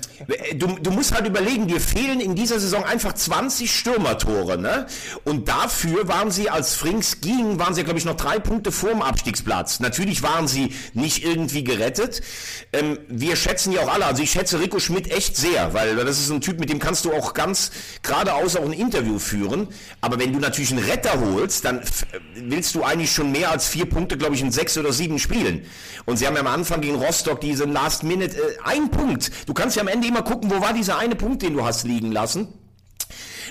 du, 0.55 0.69
du 0.81 0.91
musst 0.93 1.13
halt 1.13 1.27
überlegen, 1.27 1.67
dir 1.67 1.81
fehlen 1.81 2.21
in 2.21 2.37
dieser 2.37 2.61
Saison 2.61 2.85
einfach 2.85 3.13
20 3.13 3.71
Stürmertore, 3.75 4.59
ne? 4.59 4.87
Und 5.25 5.49
dafür 5.49 6.07
waren 6.07 6.31
sie, 6.31 6.49
als 6.49 6.75
Frings 6.75 7.21
ging, 7.21 7.59
waren 7.59 7.75
sie, 7.75 7.83
glaube 7.83 7.99
ich, 7.99 8.05
noch 8.05 8.17
drei 8.17 8.39
Punkte 8.39 8.71
vor 8.71 8.91
dem 8.91 9.03
Abstiegsplatz. 9.03 9.81
Natürlich 9.81 10.23
waren 10.23 10.47
sie 10.47 10.73
nicht 10.95 11.25
irgendwie 11.25 11.65
gerettet. 11.65 12.23
Ähm, 12.73 12.99
wir 13.09 13.35
schätzen 13.35 13.73
ja 13.73 13.81
auch 13.81 13.93
alle, 13.93 14.07
also 14.07 14.23
ich 14.23 14.31
schätze 14.31 14.61
Rico 14.61 14.79
Schmidt 14.79 15.11
echt 15.11 15.37
sehr, 15.37 15.75
weil 15.75 15.97
das 15.97 16.21
ist 16.21 16.31
ein 16.31 16.41
Typ, 16.41 16.61
mit 16.61 16.71
dem 16.71 16.79
kannst 16.79 17.05
du 17.05 17.13
auch 17.13 17.35
ganz 17.35 17.73
geradeaus 18.03 18.55
auch 18.57 18.65
ein 18.65 18.73
Interview 18.73 19.19
führen. 19.19 19.69
Aber 20.01 20.19
wenn 20.21 20.33
du 20.33 20.39
natürlich 20.39 20.71
einen 20.71 20.85
Retter 20.85 21.21
holst, 21.21 21.65
dann 21.65 21.83
willst 22.35 22.75
du 22.77 22.85
eigentlich 22.85 23.11
schon 23.11 23.33
mehr 23.33 23.51
als 23.51 23.67
vier 23.67 23.87
Punkte, 23.87 24.17
glaube 24.17 24.37
ich, 24.37 24.41
in 24.41 24.53
sechs 24.53 24.79
oder 24.79 24.93
sieben 24.93 25.19
Spielen. 25.19 25.67
Und 26.05 26.19
sie 26.19 26.27
haben 26.27 26.35
ja 26.35 26.41
am 26.41 26.47
Anfang 26.47 26.81
gegen 26.81 26.95
Rostock 26.97 27.41
diesen 27.41 27.73
Last 27.73 28.05
Minute, 28.05 28.37
äh, 28.37 28.57
ein 28.65 28.91
Punkt. 28.91 29.33
Du 29.47 29.56
kannst 29.57 29.75
ja 29.77 29.83
am 29.83 29.89
Ende 29.89 30.07
immer 30.07 30.23
gucken, 30.23 30.51
wo 30.51 30.61
war 30.61 30.73
dieser 30.73 30.99
eine 30.99 31.17
Punkt, 31.17 31.43
den 31.43 31.55
du 31.55 31.65
hast 31.65 31.83
liegen 31.85 32.13
lassen. 32.13 32.47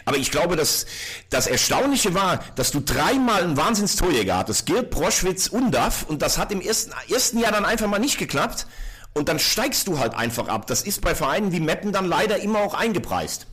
Aber 0.05 0.17
ich 0.17 0.31
glaube, 0.31 0.55
dass 0.55 0.85
das 1.29 1.47
Erstaunliche 1.47 2.13
war, 2.13 2.39
dass 2.55 2.71
du 2.71 2.79
dreimal 2.79 3.43
einen 3.43 3.57
Wahnsinnstorjäger 3.57 4.37
hattest. 4.37 4.65
Gerd, 4.65 4.91
Proschwitz, 4.91 5.47
Undaf. 5.47 6.05
Und 6.07 6.21
das 6.21 6.37
hat 6.37 6.51
im 6.51 6.61
ersten, 6.61 6.93
ersten 7.11 7.39
Jahr 7.39 7.51
dann 7.51 7.65
einfach 7.65 7.87
mal 7.87 7.99
nicht 7.99 8.17
geklappt. 8.17 8.67
Und 9.13 9.29
dann 9.29 9.39
steigst 9.39 9.87
du 9.87 9.97
halt 9.97 10.13
einfach 10.13 10.47
ab. 10.47 10.67
Das 10.67 10.83
ist 10.83 11.01
bei 11.01 11.15
Vereinen 11.15 11.51
wie 11.51 11.59
Meppen 11.59 11.91
dann 11.91 12.05
leider 12.05 12.37
immer 12.37 12.59
auch 12.59 12.73
eingepreist. 12.73 13.47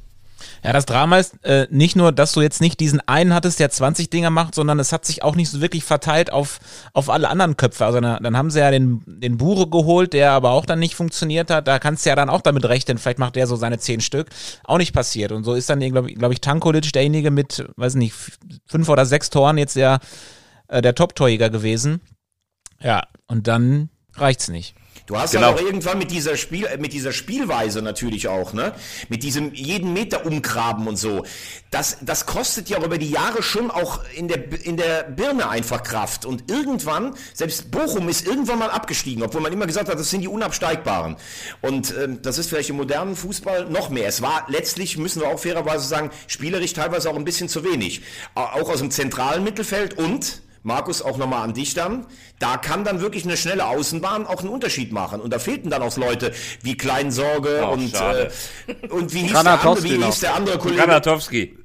Ja, 0.62 0.72
das 0.72 0.86
Drama 0.86 1.18
ist 1.18 1.44
äh, 1.44 1.66
nicht 1.70 1.96
nur, 1.96 2.12
dass 2.12 2.32
du 2.32 2.40
jetzt 2.40 2.60
nicht 2.60 2.80
diesen 2.80 3.00
einen 3.08 3.34
hattest, 3.34 3.60
der 3.60 3.70
20 3.70 4.10
Dinger 4.10 4.30
macht, 4.30 4.54
sondern 4.54 4.78
es 4.78 4.92
hat 4.92 5.04
sich 5.04 5.22
auch 5.22 5.34
nicht 5.34 5.50
so 5.50 5.60
wirklich 5.60 5.84
verteilt 5.84 6.32
auf, 6.32 6.60
auf 6.92 7.10
alle 7.10 7.28
anderen 7.28 7.56
Köpfe. 7.56 7.84
Also 7.84 8.00
na, 8.00 8.18
dann 8.20 8.36
haben 8.36 8.50
sie 8.50 8.60
ja 8.60 8.70
den, 8.70 9.02
den 9.06 9.38
Bure 9.38 9.68
geholt, 9.68 10.12
der 10.12 10.32
aber 10.32 10.50
auch 10.50 10.66
dann 10.66 10.78
nicht 10.78 10.94
funktioniert 10.94 11.50
hat. 11.50 11.68
Da 11.68 11.78
kannst 11.78 12.04
du 12.04 12.10
ja 12.10 12.16
dann 12.16 12.30
auch 12.30 12.40
damit 12.40 12.64
rechnen, 12.64 12.98
vielleicht 12.98 13.18
macht 13.18 13.36
der 13.36 13.46
so 13.46 13.56
seine 13.56 13.78
zehn 13.78 14.00
Stück. 14.00 14.28
Auch 14.64 14.78
nicht 14.78 14.92
passiert. 14.92 15.32
Und 15.32 15.44
so 15.44 15.54
ist 15.54 15.68
dann, 15.68 15.80
glaube 15.80 16.10
ich, 16.10 16.16
glaub 16.16 16.32
ich, 16.32 16.40
Tankovic 16.40 16.92
derjenige 16.92 17.30
mit, 17.30 17.64
weiß 17.76 17.94
nicht, 17.94 18.14
fünf 18.66 18.88
oder 18.88 19.06
sechs 19.06 19.30
Toren 19.30 19.58
jetzt 19.58 19.76
der, 19.76 20.00
äh, 20.68 20.82
der 20.82 20.94
Top-Torjäger 20.94 21.50
gewesen. 21.50 22.00
Ja, 22.80 23.02
und 23.26 23.46
dann 23.46 23.90
reicht's 24.14 24.48
nicht. 24.48 24.74
Du 25.12 25.18
hast 25.18 25.32
genau. 25.32 25.48
halt 25.48 25.58
auch 25.58 25.62
irgendwann 25.62 25.98
mit 25.98 26.10
dieser 26.10 26.38
Spiel, 26.38 26.64
äh, 26.64 26.78
mit 26.78 26.94
dieser 26.94 27.12
Spielweise 27.12 27.82
natürlich 27.82 28.28
auch, 28.28 28.54
ne? 28.54 28.72
Mit 29.10 29.22
diesem 29.22 29.52
jeden 29.52 29.92
Meter 29.92 30.24
umgraben 30.24 30.88
und 30.88 30.96
so. 30.96 31.26
Das, 31.70 31.98
das 32.00 32.24
kostet 32.24 32.70
ja 32.70 32.78
auch 32.78 32.84
über 32.84 32.96
die 32.96 33.10
Jahre 33.10 33.42
schon 33.42 33.70
auch 33.70 34.00
in 34.14 34.28
der, 34.28 34.50
in 34.64 34.78
der 34.78 35.02
Birne 35.02 35.50
einfach 35.50 35.82
Kraft. 35.82 36.24
Und 36.24 36.50
irgendwann, 36.50 37.14
selbst 37.34 37.70
Bochum 37.70 38.08
ist 38.08 38.26
irgendwann 38.26 38.58
mal 38.58 38.70
abgestiegen, 38.70 39.22
obwohl 39.22 39.42
man 39.42 39.52
immer 39.52 39.66
gesagt 39.66 39.90
hat, 39.90 39.98
das 39.98 40.08
sind 40.08 40.22
die 40.22 40.28
Unabsteigbaren. 40.28 41.16
Und 41.60 41.94
ähm, 41.94 42.22
das 42.22 42.38
ist 42.38 42.48
vielleicht 42.48 42.70
im 42.70 42.76
modernen 42.76 43.14
Fußball 43.14 43.66
noch 43.66 43.90
mehr. 43.90 44.08
Es 44.08 44.22
war 44.22 44.46
letztlich, 44.48 44.96
müssen 44.96 45.20
wir 45.20 45.28
auch 45.28 45.40
fairerweise 45.40 45.86
sagen, 45.86 46.10
spielerisch 46.26 46.72
teilweise 46.72 47.10
auch 47.10 47.16
ein 47.16 47.24
bisschen 47.24 47.50
zu 47.50 47.64
wenig. 47.64 48.00
Auch 48.34 48.70
aus 48.70 48.78
dem 48.78 48.90
zentralen 48.90 49.44
Mittelfeld 49.44 49.98
und 49.98 50.40
Markus, 50.62 51.02
auch 51.02 51.16
nochmal 51.16 51.42
an 51.42 51.54
dich 51.54 51.74
dann. 51.74 52.06
Da 52.38 52.56
kann 52.56 52.84
dann 52.84 53.00
wirklich 53.00 53.24
eine 53.24 53.36
schnelle 53.36 53.66
Außenbahn 53.66 54.26
auch 54.26 54.40
einen 54.40 54.48
Unterschied 54.48 54.92
machen. 54.92 55.20
Und 55.20 55.32
da 55.32 55.38
fehlten 55.38 55.70
dann 55.70 55.82
auch 55.82 55.96
Leute 55.96 56.32
wie 56.62 56.76
Kleinsorge 56.76 57.64
oh, 57.64 57.72
und, 57.72 57.94
äh, 57.94 58.30
und 58.88 59.12
wie 59.12 59.20
hieß, 59.20 59.32
der 59.32 59.46
andere, 59.46 59.82
wie 59.82 60.04
hieß 60.04 60.20
der 60.20 60.34
andere 60.34 60.58
Kollege? 60.58 60.82
Granatowski. 60.82 61.61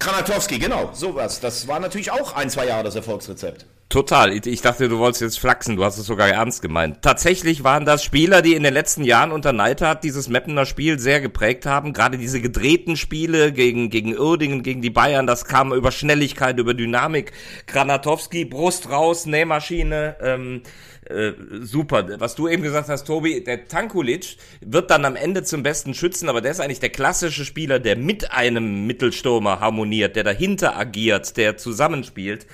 Granatowski, 0.00 0.58
genau, 0.58 0.90
sowas. 0.94 1.40
Das 1.40 1.68
war 1.68 1.78
natürlich 1.78 2.10
auch 2.10 2.34
ein, 2.34 2.48
zwei 2.50 2.66
Jahre 2.66 2.84
das 2.84 2.96
Erfolgsrezept. 2.96 3.66
Total. 3.90 4.32
Ich 4.46 4.62
dachte, 4.62 4.88
du 4.88 4.98
wolltest 4.98 5.20
jetzt 5.20 5.40
flachsen. 5.40 5.74
Du 5.74 5.84
hast 5.84 5.98
es 5.98 6.06
sogar 6.06 6.28
ernst 6.28 6.62
gemeint. 6.62 7.02
Tatsächlich 7.02 7.64
waren 7.64 7.84
das 7.84 8.04
Spieler, 8.04 8.40
die 8.40 8.54
in 8.54 8.62
den 8.62 8.72
letzten 8.72 9.02
Jahren 9.02 9.32
unter 9.32 9.52
Neidhardt 9.52 10.04
dieses 10.04 10.28
Meppener 10.28 10.64
Spiel 10.64 11.00
sehr 11.00 11.20
geprägt 11.20 11.66
haben. 11.66 11.92
Gerade 11.92 12.16
diese 12.16 12.40
gedrehten 12.40 12.96
Spiele 12.96 13.52
gegen, 13.52 13.90
gegen 13.90 14.16
Uerdingen, 14.16 14.62
gegen 14.62 14.80
die 14.80 14.90
Bayern, 14.90 15.26
das 15.26 15.44
kam 15.44 15.72
über 15.72 15.90
Schnelligkeit, 15.90 16.58
über 16.58 16.72
Dynamik. 16.72 17.32
Granatowski, 17.66 18.44
Brust 18.44 18.90
raus, 18.90 19.26
Nähmaschine, 19.26 20.16
ähm, 20.22 20.62
äh, 21.10 21.34
super. 21.60 22.06
Was 22.20 22.34
du 22.34 22.48
eben 22.48 22.62
gesagt 22.62 22.88
hast, 22.88 23.04
Tobi, 23.04 23.42
der 23.42 23.66
Tankulic 23.66 24.36
wird 24.60 24.90
dann 24.90 25.04
am 25.04 25.16
Ende 25.16 25.42
zum 25.42 25.62
besten 25.62 25.94
Schützen, 25.94 26.28
aber 26.28 26.40
der 26.40 26.52
ist 26.52 26.60
eigentlich 26.60 26.80
der 26.80 26.90
klassische 26.90 27.44
Spieler, 27.44 27.78
der 27.78 27.96
mit 27.96 28.32
einem 28.32 28.86
Mittelstürmer 28.86 29.60
harmoniert, 29.60 30.16
der 30.16 30.24
dahinter 30.24 30.76
agiert, 30.76 31.36
der 31.36 31.56
zusammenspielt. 31.56 32.46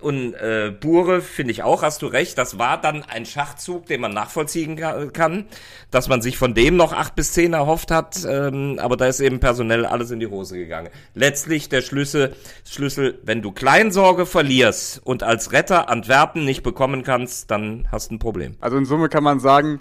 Und 0.00 0.34
äh, 0.34 0.72
Bure 0.78 1.20
finde 1.20 1.52
ich 1.52 1.62
auch, 1.62 1.82
hast 1.82 2.02
du 2.02 2.06
recht, 2.06 2.38
das 2.38 2.58
war 2.58 2.80
dann 2.80 3.02
ein 3.02 3.26
Schachzug, 3.26 3.86
den 3.86 4.00
man 4.00 4.12
nachvollziehen 4.12 4.80
kann, 5.12 5.46
dass 5.90 6.08
man 6.08 6.22
sich 6.22 6.38
von 6.38 6.54
dem 6.54 6.76
noch 6.76 6.92
acht 6.92 7.14
bis 7.14 7.32
zehn 7.32 7.52
erhofft 7.52 7.90
hat, 7.90 8.24
ähm, 8.28 8.78
aber 8.80 8.96
da 8.96 9.06
ist 9.06 9.20
eben 9.20 9.40
personell 9.40 9.84
alles 9.84 10.10
in 10.10 10.20
die 10.20 10.26
Hose 10.26 10.56
gegangen. 10.56 10.88
Letztlich 11.14 11.68
der 11.68 11.82
Schlüssel, 11.82 12.34
Schlüssel, 12.64 13.18
wenn 13.22 13.42
du 13.42 13.52
Kleinsorge 13.52 14.26
verlierst 14.26 15.00
und 15.04 15.22
als 15.22 15.52
Retter 15.52 15.88
Antwerpen 15.88 16.44
nicht 16.44 16.62
bekommen 16.62 17.02
kannst, 17.02 17.50
dann 17.50 17.88
hast 17.92 18.10
du 18.10 18.14
ein 18.14 18.18
Problem. 18.18 18.56
Also 18.60 18.76
in 18.76 18.86
Summe 18.86 19.08
kann 19.08 19.24
man 19.24 19.40
sagen, 19.40 19.80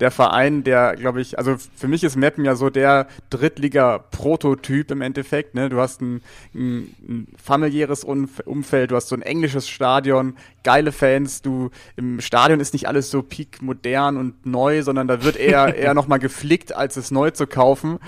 der 0.00 0.10
Verein, 0.10 0.62
der, 0.62 0.94
glaube 0.94 1.20
ich, 1.20 1.38
also 1.38 1.56
für 1.56 1.88
mich 1.88 2.04
ist 2.04 2.16
Meppen 2.16 2.44
ja 2.44 2.54
so 2.54 2.70
der 2.70 3.08
Drittliga-Prototyp 3.30 4.90
im 4.90 5.00
Endeffekt. 5.00 5.54
Ne? 5.54 5.68
Du 5.68 5.80
hast 5.80 6.00
ein, 6.00 6.22
ein, 6.54 6.94
ein 7.08 7.26
familiäres 7.42 8.04
Umfeld, 8.04 8.90
du 8.90 8.96
hast 8.96 9.08
so 9.08 9.16
ein 9.16 9.22
englisches 9.22 9.68
Stadion, 9.68 10.36
geile 10.62 10.92
Fans, 10.92 11.42
du 11.42 11.70
im 11.96 12.20
Stadion 12.20 12.60
ist 12.60 12.72
nicht 12.72 12.86
alles 12.86 13.10
so 13.10 13.22
peak 13.22 13.60
modern 13.60 14.16
und 14.16 14.46
neu, 14.46 14.82
sondern 14.82 15.08
da 15.08 15.24
wird 15.24 15.36
eher, 15.36 15.74
eher 15.76 15.94
nochmal 15.94 16.20
geflickt, 16.20 16.74
als 16.74 16.96
es 16.96 17.10
neu 17.10 17.30
zu 17.30 17.46
kaufen. 17.46 17.98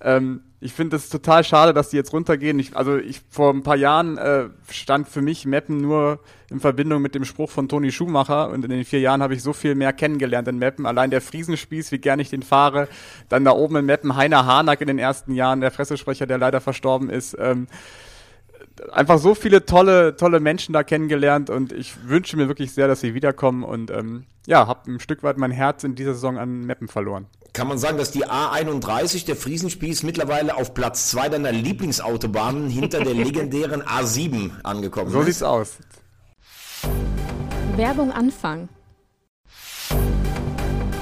Ähm, 0.00 0.42
ich 0.60 0.72
finde 0.72 0.96
es 0.96 1.08
total 1.08 1.44
schade, 1.44 1.72
dass 1.72 1.90
die 1.90 1.96
jetzt 1.96 2.12
runtergehen. 2.12 2.58
Ich, 2.58 2.76
also 2.76 2.96
ich 2.96 3.20
vor 3.30 3.52
ein 3.52 3.62
paar 3.62 3.76
Jahren 3.76 4.18
äh, 4.18 4.48
stand 4.70 5.08
für 5.08 5.22
mich 5.22 5.46
Meppen 5.46 5.78
nur 5.78 6.18
in 6.50 6.58
Verbindung 6.58 7.00
mit 7.00 7.14
dem 7.14 7.24
Spruch 7.24 7.50
von 7.50 7.68
Toni 7.68 7.92
Schumacher 7.92 8.50
und 8.50 8.64
in 8.64 8.70
den 8.70 8.84
vier 8.84 8.98
Jahren 8.98 9.22
habe 9.22 9.34
ich 9.34 9.42
so 9.42 9.52
viel 9.52 9.76
mehr 9.76 9.92
kennengelernt 9.92 10.48
in 10.48 10.58
Meppen. 10.58 10.84
Allein 10.84 11.10
der 11.10 11.20
Friesenspieß, 11.20 11.92
wie 11.92 11.98
gern 11.98 12.18
ich 12.18 12.30
den 12.30 12.42
fahre. 12.42 12.88
Dann 13.28 13.44
da 13.44 13.52
oben 13.52 13.76
in 13.76 13.86
Meppen 13.86 14.16
Heiner 14.16 14.46
Harnack 14.46 14.80
in 14.80 14.88
den 14.88 14.98
ersten 14.98 15.32
Jahren, 15.32 15.60
der 15.60 15.70
Fressesprecher, 15.70 16.26
der 16.26 16.38
leider 16.38 16.60
verstorben 16.60 17.08
ist. 17.08 17.36
Ähm, 17.38 17.68
einfach 18.92 19.18
so 19.18 19.36
viele 19.36 19.64
tolle, 19.64 20.16
tolle 20.16 20.40
Menschen 20.40 20.72
da 20.72 20.82
kennengelernt 20.82 21.50
und 21.50 21.72
ich 21.72 22.08
wünsche 22.08 22.36
mir 22.36 22.48
wirklich 22.48 22.72
sehr, 22.72 22.88
dass 22.88 23.00
sie 23.00 23.14
wiederkommen 23.14 23.62
und 23.62 23.90
ähm, 23.90 24.24
ja, 24.46 24.66
habe 24.66 24.90
ein 24.90 25.00
Stück 25.00 25.22
weit 25.22 25.36
mein 25.36 25.50
Herz 25.50 25.84
in 25.84 25.94
dieser 25.94 26.14
Saison 26.14 26.38
an 26.38 26.64
Meppen 26.64 26.88
verloren. 26.88 27.26
Kann 27.52 27.66
man 27.66 27.78
sagen, 27.78 27.98
dass 27.98 28.10
die 28.10 28.24
A31, 28.24 29.26
der 29.26 29.36
Friesenspieß, 29.36 30.02
mittlerweile 30.02 30.56
auf 30.56 30.74
Platz 30.74 31.10
zwei 31.10 31.28
deiner 31.28 31.52
Lieblingsautobahnen 31.52 32.68
hinter 32.68 33.02
der 33.02 33.14
legendären 33.24 33.82
A7 33.82 34.62
angekommen 34.62 35.10
so 35.10 35.20
ist? 35.20 35.24
So 35.24 35.32
sieht's 35.32 35.42
aus. 35.42 35.78
Werbung 37.76 38.12
Anfang. 38.12 38.68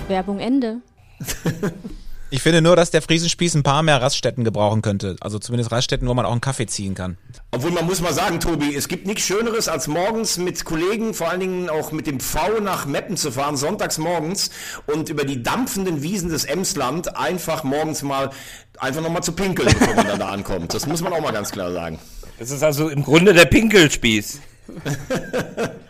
Werbung 0.09 0.39
Ende. 0.39 0.81
Ich 2.29 2.43
finde 2.43 2.61
nur, 2.61 2.75
dass 2.75 2.91
der 2.91 3.03
Friesenspieß 3.03 3.55
ein 3.55 3.63
paar 3.63 3.85
mehr 3.85 4.03
Raststätten 4.03 4.43
gebrauchen 4.43 4.83
könnte. 4.83 5.15
Also 5.21 5.39
zumindest 5.39 5.71
Raststätten, 5.71 6.09
wo 6.09 6.15
man 6.15 6.27
auch 6.27 6.33
einen 6.33 6.41
Kaffee 6.41 6.67
ziehen 6.67 6.95
kann. 6.95 7.19
Obwohl 7.53 7.71
man 7.71 7.87
muss 7.87 8.01
mal 8.01 8.13
sagen, 8.13 8.41
Tobi, 8.41 8.75
es 8.75 8.89
gibt 8.89 9.07
nichts 9.07 9.23
Schöneres, 9.23 9.69
als 9.69 9.87
morgens 9.87 10.37
mit 10.37 10.65
Kollegen, 10.65 11.15
vor 11.15 11.31
allen 11.31 11.41
Dingen 11.41 11.71
auch 11.71 11.93
mit 11.93 12.09
dem 12.09 12.19
V 12.19 12.61
nach 12.61 12.85
Meppen 12.87 13.17
zu 13.17 13.31
fahren, 13.31 13.57
sonntags 13.57 13.99
morgens 13.99 14.51
und 14.87 15.09
über 15.09 15.25
die 15.25 15.43
dampfenden 15.43 16.03
Wiesen 16.03 16.29
des 16.29 16.45
Emsland 16.45 17.17
einfach 17.17 17.63
morgens 17.63 18.03
mal, 18.03 18.31
einfach 18.79 19.03
nochmal 19.03 19.23
zu 19.23 19.33
pinkeln, 19.33 19.69
bevor 19.79 19.95
man 19.95 20.09
dann 20.09 20.19
da 20.19 20.29
ankommt. 20.29 20.75
Das 20.75 20.87
muss 20.87 21.03
man 21.03 21.13
auch 21.13 21.21
mal 21.21 21.33
ganz 21.33 21.53
klar 21.53 21.73
sagen. 21.73 22.01
Das 22.41 22.51
ist 22.51 22.63
also 22.65 22.89
im 22.89 23.05
Grunde 23.05 23.35
der 23.35 23.47
Pinkelspieß. 23.47 24.41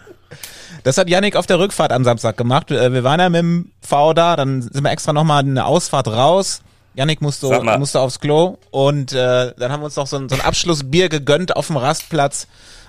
Das 0.87 0.99
hat 0.99 1.11
Yannick 1.11 1.35
auf 1.35 1.47
der 1.47 1.59
Rückfahrt 1.59 1.91
am 1.91 2.05
Samstag 2.05 2.37
gemacht. 2.37 2.71
Äh, 2.71 2.93
wir 2.93 3.03
waren 3.03 3.19
ja 3.19 3.29
mit 3.29 3.41
dem 3.41 3.73
V 3.81 4.13
da, 4.13 4.37
dann 4.37 4.63
sind 4.63 4.85
wir 4.85 4.93
extra 4.93 5.13
nochmal 5.13 5.41
eine 5.41 5.67
Ausfahrt 5.67 6.07
raus. 6.07 6.63
Yannick 6.95 7.21
musste, 7.21 7.49
musste 7.77 7.99
aufs 7.99 8.21
Klo 8.21 8.59
und 8.71 9.13
äh, 9.13 9.53
dann 9.59 9.73
haben 9.73 9.81
wir 9.81 9.87
uns 9.87 9.97
noch 9.97 10.07
so 10.07 10.17
ein, 10.17 10.29
so 10.29 10.37
ein 10.37 10.43
Abschlussbier 10.43 11.09
gegönnt 11.09 11.57
auf 11.57 11.67
dem 11.67 11.77
Rastplatz 11.77 12.47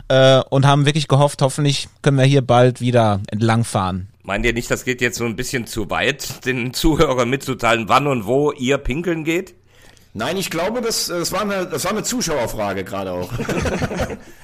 äh, 0.09 0.41
und 0.51 0.67
haben 0.67 0.85
wirklich 0.85 1.07
gehofft, 1.07 1.41
hoffentlich 1.41 1.89
können 2.03 2.19
wir 2.19 2.25
hier 2.25 2.43
bald 2.43 2.81
wieder 2.81 3.19
entlangfahren. 3.31 4.09
Meint 4.21 4.45
ihr 4.45 4.53
nicht, 4.53 4.69
das 4.69 4.85
geht 4.85 5.01
jetzt 5.01 5.17
so 5.17 5.25
ein 5.25 5.35
bisschen 5.35 5.65
zu 5.65 5.89
weit, 5.89 6.45
den 6.45 6.75
Zuhörern 6.75 7.27
mitzuteilen, 7.31 7.89
wann 7.89 8.05
und 8.05 8.27
wo 8.27 8.51
ihr 8.51 8.77
pinkeln 8.77 9.23
geht? 9.23 9.55
Nein, 10.17 10.37
ich 10.37 10.49
glaube, 10.49 10.81
das, 10.81 11.07
das, 11.07 11.31
war, 11.31 11.41
eine, 11.41 11.67
das 11.67 11.83
war 11.85 11.91
eine 11.91 12.01
Zuschauerfrage 12.01 12.83
gerade 12.83 13.11
auch. 13.11 13.31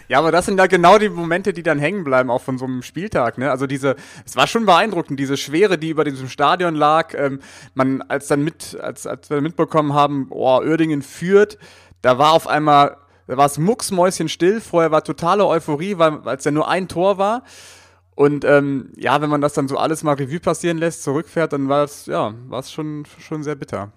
Ja, 0.10 0.20
aber 0.20 0.34
das 0.34 0.46
sind 0.46 0.60
ja 0.60 0.68
genau 0.68 1.00
die 1.00 1.10
Momente, 1.10 1.54
die 1.54 1.64
dann 1.64 1.80
hängen 1.80 2.04
bleiben, 2.04 2.30
auch 2.30 2.42
von 2.42 2.58
so 2.58 2.66
einem 2.66 2.84
Spieltag. 2.84 3.38
Ne? 3.38 3.50
Also 3.50 3.68
diese, 3.68 3.96
es 4.26 4.36
war 4.36 4.48
schon 4.48 4.66
beeindruckend, 4.66 5.18
diese 5.18 5.38
Schwere, 5.38 5.78
die 5.78 5.90
über 5.90 6.04
diesem 6.04 6.28
Stadion 6.28 6.76
lag. 6.76 7.14
Ähm, 7.16 7.40
man, 7.74 8.02
als 8.04 8.28
dann 8.28 8.44
mit, 8.44 8.78
als, 8.80 9.08
als 9.08 9.30
wir 9.30 9.40
mitbekommen 9.40 9.94
haben, 9.94 10.28
oh, 10.30 10.60
Uerdingen 10.60 11.02
führt, 11.02 11.58
da 12.02 12.18
war 12.18 12.34
auf 12.34 12.48
einmal, 12.48 12.98
da 13.28 13.38
war 13.38 13.46
es 13.46 13.58
mucksmäuschenstill. 13.58 14.60
Vorher 14.60 14.92
war 14.92 15.04
totale 15.04 15.48
Euphorie, 15.48 15.98
weil 15.98 16.20
es 16.38 16.44
ja 16.44 16.52
nur 16.52 16.68
ein 16.68 16.90
Tor 16.90 17.18
war. 17.18 17.44
Und 18.14 18.46
ähm, 18.46 18.92
ja, 18.98 19.22
wenn 19.22 19.30
man 19.30 19.42
das 19.42 19.54
dann 19.54 19.70
so 19.70 19.78
alles 19.78 20.04
mal 20.04 20.16
Revue 20.16 20.42
passieren 20.42 20.78
lässt, 20.78 21.02
zurückfährt, 21.02 21.54
dann 21.54 21.70
war 21.70 21.86
es 21.86 22.06
ja, 22.06 22.36
schon 22.70 23.06
schon 23.20 23.42
sehr 23.42 23.56
bitter. 23.56 23.92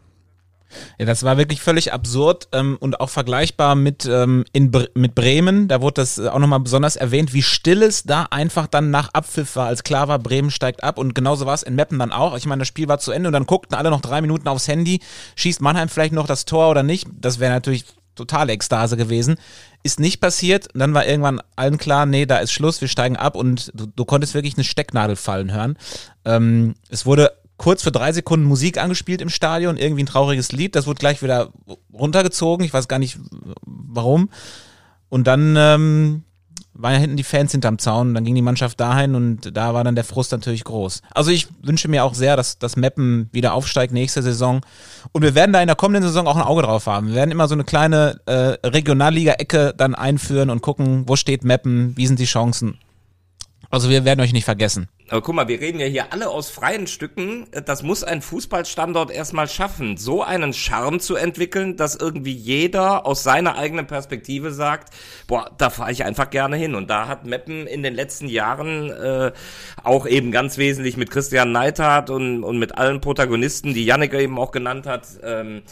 Ja, 0.99 1.07
das 1.07 1.23
war 1.23 1.39
wirklich 1.39 1.61
völlig 1.61 1.93
absurd 1.93 2.49
ähm, 2.53 2.77
und 2.81 3.01
auch 3.01 3.11
vergleichbar 3.11 3.75
mit, 3.75 4.07
ähm, 4.07 4.45
in 4.53 4.71
Bre 4.71 4.89
mit 4.95 5.15
Bremen. 5.15 5.69
Da 5.69 5.81
wurde 5.81 5.95
das 6.03 6.19
äh, 6.19 6.29
auch 6.29 6.39
nochmal 6.39 6.61
besonders 6.61 6.97
erwähnt, 6.97 7.33
wie 7.33 7.43
still 7.43 7.83
es 7.83 8.03
da 8.05 8.27
einfach 8.31 8.67
dann 8.67 8.91
nach 8.91 9.11
Abpfiff 9.13 9.57
war, 9.57 9.67
als 9.67 9.85
klar 9.85 10.09
war, 10.09 10.19
Bremen 10.19 10.51
steigt 10.51 10.83
ab. 10.83 10.99
Und 10.99 11.15
genauso 11.15 11.47
war 11.47 11.55
es 11.55 11.63
in 11.63 11.75
Meppen 11.75 11.99
dann 11.99 12.13
auch. 12.13 12.37
Ich 12.37 12.47
meine, 12.47 12.61
das 12.61 12.69
Spiel 12.69 12.89
war 12.89 12.99
zu 12.99 13.13
Ende 13.13 13.29
und 13.29 13.33
dann 13.33 13.47
guckten 13.47 13.77
alle 13.77 13.91
noch 13.91 14.01
drei 14.01 14.21
Minuten 14.21 14.49
aufs 14.49 14.69
Handy. 14.69 15.01
Schießt 15.37 15.61
Mannheim 15.61 15.89
vielleicht 15.89 16.13
noch 16.13 16.27
das 16.27 16.45
Tor 16.45 16.71
oder 16.71 16.83
nicht? 16.83 17.07
Das 17.21 17.39
wäre 17.39 17.53
natürlich 17.53 17.85
totale 18.17 18.53
Ekstase 18.53 18.97
gewesen. 18.97 19.37
Ist 19.83 20.01
nicht 20.01 20.21
passiert. 20.21 20.73
Und 20.75 20.81
dann 20.81 20.95
war 20.95 21.07
irgendwann 21.07 21.41
allen 21.55 21.79
klar, 21.79 22.07
nee, 22.07 22.27
da 22.27 22.39
ist 22.39 22.53
Schluss, 22.53 22.81
wir 22.81 22.89
steigen 22.89 23.17
ab 23.17 23.37
und 23.37 23.71
du, 23.75 23.87
du 23.87 24.05
konntest 24.05 24.35
wirklich 24.35 24.57
eine 24.57 24.65
Stecknadel 24.65 25.17
fallen 25.17 25.53
hören. 25.53 25.79
Ähm, 26.25 26.75
es 26.89 27.07
wurde 27.07 27.33
kurz 27.57 27.83
für 27.83 27.93
drei 27.93 28.13
Sekunden 28.13 28.47
Musik 28.47 28.79
angespielt 28.79 29.21
im 29.21 29.29
Stadion, 29.29 29.77
irgendwie 29.77 30.03
ein 30.03 30.07
trauriges 30.07 30.53
Lied, 30.53 30.77
das 30.77 30.87
wurde 30.87 30.99
gleich 30.99 31.23
wieder 31.23 31.51
runtergezogen, 31.93 32.65
ich 32.65 32.73
weiß 32.73 32.89
gar 32.89 32.99
nicht 32.99 33.19
warum. 33.65 34.31
Und 35.09 35.27
dann 35.27 35.55
ähm, 35.57 36.25
waren 36.79 36.95
ja 36.95 36.99
hinten 36.99 37.17
die 37.17 37.23
Fans 37.23 37.53
hinterm 37.53 37.79
Zaun, 37.79 38.15
dann 38.15 38.25
ging 38.25 38.35
die 38.35 38.43
Mannschaft 38.43 38.79
dahin 38.81 39.15
und 39.15 39.57
da 39.57 39.75
war 39.75 39.85
dann 39.85 39.95
der 39.95 40.05
Frust 40.05 40.33
natürlich 40.33 40.65
groß. 40.65 41.03
Also 41.15 41.31
ich 41.31 41.49
wünsche 41.63 41.89
mir 41.89 42.05
auch 42.05 42.15
sehr, 42.15 42.37
dass 42.37 42.59
das 42.59 42.77
Meppen 42.77 43.29
wieder 43.33 43.55
aufsteigt 43.55 43.93
nächste 43.93 44.23
Saison. 44.23 44.61
Und 45.13 45.23
wir 45.23 45.35
werden 45.35 45.53
da 45.53 45.61
in 45.61 45.69
der 45.69 45.77
kommenden 45.77 46.03
Saison 46.03 46.27
auch 46.27 46.37
ein 46.37 46.43
Auge 46.43 46.63
drauf 46.63 46.87
haben. 46.87 47.09
Wir 47.09 47.15
werden 47.15 47.31
immer 47.31 47.49
so 47.49 47.55
eine 47.55 47.65
kleine 47.65 48.21
äh, 48.27 48.67
Regionalliga-Ecke 48.67 49.75
dann 49.77 49.95
einführen 49.95 50.51
und 50.51 50.61
gucken, 50.61 51.05
wo 51.07 51.17
steht 51.17 51.45
Meppen, 51.45 51.97
wie 51.97 52.07
sind 52.07 52.19
die 52.19 52.27
Chancen. 52.27 52.79
Also 53.71 53.89
wir 53.89 54.05
werden 54.05 54.21
euch 54.21 54.33
nicht 54.33 54.45
vergessen. 54.45 54.89
Aber 55.09 55.23
guck 55.23 55.37
mal, 55.37 55.47
wir 55.47 55.61
reden 55.61 55.79
ja 55.79 55.87
hier 55.87 56.13
alle 56.13 56.29
aus 56.29 56.51
freien 56.51 56.89
Stücken. 56.89 57.47
Das 57.65 57.85
muss 57.85 58.03
ein 58.03 58.23
Fußballstandort 58.23 59.13
erstmal 59.13 59.49
schaffen, 59.49 59.97
so 59.97 60.25
einen 60.25 60.53
Charme 60.53 60.99
zu 60.99 61.15
entwickeln, 61.15 61.77
dass 61.77 61.95
irgendwie 61.95 62.33
jeder 62.33 63.07
aus 63.07 63.23
seiner 63.23 63.57
eigenen 63.57 63.87
Perspektive 63.87 64.51
sagt, 64.51 64.93
boah, 65.29 65.49
da 65.59 65.71
fahre 65.71 65.93
ich 65.93 66.05
einfach 66.05 66.31
gerne 66.31 66.57
hin. 66.57 66.75
Und 66.75 66.91
da 66.91 67.07
hat 67.07 67.25
Meppen 67.25 67.69
in 67.69 67.85
den 67.85 67.95
letzten 67.95 68.27
Jahren 68.27 68.91
äh, 68.91 69.31
auch 69.85 70.07
eben 70.09 70.33
ganz 70.33 70.59
wesentlich 70.59 70.97
mit 70.97 71.13
Christian 71.13 71.53
Neithardt 71.53 72.11
und, 72.11 72.43
und 72.43 72.59
mit 72.59 72.77
allen 72.77 73.01
Protagonisten, 73.01 73.75
die 73.75 73.85
Jannik 73.85 74.13
eben 74.13 74.39
auch 74.41 74.51
genannt 74.51 74.87
hat, 74.89 75.07
ähm, 75.23 75.63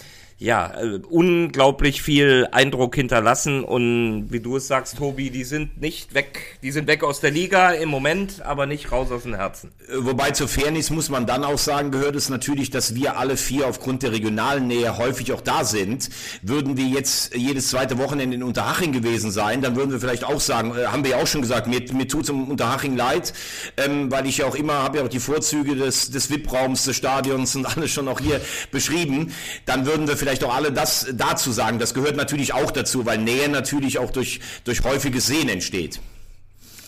ja, 0.45 0.75
äh, 0.79 1.01
unglaublich 1.09 2.03
viel 2.03 2.47
Eindruck 2.53 2.95
hinterlassen 2.95 3.65
und 3.65 4.27
wie 4.29 4.41
du 4.41 4.57
es 4.59 4.69
sagst, 4.69 4.99
Tobi, 4.99 5.31
die 5.31 5.43
sind 5.43 5.81
nicht 5.81 6.13
weg, 6.13 6.59
die 6.63 6.71
sind 6.71 6.87
weg 6.87 7.03
aus 7.03 7.21
der 7.21 7.31
Liga 7.31 7.71
im 7.71 7.89
Moment, 7.89 8.43
aber 8.43 8.67
nicht 8.67 8.93
raus 8.93 9.11
aus 9.11 9.23
dem 9.23 9.35
Herzen. 9.35 9.73
Äh, 9.89 9.95
wobei 10.01 10.33
zur 10.33 10.47
Fairness 10.47 10.91
muss 10.91 11.09
man 11.09 11.27
dann 11.27 11.45
auch 11.45 11.57
sagen, 11.57 11.91
gehört 11.91 12.15
es 12.15 12.29
natürlich, 12.29 12.71
dass 12.71 12.95
wir 12.95 13.17
alle 13.17 13.39
vier 13.39 13.67
aufgrund 13.67 14.03
der 14.03 14.13
regionalen 14.13 14.67
Nähe 14.67 14.99
häufig 14.99 15.33
auch 15.33 15.41
da 15.41 15.65
sind. 15.65 16.11
Würden 16.43 16.77
wir 16.77 16.87
jetzt 16.89 17.35
jedes 17.35 17.69
zweite 17.69 17.97
Wochenende 17.97 18.37
in 18.37 18.43
Unterhaching 18.43 18.93
gewesen 18.93 19.31
sein, 19.31 19.63
dann 19.63 19.77
würden 19.77 19.93
wir 19.93 20.01
vielleicht 20.01 20.25
auch 20.25 20.41
sagen, 20.41 20.77
äh, 20.77 20.87
haben 20.87 21.05
wir 21.05 21.13
ja 21.13 21.17
auch 21.23 21.27
schon 21.27 21.41
gesagt, 21.41 21.69
mir, 21.69 21.81
mir 21.95 22.07
tut 22.07 22.25
es 22.25 22.31
um 22.31 22.51
Unterhaching 22.51 22.97
leid, 22.97 23.33
ähm, 23.79 24.11
weil 24.11 24.27
ich 24.27 24.39
ja 24.39 24.47
auch 24.47 24.57
immer, 24.57 24.75
habe 24.75 24.99
ja 24.99 25.05
auch 25.05 25.09
die 25.09 25.21
Vorzüge 25.21 25.75
des, 25.75 26.11
des 26.11 26.29
VIP-Raums, 26.29 26.85
des 26.85 26.97
Stadions 26.97 27.57
und 27.57 27.65
alles 27.77 27.91
schon 27.91 28.09
auch 28.09 28.21
hier 28.21 28.43
beschrieben, 28.71 29.33
dann 29.65 29.87
würden 29.87 30.07
wir 30.07 30.19
vielleicht 30.19 30.34
auch 30.43 30.55
alle 30.55 30.73
das 30.73 31.07
dazu 31.13 31.53
sagen. 31.53 31.79
Das 31.79 31.95
gehört 31.95 32.17
natürlich 32.17 32.55
auch 32.55 32.71
dazu, 32.71 33.07
weil 33.07 33.19
Nähe 33.19 33.49
natürlich 33.49 33.99
auch 33.99 34.11
durch, 34.11 34.41
durch 34.65 34.83
häufiges 34.83 35.27
Sehen 35.27 35.49
entsteht. 35.49 36.01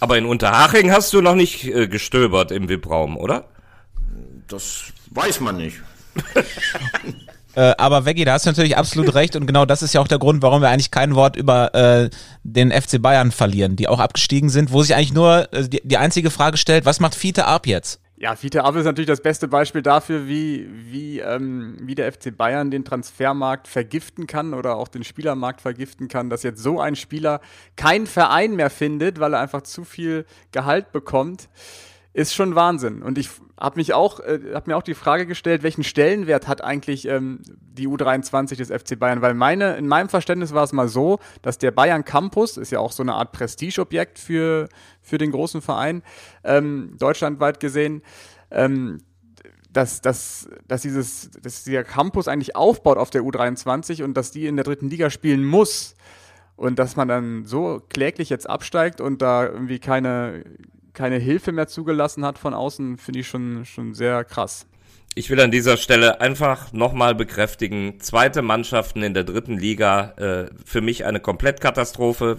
Aber 0.01 0.19
in 0.19 0.27
Unterhaching 0.27 0.91
hast 0.91 1.13
du 1.13 1.21
noch 1.21 1.35
nicht 1.35 1.65
äh, 1.65 1.87
gestöbert 1.87 2.51
im 2.51 2.69
VIP-Raum, 2.69 3.17
oder? 3.17 3.49
Das 4.49 4.85
weiß 5.11 5.41
man 5.41 5.57
nicht. 5.57 5.77
Äh, 7.57 7.75
aber 7.79 8.05
Veggie, 8.05 8.27
da 8.27 8.35
hast 8.35 8.45
du 8.45 8.51
natürlich 8.51 8.77
absolut 8.77 9.15
recht 9.15 9.35
und 9.35 9.47
genau 9.47 9.65
das 9.65 9.83
ist 9.83 9.95
ja 9.95 10.03
auch 10.03 10.09
der 10.09 10.19
Grund, 10.19 10.43
warum 10.43 10.61
wir 10.61 10.69
eigentlich 10.69 10.91
kein 10.91 11.15
Wort 11.15 11.37
über 11.37 11.75
äh, 11.75 12.11
den 12.43 12.71
FC 12.71 13.01
Bayern 13.01 13.33
verlieren, 13.33 13.77
die 13.77 13.89
auch 13.89 13.99
abgestiegen 13.99 14.51
sind, 14.51 14.73
wo 14.73 14.83
sich 14.83 14.95
eigentlich 14.95 15.15
nur 15.15 15.51
äh, 15.55 15.67
die, 15.67 15.81
die 15.83 15.97
einzige 15.97 16.31
Frage 16.31 16.59
stellt, 16.59 16.85
was 16.85 17.01
macht 17.01 17.15
Fiete 17.15 17.47
ab 17.47 17.67
jetzt? 17.67 17.99
Ja, 18.19 18.35
Fiete 18.35 18.65
Ab 18.65 18.75
ist 18.77 18.87
natürlich 18.87 19.09
das 19.09 19.21
beste 19.21 19.47
Beispiel 19.47 19.83
dafür, 19.83 20.27
wie, 20.27 20.67
wie, 20.73 21.21
ähm, 21.21 21.77
wie 21.83 21.95
der 21.95 22.11
FC 22.11 22.35
Bayern 22.35 22.71
den 22.71 22.83
Transfermarkt 22.83 23.69
vergiften 23.69 24.27
kann 24.27 24.55
oder 24.55 24.77
auch 24.77 24.89
den 24.89 25.05
Spielermarkt 25.05 25.61
vergiften 25.61 26.09
kann, 26.09 26.31
dass 26.31 26.43
jetzt 26.43 26.63
so 26.63 26.81
ein 26.81 26.97
Spieler 26.97 27.43
keinen 27.77 28.07
Verein 28.07 28.57
mehr 28.57 28.71
findet, 28.71 29.21
weil 29.21 29.35
er 29.35 29.41
einfach 29.41 29.61
zu 29.63 29.85
viel 29.85 30.25
Gehalt 30.51 30.93
bekommt, 30.93 31.51
ist 32.17 32.35
schon 32.35 32.55
Wahnsinn. 32.55 33.03
Und 33.03 33.19
ich 33.19 33.29
habe 33.61 33.77
mich 33.77 33.93
auch, 33.93 34.21
äh, 34.21 34.41
habe 34.55 34.71
mir 34.71 34.77
auch 34.79 34.83
die 34.83 34.95
Frage 34.95 35.27
gestellt, 35.27 35.63
welchen 35.63 35.85
Stellenwert 35.85 36.49
hat 36.49 36.65
eigentlich 36.65 37.07
ähm, 37.07 37.41
die 37.47 37.87
U23 37.87 38.57
des 38.57 38.71
FC 38.71 38.99
Bayern? 38.99 39.21
Weil 39.21 39.35
meine, 39.35 39.77
in 39.77 39.87
meinem 39.87 40.09
Verständnis 40.09 40.55
war 40.55 40.65
es 40.65 40.73
mal 40.73 40.89
so, 40.89 41.19
dass 41.43 41.59
der 41.59 41.73
Bayern 41.73 42.07
Campus 42.07 42.57
ist 42.57 42.73
ja 42.73 42.79
auch 42.79 42.93
so 42.93 43.03
eine 43.03 43.13
Art 43.13 43.33
Prestigeobjekt 43.33 44.19
für 44.19 44.71
für 45.03 45.19
den 45.19 45.31
großen 45.31 45.61
Verein 45.61 46.03
ähm, 46.43 46.97
deutschlandweit 46.99 47.61
gesehen. 47.61 48.03
Ähm, 48.51 49.03
dass, 49.71 50.01
dass, 50.01 50.49
dass, 50.67 50.81
dieses, 50.81 51.31
dass 51.33 51.65
dieser 51.65 51.85
Campus 51.85 52.29
eigentlich 52.29 52.57
aufbaut 52.57 52.97
auf 52.97 53.11
der 53.11 53.21
U23 53.21 54.03
und 54.03 54.17
dass 54.17 54.31
die 54.31 54.47
in 54.47 54.57
der 54.57 54.65
dritten 54.65 54.89
Liga 54.89 55.11
spielen 55.11 55.45
muss. 55.45 55.95
Und 56.57 56.79
dass 56.79 56.97
man 56.97 57.09
dann 57.09 57.45
so 57.45 57.83
kläglich 57.91 58.31
jetzt 58.31 58.49
absteigt 58.49 59.03
und 59.03 59.21
da 59.21 59.45
irgendwie 59.45 59.79
keine, 59.79 60.45
keine 60.97 61.19
Hilfe 61.19 61.53
mehr 61.53 61.69
zugelassen 61.69 62.25
hat 62.25 62.39
von 62.39 62.55
außen, 62.55 62.99
finde 62.99 63.21
ich 63.21 63.29
schon, 63.29 63.65
schon 63.65 63.95
sehr 63.95 64.25
krass. 64.25 64.67
Ich 65.19 65.31
will 65.31 65.41
an 65.41 65.51
dieser 65.51 65.79
Stelle 65.79 66.21
einfach 66.21 66.75
nochmal 66.75 67.15
bekräftigen, 67.15 68.01
zweite 68.01 68.43
Mannschaften 68.43 69.03
in 69.03 69.15
der 69.15 69.25
dritten 69.25 69.57
Liga, 69.57 70.13
äh, 70.19 70.51
für 70.63 70.83
mich 70.83 71.07
eine 71.07 71.21
Komplettkatastrophe. 71.21 72.37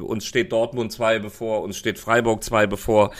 Uns 0.00 0.24
steht 0.24 0.52
Dortmund 0.52 0.90
2 0.90 1.18
bevor, 1.18 1.60
uns 1.62 1.76
steht 1.76 1.98
Freiburg 1.98 2.42
2 2.42 2.66
bevor. 2.66 3.10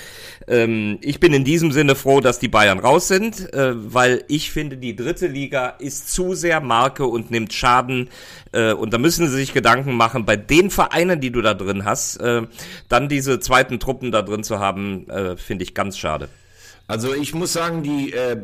Ähm, 0.49 0.97
ich 1.03 1.21
bin 1.21 1.35
in 1.35 1.45
diesem 1.45 1.71
Sinne 1.71 1.95
froh, 1.95 2.21
dass 2.21 2.39
die 2.39 2.49
Bayern 2.49 2.79
raus 2.79 3.09
sind, 3.09 3.53
äh, 3.53 3.75
weil 3.75 4.25
ich 4.29 4.51
finde, 4.51 4.79
die 4.79 4.97
dritte 4.97 5.27
Liga 5.27 5.69
ist 5.79 6.11
zu 6.11 6.33
sehr 6.33 6.63
Marke 6.63 7.05
und 7.05 7.31
nimmt 7.31 7.53
Schaden. 7.53 8.09
Äh, 8.53 8.73
und 8.73 8.95
da 8.95 8.97
müssen 8.97 9.29
sie 9.29 9.37
sich 9.37 9.53
Gedanken 9.53 9.99
machen, 9.99 10.25
bei 10.25 10.37
den 10.37 10.71
Vereinen, 10.71 11.21
die 11.21 11.31
du 11.31 11.43
da 11.43 11.53
drin 11.53 11.85
hast, 11.85 12.23
äh, 12.23 12.47
dann 12.89 13.11
diese 13.11 13.39
zweiten 13.39 13.81
Truppen 13.81 14.13
da 14.13 14.23
drin 14.23 14.43
zu 14.43 14.61
haben, 14.61 15.11
äh, 15.11 15.37
finde 15.37 15.63
ich 15.63 15.75
ganz 15.75 15.99
schade. 15.99 16.31
Also 16.87 17.15
ich 17.15 17.35
muss 17.35 17.53
sagen, 17.53 17.83
die 17.83 18.13
äh, 18.13 18.43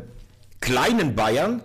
kleinen 0.59 1.15
Bayern. 1.15 1.61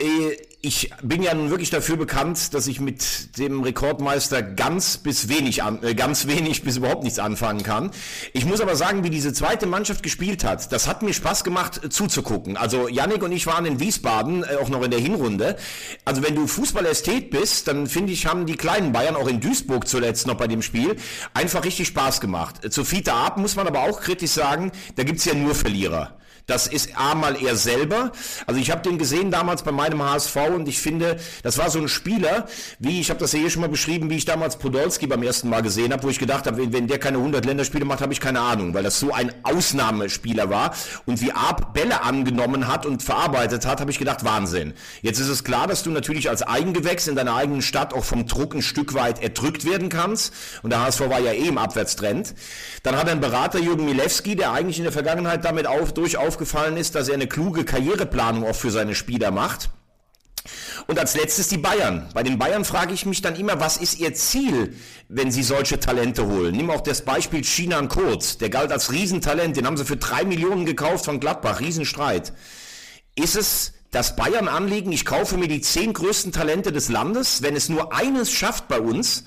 Äh, 0.00 0.36
ich 0.60 0.90
bin 1.02 1.22
ja 1.22 1.32
nun 1.34 1.50
wirklich 1.50 1.70
dafür 1.70 1.96
bekannt, 1.96 2.52
dass 2.52 2.66
ich 2.66 2.80
mit 2.80 3.38
dem 3.38 3.62
Rekordmeister 3.62 4.42
ganz 4.42 4.96
bis 4.96 5.28
wenig, 5.28 5.62
an, 5.62 5.84
äh, 5.84 5.94
ganz 5.94 6.26
wenig 6.26 6.64
bis 6.64 6.78
überhaupt 6.78 7.04
nichts 7.04 7.20
anfangen 7.20 7.62
kann. 7.62 7.92
Ich 8.32 8.44
muss 8.44 8.60
aber 8.60 8.74
sagen, 8.74 9.04
wie 9.04 9.10
diese 9.10 9.32
zweite 9.32 9.66
Mannschaft 9.66 10.02
gespielt 10.02 10.42
hat, 10.42 10.72
das 10.72 10.88
hat 10.88 11.02
mir 11.02 11.12
Spaß 11.12 11.44
gemacht 11.44 11.84
äh, 11.84 11.90
zuzugucken. 11.90 12.56
Also 12.56 12.88
Yannick 12.88 13.22
und 13.22 13.30
ich 13.30 13.46
waren 13.46 13.66
in 13.66 13.78
Wiesbaden, 13.78 14.44
auch 14.60 14.68
noch 14.68 14.82
in 14.82 14.90
der 14.90 14.98
Hinrunde. 14.98 15.56
Also 16.04 16.24
wenn 16.24 16.34
du 16.34 16.48
Fußballästhet 16.48 17.30
bist, 17.30 17.68
dann 17.68 17.86
finde 17.86 18.12
ich, 18.12 18.26
haben 18.26 18.44
die 18.44 18.56
kleinen 18.56 18.92
Bayern 18.92 19.14
auch 19.14 19.28
in 19.28 19.40
Duisburg 19.40 19.86
zuletzt 19.86 20.26
noch 20.26 20.36
bei 20.36 20.48
dem 20.48 20.62
Spiel 20.62 20.96
einfach 21.34 21.64
richtig 21.64 21.86
Spaß 21.86 22.20
gemacht. 22.20 22.72
Zu 22.72 22.84
Fiete 22.84 23.12
Ab 23.12 23.36
muss 23.38 23.54
man 23.54 23.68
aber 23.68 23.82
auch 23.82 24.00
kritisch 24.00 24.32
sagen, 24.32 24.72
da 24.96 25.04
gibt's 25.04 25.24
ja 25.24 25.34
nur 25.34 25.54
Verlierer. 25.54 26.18
Das 26.48 26.66
ist 26.66 26.96
A 26.96 27.14
mal 27.14 27.36
er 27.36 27.56
selber. 27.56 28.10
Also 28.46 28.58
ich 28.58 28.70
habe 28.70 28.80
den 28.80 28.96
gesehen 28.96 29.30
damals 29.30 29.62
bei 29.62 29.70
meinem 29.70 30.02
HSV 30.02 30.34
und 30.54 30.66
ich 30.66 30.80
finde, 30.80 31.18
das 31.42 31.58
war 31.58 31.68
so 31.68 31.78
ein 31.78 31.88
Spieler, 31.88 32.46
wie 32.78 33.00
ich 33.00 33.10
habe 33.10 33.20
das 33.20 33.32
ja 33.32 33.38
hier 33.38 33.50
schon 33.50 33.60
mal 33.60 33.68
beschrieben, 33.68 34.08
wie 34.08 34.16
ich 34.16 34.24
damals 34.24 34.56
Podolski 34.58 35.06
beim 35.06 35.22
ersten 35.22 35.50
Mal 35.50 35.60
gesehen 35.60 35.92
habe, 35.92 36.04
wo 36.04 36.08
ich 36.08 36.18
gedacht 36.18 36.46
habe, 36.46 36.72
wenn, 36.72 36.88
der 36.88 36.98
keine 36.98 37.18
100 37.18 37.44
Länderspiele 37.44 37.84
macht, 37.84 38.00
habe 38.00 38.14
ich 38.14 38.20
keine 38.20 38.40
Ahnung, 38.40 38.72
weil 38.72 38.82
das 38.82 38.98
so 38.98 39.12
ein 39.12 39.30
Ausnahmespieler 39.42 40.48
war 40.48 40.74
und 41.04 41.20
wie 41.20 41.32
Ab 41.32 41.74
Bälle 41.74 42.02
angenommen 42.02 42.66
hat 42.66 42.86
und 42.86 43.02
verarbeitet 43.02 43.66
hat, 43.66 43.82
habe 43.82 43.90
ich 43.90 43.98
gedacht, 43.98 44.24
Wahnsinn. 44.24 44.72
Jetzt 45.02 45.18
ist 45.18 45.28
es 45.28 45.44
klar, 45.44 45.66
dass 45.66 45.82
du 45.82 45.90
natürlich 45.90 46.30
als 46.30 46.42
Eigengewächs 46.42 47.08
in 47.08 47.14
deiner 47.14 47.36
eigenen 47.36 47.60
Stadt 47.60 47.92
auch 47.92 48.04
vom 48.04 48.26
Druck 48.26 48.54
ein 48.54 48.62
Stück 48.62 48.94
weit 48.94 49.22
erdrückt 49.22 49.66
werden 49.66 49.90
kannst 49.90 50.32
und 50.62 50.70
der 50.70 50.80
HSV 50.80 51.00
war 51.10 51.20
ja 51.20 51.32
eh 51.32 51.48
im 51.48 51.58
Abwärtstrend. 51.58 52.34
Dann 52.84 52.96
hat 52.96 53.06
einen 53.06 53.20
Berater 53.20 53.58
Jürgen 53.58 53.84
Milewski, 53.84 54.34
der 54.34 54.52
eigentlich 54.52 54.78
in 54.78 54.84
der 54.84 54.92
Vergangenheit 54.94 55.44
damit 55.44 55.66
auf, 55.66 55.92
durch 55.92 56.16
aufgefallen 56.38 56.76
ist, 56.76 56.94
dass 56.94 57.08
er 57.08 57.14
eine 57.14 57.26
kluge 57.26 57.64
Karriereplanung 57.64 58.48
auch 58.48 58.54
für 58.54 58.70
seine 58.70 58.94
Spieler 58.94 59.32
macht. 59.32 59.70
Und 60.86 60.96
als 60.96 61.16
letztes 61.16 61.48
die 61.48 61.58
Bayern. 61.58 62.08
Bei 62.14 62.22
den 62.22 62.38
Bayern 62.38 62.64
frage 62.64 62.94
ich 62.94 63.04
mich 63.06 63.22
dann 63.22 63.34
immer, 63.34 63.58
was 63.58 63.76
ist 63.76 63.98
ihr 63.98 64.14
Ziel, 64.14 64.76
wenn 65.08 65.32
sie 65.32 65.42
solche 65.42 65.80
Talente 65.80 66.26
holen? 66.26 66.54
Nimm 66.54 66.70
auch 66.70 66.80
das 66.80 67.02
Beispiel 67.04 67.42
Chinan 67.42 67.88
Kurz. 67.88 68.38
Der 68.38 68.50
galt 68.50 68.70
als 68.70 68.92
Riesentalent. 68.92 69.56
Den 69.56 69.66
haben 69.66 69.76
sie 69.76 69.84
für 69.84 69.96
drei 69.96 70.24
Millionen 70.24 70.64
gekauft 70.64 71.06
von 71.06 71.18
Gladbach. 71.18 71.58
Riesenstreit. 71.58 72.32
Ist 73.16 73.34
es 73.34 73.72
das 73.90 74.14
Bayern-Anliegen, 74.14 74.92
ich 74.92 75.04
kaufe 75.04 75.36
mir 75.38 75.48
die 75.48 75.60
zehn 75.60 75.92
größten 75.92 76.30
Talente 76.30 76.70
des 76.70 76.88
Landes? 76.88 77.42
Wenn 77.42 77.56
es 77.56 77.68
nur 77.68 77.92
eines 77.92 78.30
schafft 78.30 78.68
bei 78.68 78.78
uns 78.78 79.24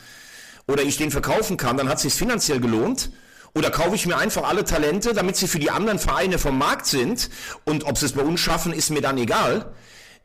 oder 0.66 0.82
ich 0.84 0.96
den 0.96 1.12
verkaufen 1.12 1.58
kann, 1.58 1.76
dann 1.76 1.90
hat 1.90 1.98
es 1.98 2.04
sich 2.04 2.14
finanziell 2.14 2.62
gelohnt. 2.62 3.12
Oder 3.54 3.70
kaufe 3.70 3.96
ich 3.96 4.06
mir 4.06 4.18
einfach 4.18 4.44
alle 4.44 4.64
Talente, 4.64 5.14
damit 5.14 5.36
sie 5.36 5.48
für 5.48 5.60
die 5.60 5.72
anderen 5.72 6.00
Vereine 6.00 6.38
vom 6.38 6.58
Markt 6.58 6.86
sind? 6.86 7.30
Und 7.66 7.86
ob 7.86 7.98
sie 7.98 8.06
es 8.06 8.14
bei 8.14 8.22
uns 8.22 8.40
schaffen, 8.40 8.72
ist 8.72 8.90
mir 8.90 9.02
dann 9.02 9.18
egal. 9.18 9.74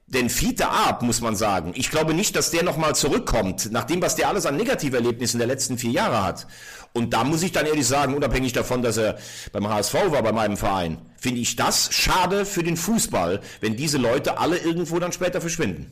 Denn 0.08 0.30
Fiete 0.30 0.68
Ab, 0.68 1.02
muss 1.02 1.20
man 1.20 1.34
sagen, 1.34 1.72
ich 1.74 1.90
glaube 1.90 2.14
nicht, 2.14 2.36
dass 2.36 2.52
der 2.52 2.62
nochmal 2.62 2.94
zurückkommt, 2.94 3.72
nach 3.72 3.82
dem, 3.82 4.00
was 4.00 4.14
der 4.14 4.28
alles 4.28 4.46
an 4.46 4.56
Negativerlebnissen 4.56 5.38
der 5.38 5.48
letzten 5.48 5.78
vier 5.78 5.90
Jahre 5.90 6.22
hat. 6.22 6.46
Und 6.92 7.12
da 7.12 7.24
muss 7.24 7.42
ich 7.42 7.50
dann 7.50 7.66
ehrlich 7.66 7.88
sagen, 7.88 8.14
unabhängig 8.14 8.52
davon, 8.52 8.82
dass 8.82 8.98
er 8.98 9.18
beim 9.50 9.68
HSV 9.68 9.94
war, 9.94 10.22
bei 10.22 10.30
meinem 10.30 10.56
Verein, 10.56 10.98
finde 11.18 11.40
ich 11.40 11.56
das 11.56 11.92
schade 11.92 12.46
für 12.46 12.62
den 12.62 12.76
Fußball, 12.76 13.40
wenn 13.60 13.74
diese 13.74 13.98
Leute 13.98 14.38
alle 14.38 14.58
irgendwo 14.58 15.00
dann 15.00 15.10
später 15.10 15.40
verschwinden. 15.40 15.90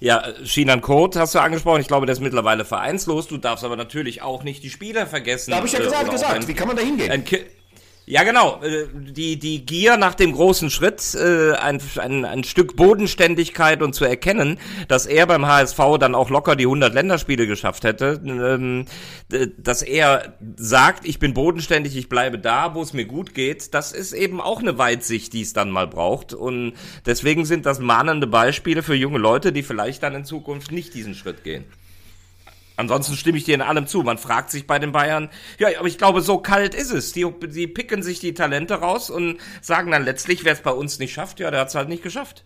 Ja, 0.00 0.22
Shinan 0.44 0.80
Code 0.80 1.18
hast 1.18 1.34
du 1.34 1.40
angesprochen. 1.40 1.80
Ich 1.80 1.88
glaube, 1.88 2.06
der 2.06 2.12
ist 2.12 2.20
mittlerweile 2.20 2.64
vereinslos. 2.64 3.26
Du 3.26 3.36
darfst 3.36 3.64
aber 3.64 3.76
natürlich 3.76 4.22
auch 4.22 4.44
nicht 4.44 4.62
die 4.62 4.70
Spieler 4.70 5.06
vergessen. 5.06 5.50
Da 5.50 5.56
habe 5.56 5.66
ich 5.66 5.72
ja 5.72 5.80
Äh, 5.80 5.84
gesagt, 5.84 6.10
gesagt. 6.10 6.34
ein- 6.34 6.48
wie 6.48 6.54
kann 6.54 6.68
man 6.68 6.76
da 6.76 6.82
hingehen? 6.82 7.10
ein 7.10 7.24
ja, 8.08 8.24
genau. 8.24 8.62
Äh, 8.62 8.86
Die, 8.94 9.38
die 9.38 9.66
Gier 9.66 9.98
nach 9.98 10.14
dem 10.14 10.32
großen 10.32 10.70
Schritt, 10.70 11.14
äh, 11.14 11.52
ein, 11.52 11.80
ein, 11.96 12.24
ein 12.24 12.42
Stück 12.44 12.74
Bodenständigkeit 12.74 13.82
und 13.82 13.94
zu 13.94 14.04
erkennen, 14.06 14.58
dass 14.88 15.04
er 15.04 15.26
beim 15.26 15.46
HSV 15.46 15.78
dann 16.00 16.14
auch 16.14 16.30
locker 16.30 16.56
die 16.56 16.64
100 16.64 16.94
Länderspiele 16.94 17.46
geschafft 17.46 17.84
hätte, 17.84 18.20
ähm, 18.24 18.86
dass 19.58 19.82
er 19.82 20.34
sagt, 20.56 21.06
ich 21.06 21.18
bin 21.18 21.34
bodenständig, 21.34 21.96
ich 21.96 22.08
bleibe 22.08 22.38
da, 22.38 22.74
wo 22.74 22.82
es 22.82 22.94
mir 22.94 23.04
gut 23.04 23.34
geht, 23.34 23.74
das 23.74 23.92
ist 23.92 24.14
eben 24.14 24.40
auch 24.40 24.60
eine 24.60 24.78
Weitsicht, 24.78 25.34
die 25.34 25.42
es 25.42 25.52
dann 25.52 25.70
mal 25.70 25.86
braucht. 25.86 26.32
Und 26.32 26.72
deswegen 27.04 27.44
sind 27.44 27.66
das 27.66 27.78
mahnende 27.78 28.26
Beispiele 28.26 28.82
für 28.82 28.94
junge 28.94 29.18
Leute, 29.18 29.52
die 29.52 29.62
vielleicht 29.62 30.02
dann 30.02 30.14
in 30.14 30.24
Zukunft 30.24 30.72
nicht 30.72 30.94
diesen 30.94 31.14
Schritt 31.14 31.44
gehen. 31.44 31.64
Ansonsten 32.78 33.16
stimme 33.16 33.38
ich 33.38 33.44
dir 33.44 33.56
in 33.56 33.60
allem 33.60 33.88
zu. 33.88 34.04
Man 34.04 34.18
fragt 34.18 34.50
sich 34.50 34.68
bei 34.68 34.78
den 34.78 34.92
Bayern, 34.92 35.30
ja, 35.58 35.68
aber 35.80 35.88
ich 35.88 35.98
glaube, 35.98 36.20
so 36.20 36.38
kalt 36.38 36.76
ist 36.76 36.92
es. 36.92 37.12
Die, 37.12 37.26
die 37.48 37.66
picken 37.66 38.04
sich 38.04 38.20
die 38.20 38.34
Talente 38.34 38.74
raus 38.74 39.10
und 39.10 39.38
sagen 39.60 39.90
dann 39.90 40.04
letztlich, 40.04 40.44
wer 40.44 40.52
es 40.52 40.62
bei 40.62 40.70
uns 40.70 41.00
nicht 41.00 41.12
schafft, 41.12 41.40
ja, 41.40 41.50
der 41.50 41.58
hat 41.58 41.68
es 41.68 41.74
halt 41.74 41.88
nicht 41.88 42.04
geschafft. 42.04 42.44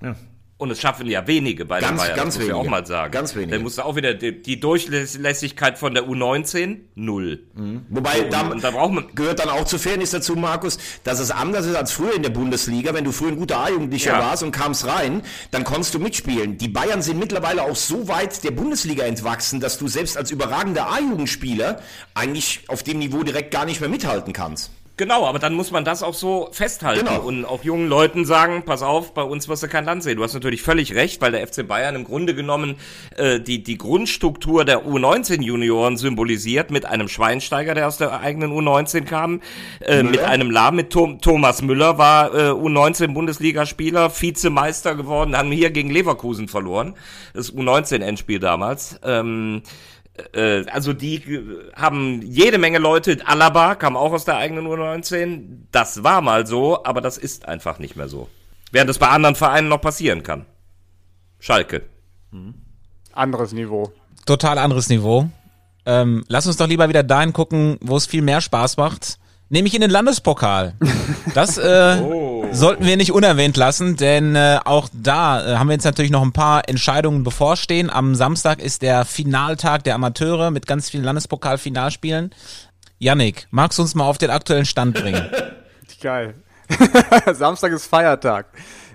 Ja. 0.00 0.14
Und 0.60 0.70
es 0.70 0.78
schaffen 0.80 1.06
ja 1.06 1.26
wenige 1.26 1.64
bei 1.64 1.80
den 1.80 1.88
Ganz- 1.88 2.02
Bayern, 2.02 2.16
ganz 2.16 2.34
das 2.34 2.40
muss 2.40 2.46
ich 2.48 2.52
auch 2.52 2.58
wenige. 2.58 2.70
mal 2.70 2.86
sagen. 2.86 3.10
Ganz 3.12 3.34
wenige. 3.34 3.52
Dann 3.52 3.62
musst 3.62 3.78
du 3.78 3.82
auch 3.82 3.96
wieder 3.96 4.12
die, 4.12 4.42
die 4.42 4.60
Durchlässigkeit 4.60 5.78
von 5.78 5.94
der 5.94 6.04
U19, 6.06 6.80
null. 6.96 7.44
Wobei, 7.88 8.18
So, 8.18 8.24
und- 8.24 8.32
da, 8.32 8.40
und 8.42 8.62
da 8.64 8.70
braucht 8.70 8.92
man- 8.92 9.06
gehört 9.14 9.38
dann 9.40 9.48
auch 9.48 9.64
zur 9.64 9.78
Fairness 9.78 10.10
dazu, 10.10 10.36
Markus, 10.36 10.76
dass 11.02 11.18
es 11.18 11.30
anders 11.30 11.64
ist 11.64 11.76
als 11.76 11.92
früher 11.92 12.14
in 12.14 12.22
der 12.22 12.28
Bundesliga. 12.30 12.92
Wenn 12.92 13.04
du 13.04 13.12
früher 13.12 13.28
ein 13.28 13.38
guter 13.38 13.58
A-Jugendlicher 13.58 14.12
Ja. 14.12 14.18
warst 14.18 14.42
und 14.42 14.52
kamst 14.52 14.86
rein, 14.86 15.22
dann 15.50 15.64
konntest 15.64 15.94
du 15.94 15.98
mitspielen. 15.98 16.58
Die 16.58 16.68
Bayern 16.68 17.00
sind 17.00 17.18
mittlerweile 17.18 17.62
auch 17.62 17.76
so 17.76 18.06
weit 18.08 18.44
der 18.44 18.50
Bundesliga 18.50 19.04
entwachsen, 19.04 19.60
dass 19.60 19.78
du 19.78 19.88
selbst 19.88 20.18
als 20.18 20.30
überragender 20.30 20.90
A-Jugendspieler 20.92 21.80
eigentlich 22.14 22.64
auf 22.68 22.82
dem 22.82 22.98
Niveau 22.98 23.22
direkt 23.22 23.50
gar 23.50 23.64
nicht 23.64 23.80
mehr 23.80 23.88
mithalten 23.88 24.34
kannst. 24.34 24.72
Genau, 25.00 25.24
aber 25.24 25.38
dann 25.38 25.54
muss 25.54 25.70
man 25.70 25.82
das 25.82 26.02
auch 26.02 26.12
so 26.12 26.50
festhalten 26.52 27.06
Genau. 27.06 27.22
und 27.22 27.46
auch 27.46 27.64
jungen 27.64 27.88
Leuten 27.88 28.26
sagen, 28.26 28.64
pass 28.66 28.82
auf, 28.82 29.14
bei 29.14 29.22
uns 29.22 29.48
wirst 29.48 29.62
du 29.62 29.66
kein 29.66 29.86
Land 29.86 30.02
sehen. 30.02 30.18
Du 30.18 30.22
hast 30.22 30.34
natürlich 30.34 30.60
völlig 30.60 30.94
recht, 30.94 31.22
weil 31.22 31.32
der 31.32 31.46
FC 31.46 31.66
Bayern 31.66 31.94
im 31.94 32.04
Grunde 32.04 32.34
genommen 32.34 32.76
äh, 33.16 33.40
die, 33.40 33.62
die 33.62 33.78
Grundstruktur 33.78 34.66
der 34.66 34.84
U19-Junioren 34.84 35.96
symbolisiert 35.96 36.70
mit 36.70 36.84
einem 36.84 37.08
Schweinsteiger, 37.08 37.72
der 37.72 37.88
aus 37.88 37.96
der 37.96 38.20
eigenen 38.20 38.52
U19 38.52 39.04
kam, 39.06 39.40
äh, 39.80 40.02
mit 40.02 40.20
einem 40.20 40.50
Lahm, 40.50 40.76
mit 40.76 40.90
Tom, 40.90 41.18
Thomas 41.18 41.62
Müller 41.62 41.96
war 41.96 42.34
äh, 42.34 42.50
U19-Bundesligaspieler, 42.50 44.10
Vizemeister 44.10 44.96
geworden, 44.96 45.34
haben 45.34 45.50
hier 45.50 45.70
gegen 45.70 45.88
Leverkusen 45.88 46.46
verloren, 46.46 46.92
das 47.32 47.54
U19-Endspiel 47.54 48.38
damals. 48.38 49.00
Ähm, 49.02 49.62
äh, 50.34 50.64
also 50.70 50.92
die 50.92 51.16
äh, 51.16 51.72
haben 51.74 52.22
jede 52.22 52.58
Menge 52.58 52.78
Leute, 52.78 53.18
Alaba 53.24 53.74
kam 53.74 53.96
auch 53.96 54.12
aus 54.12 54.24
der 54.24 54.36
eigenen 54.36 54.66
U19, 54.66 55.66
das 55.72 56.02
war 56.02 56.20
mal 56.20 56.46
so, 56.46 56.84
aber 56.84 57.00
das 57.00 57.18
ist 57.18 57.46
einfach 57.46 57.78
nicht 57.78 57.96
mehr 57.96 58.08
so. 58.08 58.28
Während 58.72 58.90
es 58.90 58.98
bei 58.98 59.08
anderen 59.08 59.34
Vereinen 59.34 59.68
noch 59.68 59.80
passieren 59.80 60.22
kann. 60.22 60.46
Schalke. 61.38 61.82
Anderes 63.12 63.52
Niveau. 63.52 63.92
Total 64.26 64.58
anderes 64.58 64.88
Niveau. 64.88 65.28
Ähm, 65.86 66.24
lass 66.28 66.46
uns 66.46 66.56
doch 66.56 66.68
lieber 66.68 66.88
wieder 66.88 67.02
dahin 67.02 67.32
gucken, 67.32 67.78
wo 67.80 67.96
es 67.96 68.06
viel 68.06 68.22
mehr 68.22 68.40
Spaß 68.40 68.76
macht. 68.76 69.18
Nämlich 69.52 69.74
in 69.74 69.80
den 69.80 69.90
Landespokal. 69.90 70.74
Das 71.34 71.58
äh, 71.58 71.96
sollten 72.52 72.86
wir 72.86 72.96
nicht 72.96 73.10
unerwähnt 73.10 73.56
lassen, 73.56 73.96
denn 73.96 74.36
äh, 74.36 74.60
auch 74.64 74.88
da 74.92 75.44
äh, 75.44 75.56
haben 75.56 75.66
wir 75.66 75.72
jetzt 75.74 75.84
natürlich 75.84 76.12
noch 76.12 76.22
ein 76.22 76.32
paar 76.32 76.68
Entscheidungen 76.68 77.24
bevorstehen. 77.24 77.90
Am 77.90 78.14
Samstag 78.14 78.60
ist 78.60 78.82
der 78.82 79.04
Finaltag 79.04 79.82
der 79.82 79.96
Amateure 79.96 80.52
mit 80.52 80.68
ganz 80.68 80.88
vielen 80.88 81.02
Landespokal-Finalspielen. 81.02 82.30
Yannick, 83.00 83.48
magst 83.50 83.78
du 83.78 83.82
uns 83.82 83.96
mal 83.96 84.04
auf 84.04 84.18
den 84.18 84.30
aktuellen 84.30 84.66
Stand 84.66 84.94
bringen? 84.94 85.28
Geil. 86.00 86.34
Samstag 87.32 87.72
ist 87.72 87.86
Feiertag. 87.86 88.46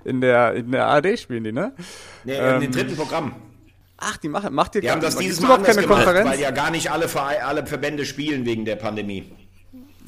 In 0.06 0.22
der, 0.22 0.54
in 0.54 0.72
der 0.72 0.88
ARD 0.88 1.20
spielen 1.20 1.44
die, 1.44 1.52
ne? 1.52 1.74
Nee, 2.24 2.34
Ähm, 2.34 2.62
im 2.62 2.72
dritten 2.72 2.96
Programm. 2.96 3.36
Ach, 3.98 4.16
die 4.18 4.30
machen, 4.30 4.54
macht 4.54 4.76
ihr 4.76 4.82
Die 4.82 4.92
haben 4.92 5.02
das 5.02 5.18
dieses 5.18 5.42
Mal 5.42 5.56
anders 5.56 5.68
keine 5.76 5.82
gemacht, 5.82 6.06
Konferenz? 6.06 6.30
weil 6.30 6.40
ja 6.40 6.52
gar 6.52 6.72
nicht 6.72 6.92
alle, 6.92 7.10
alle 7.44 7.66
Verbände 7.66 8.06
spielen 8.06 8.46
wegen 8.46 8.64
der 8.64 8.76
Pandemie. 8.78 9.32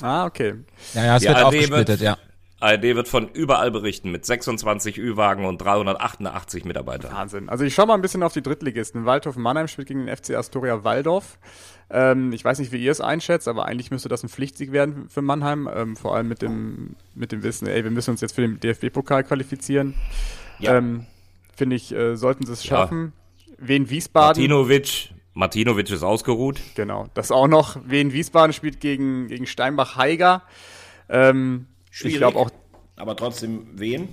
Ah, 0.01 0.25
okay. 0.25 0.55
Ja, 0.93 1.05
ja, 1.05 1.15
es 1.17 1.21
Die 1.21 1.27
wird 1.27 1.37
ARD 1.37 1.45
aufgesplittet, 1.45 1.87
wird- 1.87 2.01
ja. 2.01 2.17
ARD 2.59 2.95
wird 2.95 3.07
von 3.07 3.29
überall 3.29 3.69
berichten 3.69 4.11
mit 4.11 4.25
26 4.25 4.97
Ü-Wagen 4.97 5.45
und 5.45 5.59
388 5.59 6.65
Mitarbeitern. 6.65 7.13
Wahnsinn. 7.13 7.49
Also 7.49 7.63
ich 7.63 7.75
schaue 7.75 7.85
mal 7.85 7.93
ein 7.93 8.01
bisschen 8.01 8.23
auf 8.23 8.33
die 8.33 8.41
Drittligisten. 8.41 9.05
Waldhof 9.05 9.35
Mannheim 9.35 9.67
spielt 9.67 9.87
gegen 9.89 10.05
den 10.07 10.15
FC 10.15 10.31
Astoria 10.35 10.83
Waldorf. 10.83 11.37
Ähm, 11.91 12.33
ich 12.33 12.43
weiß 12.43 12.57
nicht, 12.57 12.71
wie 12.71 12.77
ihr 12.83 12.91
es 12.91 12.99
einschätzt, 12.99 13.47
aber 13.47 13.65
eigentlich 13.65 13.91
müsste 13.91 14.09
das 14.09 14.23
ein 14.23 14.29
Pflichtsieg 14.29 14.71
werden 14.71 15.07
für 15.07 15.21
Mannheim. 15.21 15.69
Ähm, 15.71 15.95
vor 15.95 16.15
allem 16.15 16.27
mit 16.27 16.41
dem, 16.41 16.95
mit 17.13 17.31
dem 17.31 17.43
Wissen, 17.43 17.67
ey, 17.67 17.83
wir 17.83 17.91
müssen 17.91 18.09
uns 18.11 18.21
jetzt 18.21 18.33
für 18.33 18.41
den 18.41 18.59
DFB-Pokal 18.59 19.23
qualifizieren. 19.23 19.93
Ja. 20.59 20.77
Ähm, 20.77 21.05
Finde 21.55 21.75
ich, 21.75 21.93
äh, 21.93 22.15
sollten 22.17 22.45
sie 22.45 22.53
es 22.53 22.63
Ja. 22.63 22.69
schaffen. 22.77 23.13
Wien 23.59 23.89
Wiesbaden. 23.89 24.41
Martinovic, 24.41 25.09
Martinovic 25.37 25.89
ist 25.91 26.03
ausgeruht. 26.03 26.59
Genau, 26.75 27.07
das 27.13 27.31
auch 27.31 27.47
noch. 27.47 27.77
Wien 27.85 28.11
Wiesbaden 28.11 28.53
spielt 28.53 28.79
gegen, 28.79 29.27
gegen 29.27 29.45
Steinbach 29.45 29.95
Heiger. 29.95 30.41
Ähm, 31.09 31.67
ich 31.91 31.99
Schwierig. 31.99 32.17
glaube 32.17 32.39
auch, 32.39 32.49
Aber 32.95 33.15
trotzdem 33.15 33.67
wen? 33.75 34.09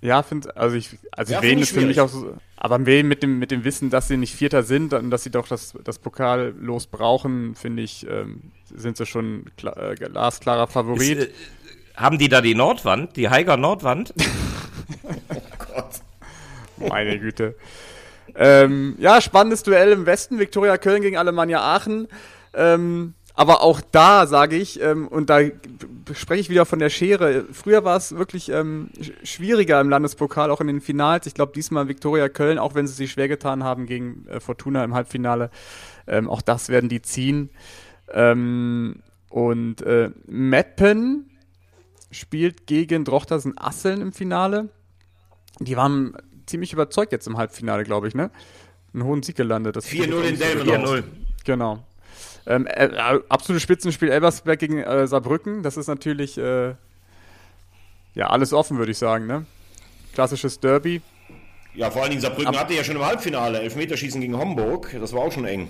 ja, 0.00 0.22
finde, 0.22 0.56
also 0.56 0.76
ich, 0.76 0.98
also 1.12 1.34
Ja, 1.34 1.42
Wien 1.42 1.50
find 1.50 1.62
ich 1.62 1.70
ist 1.70 1.78
für 1.78 1.86
mich 1.86 2.00
auch 2.00 2.08
so, 2.08 2.36
aber 2.56 2.84
Wien 2.86 3.06
mit 3.06 3.22
dem, 3.22 3.38
mit 3.38 3.50
dem 3.50 3.64
Wissen, 3.64 3.90
dass 3.90 4.08
sie 4.08 4.16
nicht 4.16 4.34
Vierter 4.34 4.62
sind 4.62 4.94
und 4.94 5.10
dass 5.10 5.24
sie 5.24 5.30
doch 5.30 5.46
das, 5.46 5.74
das 5.84 5.98
Pokal 5.98 6.54
los 6.58 6.86
brauchen, 6.86 7.54
finde 7.54 7.82
ich, 7.82 8.06
ähm, 8.08 8.50
sind 8.74 8.96
sie 8.96 9.06
schon 9.06 9.50
klar, 9.58 9.76
äh, 9.76 9.94
glasklarer 9.94 10.68
Favorit. 10.68 11.18
Ist, 11.18 11.28
äh, 11.28 11.32
haben 11.96 12.18
die 12.18 12.28
da 12.28 12.40
die 12.40 12.54
Nordwand, 12.54 13.16
die 13.16 13.28
Heiger 13.28 13.58
Nordwand? 13.58 14.14
Meine 16.78 17.18
Güte. 17.18 17.54
Ähm, 18.36 18.96
ja, 18.98 19.20
spannendes 19.20 19.62
Duell 19.62 19.92
im 19.92 20.06
Westen. 20.06 20.38
Viktoria 20.38 20.76
Köln 20.76 21.02
gegen 21.02 21.16
Alemannia 21.16 21.60
Aachen. 21.60 22.08
Ähm, 22.52 23.14
aber 23.36 23.62
auch 23.62 23.80
da 23.80 24.26
sage 24.28 24.54
ich, 24.54 24.80
ähm, 24.80 25.08
und 25.08 25.28
da 25.28 25.40
spreche 26.12 26.40
ich 26.40 26.50
wieder 26.50 26.66
von 26.66 26.78
der 26.78 26.88
Schere. 26.88 27.46
Früher 27.52 27.84
war 27.84 27.96
es 27.96 28.16
wirklich 28.16 28.48
ähm, 28.48 28.90
sch- 29.00 29.12
schwieriger 29.24 29.80
im 29.80 29.88
Landespokal, 29.88 30.52
auch 30.52 30.60
in 30.60 30.68
den 30.68 30.80
Finals. 30.80 31.26
Ich 31.26 31.34
glaube, 31.34 31.52
diesmal 31.52 31.88
Viktoria 31.88 32.28
Köln, 32.28 32.58
auch 32.58 32.76
wenn 32.76 32.86
sie 32.86 32.94
sich 32.94 33.10
schwer 33.10 33.26
getan 33.26 33.64
haben 33.64 33.86
gegen 33.86 34.26
äh, 34.28 34.38
Fortuna 34.38 34.84
im 34.84 34.94
Halbfinale, 34.94 35.50
ähm, 36.06 36.30
auch 36.30 36.42
das 36.42 36.68
werden 36.68 36.88
die 36.88 37.02
ziehen. 37.02 37.50
Ähm, 38.12 39.02
und 39.30 39.82
äh, 39.82 40.10
Meppen 40.26 41.28
spielt 42.12 42.68
gegen 42.68 43.04
Drochtersen 43.04 43.54
Asseln 43.58 44.00
im 44.00 44.12
Finale. 44.12 44.68
Die 45.58 45.76
waren 45.76 46.16
ziemlich 46.46 46.72
überzeugt 46.72 47.12
jetzt 47.12 47.26
im 47.26 47.36
Halbfinale, 47.36 47.84
glaube 47.84 48.08
ich, 48.08 48.14
ne? 48.14 48.30
Einen 48.92 49.04
hohen 49.04 49.22
Sieg 49.22 49.36
gelandet. 49.36 49.76
Das 49.76 49.86
4-0 49.88 50.22
in 50.22 50.38
Delmenhorst. 50.38 51.04
Genau. 51.44 51.84
Ähm, 52.46 52.66
äh, 52.66 52.90
absolutes 53.28 53.62
Spitzenspiel 53.62 54.10
Elversberg 54.10 54.58
gegen 54.58 54.78
äh, 54.78 55.06
Saarbrücken. 55.06 55.62
Das 55.62 55.76
ist 55.76 55.88
natürlich 55.88 56.38
äh, 56.38 56.74
ja 58.14 58.26
alles 58.28 58.52
offen, 58.52 58.78
würde 58.78 58.92
ich 58.92 58.98
sagen. 58.98 59.26
Ne? 59.26 59.46
Klassisches 60.12 60.60
Derby. 60.60 61.00
Ja, 61.74 61.90
vor 61.90 62.02
allen 62.02 62.10
Dingen 62.10 62.22
Saarbrücken 62.22 62.56
hatte 62.56 62.74
ja 62.74 62.84
schon 62.84 62.96
im 62.96 63.04
Halbfinale 63.04 63.60
Elfmeterschießen 63.60 64.20
gegen 64.20 64.38
Homburg. 64.38 64.94
Das 65.00 65.12
war 65.12 65.20
auch 65.20 65.32
schon 65.32 65.44
eng. 65.44 65.68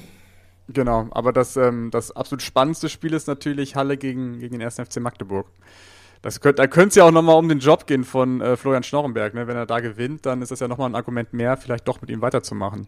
Genau, 0.68 1.09
aber 1.11 1.33
das, 1.33 1.57
ähm, 1.57 1.91
das 1.91 2.11
absolut 2.11 2.43
spannendste 2.43 2.89
Spiel 2.89 3.12
ist 3.12 3.27
natürlich 3.27 3.77
Halle 3.77 3.97
gegen, 3.97 4.41
gegen 4.41 4.59
den 4.59 4.62
1. 4.62 4.77
FC 4.77 4.97
Magdeburg. 4.97 5.47
Das 6.25 6.41
könnt, 6.41 6.59
da 6.59 6.66
könnte 6.66 6.89
es 6.89 6.95
ja 6.95 7.05
auch 7.05 7.11
nochmal 7.11 7.37
um 7.37 7.51
den 7.51 7.59
Job 7.59 7.87
gehen 7.87 8.03
von 8.03 8.41
äh, 8.41 8.57
Florian 8.57 8.83
Schnorrenberg. 8.83 9.35
Ne? 9.35 9.47
Wenn 9.47 9.59
er 9.59 9.66
da 9.66 9.81
gewinnt, 9.81 10.25
dann 10.25 10.41
ist 10.41 10.51
das 10.51 10.61
ja 10.61 10.68
nochmal 10.68 10.89
ein 10.89 10.95
Argument 10.95 11.35
mehr, 11.35 11.59
vielleicht 11.59 11.87
doch 11.87 12.01
mit 12.01 12.09
ihm 12.09 12.22
weiterzumachen. 12.22 12.87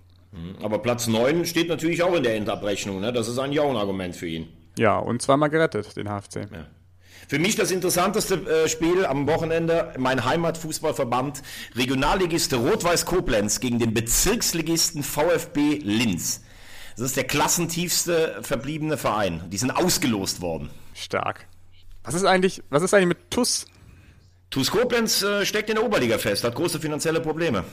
Aber 0.62 0.78
Platz 0.78 1.07
9 1.07 1.45
steht 1.45 1.68
natürlich 1.68 2.03
auch 2.03 2.14
in 2.14 2.22
der 2.22 2.34
Endabrechnung. 2.34 2.99
Ne? 2.99 3.12
Das 3.12 3.28
ist 3.28 3.39
eigentlich 3.39 3.61
auch 3.61 3.68
ein 3.68 3.76
Argument 3.76 4.16
für 4.16 4.26
ihn. 4.26 4.49
Ja, 4.78 4.97
und 4.97 5.20
zweimal 5.20 5.51
gerettet, 5.51 5.99
den 5.99 6.09
HFC. 6.09 6.51
Ja. 6.51 6.66
Für 7.28 7.39
mich 7.39 7.57
das 7.57 7.70
interessanteste 7.72 8.37
äh, 8.37 8.68
Spiel 8.70 9.05
am 9.05 9.28
Wochenende, 9.28 9.93
mein 9.99 10.24
Heimatfußballverband, 10.24 11.43
Regionalligiste 11.74 12.57
Rot-Weiß 12.57 13.05
Koblenz 13.05 13.61
gegen 13.61 13.78
den 13.78 13.93
Bezirksligisten 13.93 15.03
VfB 15.03 15.80
Linz. 15.82 16.43
Das 16.97 17.05
ist 17.05 17.18
der 17.18 17.24
klassentiefste 17.24 18.39
verbliebene 18.41 18.97
Verein. 18.97 19.43
Die 19.51 19.59
sind 19.59 19.72
ausgelost 19.72 20.41
worden. 20.41 20.70
Stark. 20.95 21.47
Was 22.07 22.14
ist 22.14 22.24
eigentlich, 22.24 22.62
was 22.70 22.82
ist 22.82 22.94
eigentlich 22.94 23.09
mit 23.09 23.30
TUS? 23.30 23.66
TuS 24.50 24.70
Koblenz 24.70 25.22
äh, 25.22 25.44
steckt 25.44 25.68
in 25.68 25.74
der 25.76 25.84
Oberliga 25.84 26.18
fest, 26.18 26.44
hat 26.44 26.54
große 26.54 26.78
finanzielle 26.78 27.20
Probleme. 27.20 27.64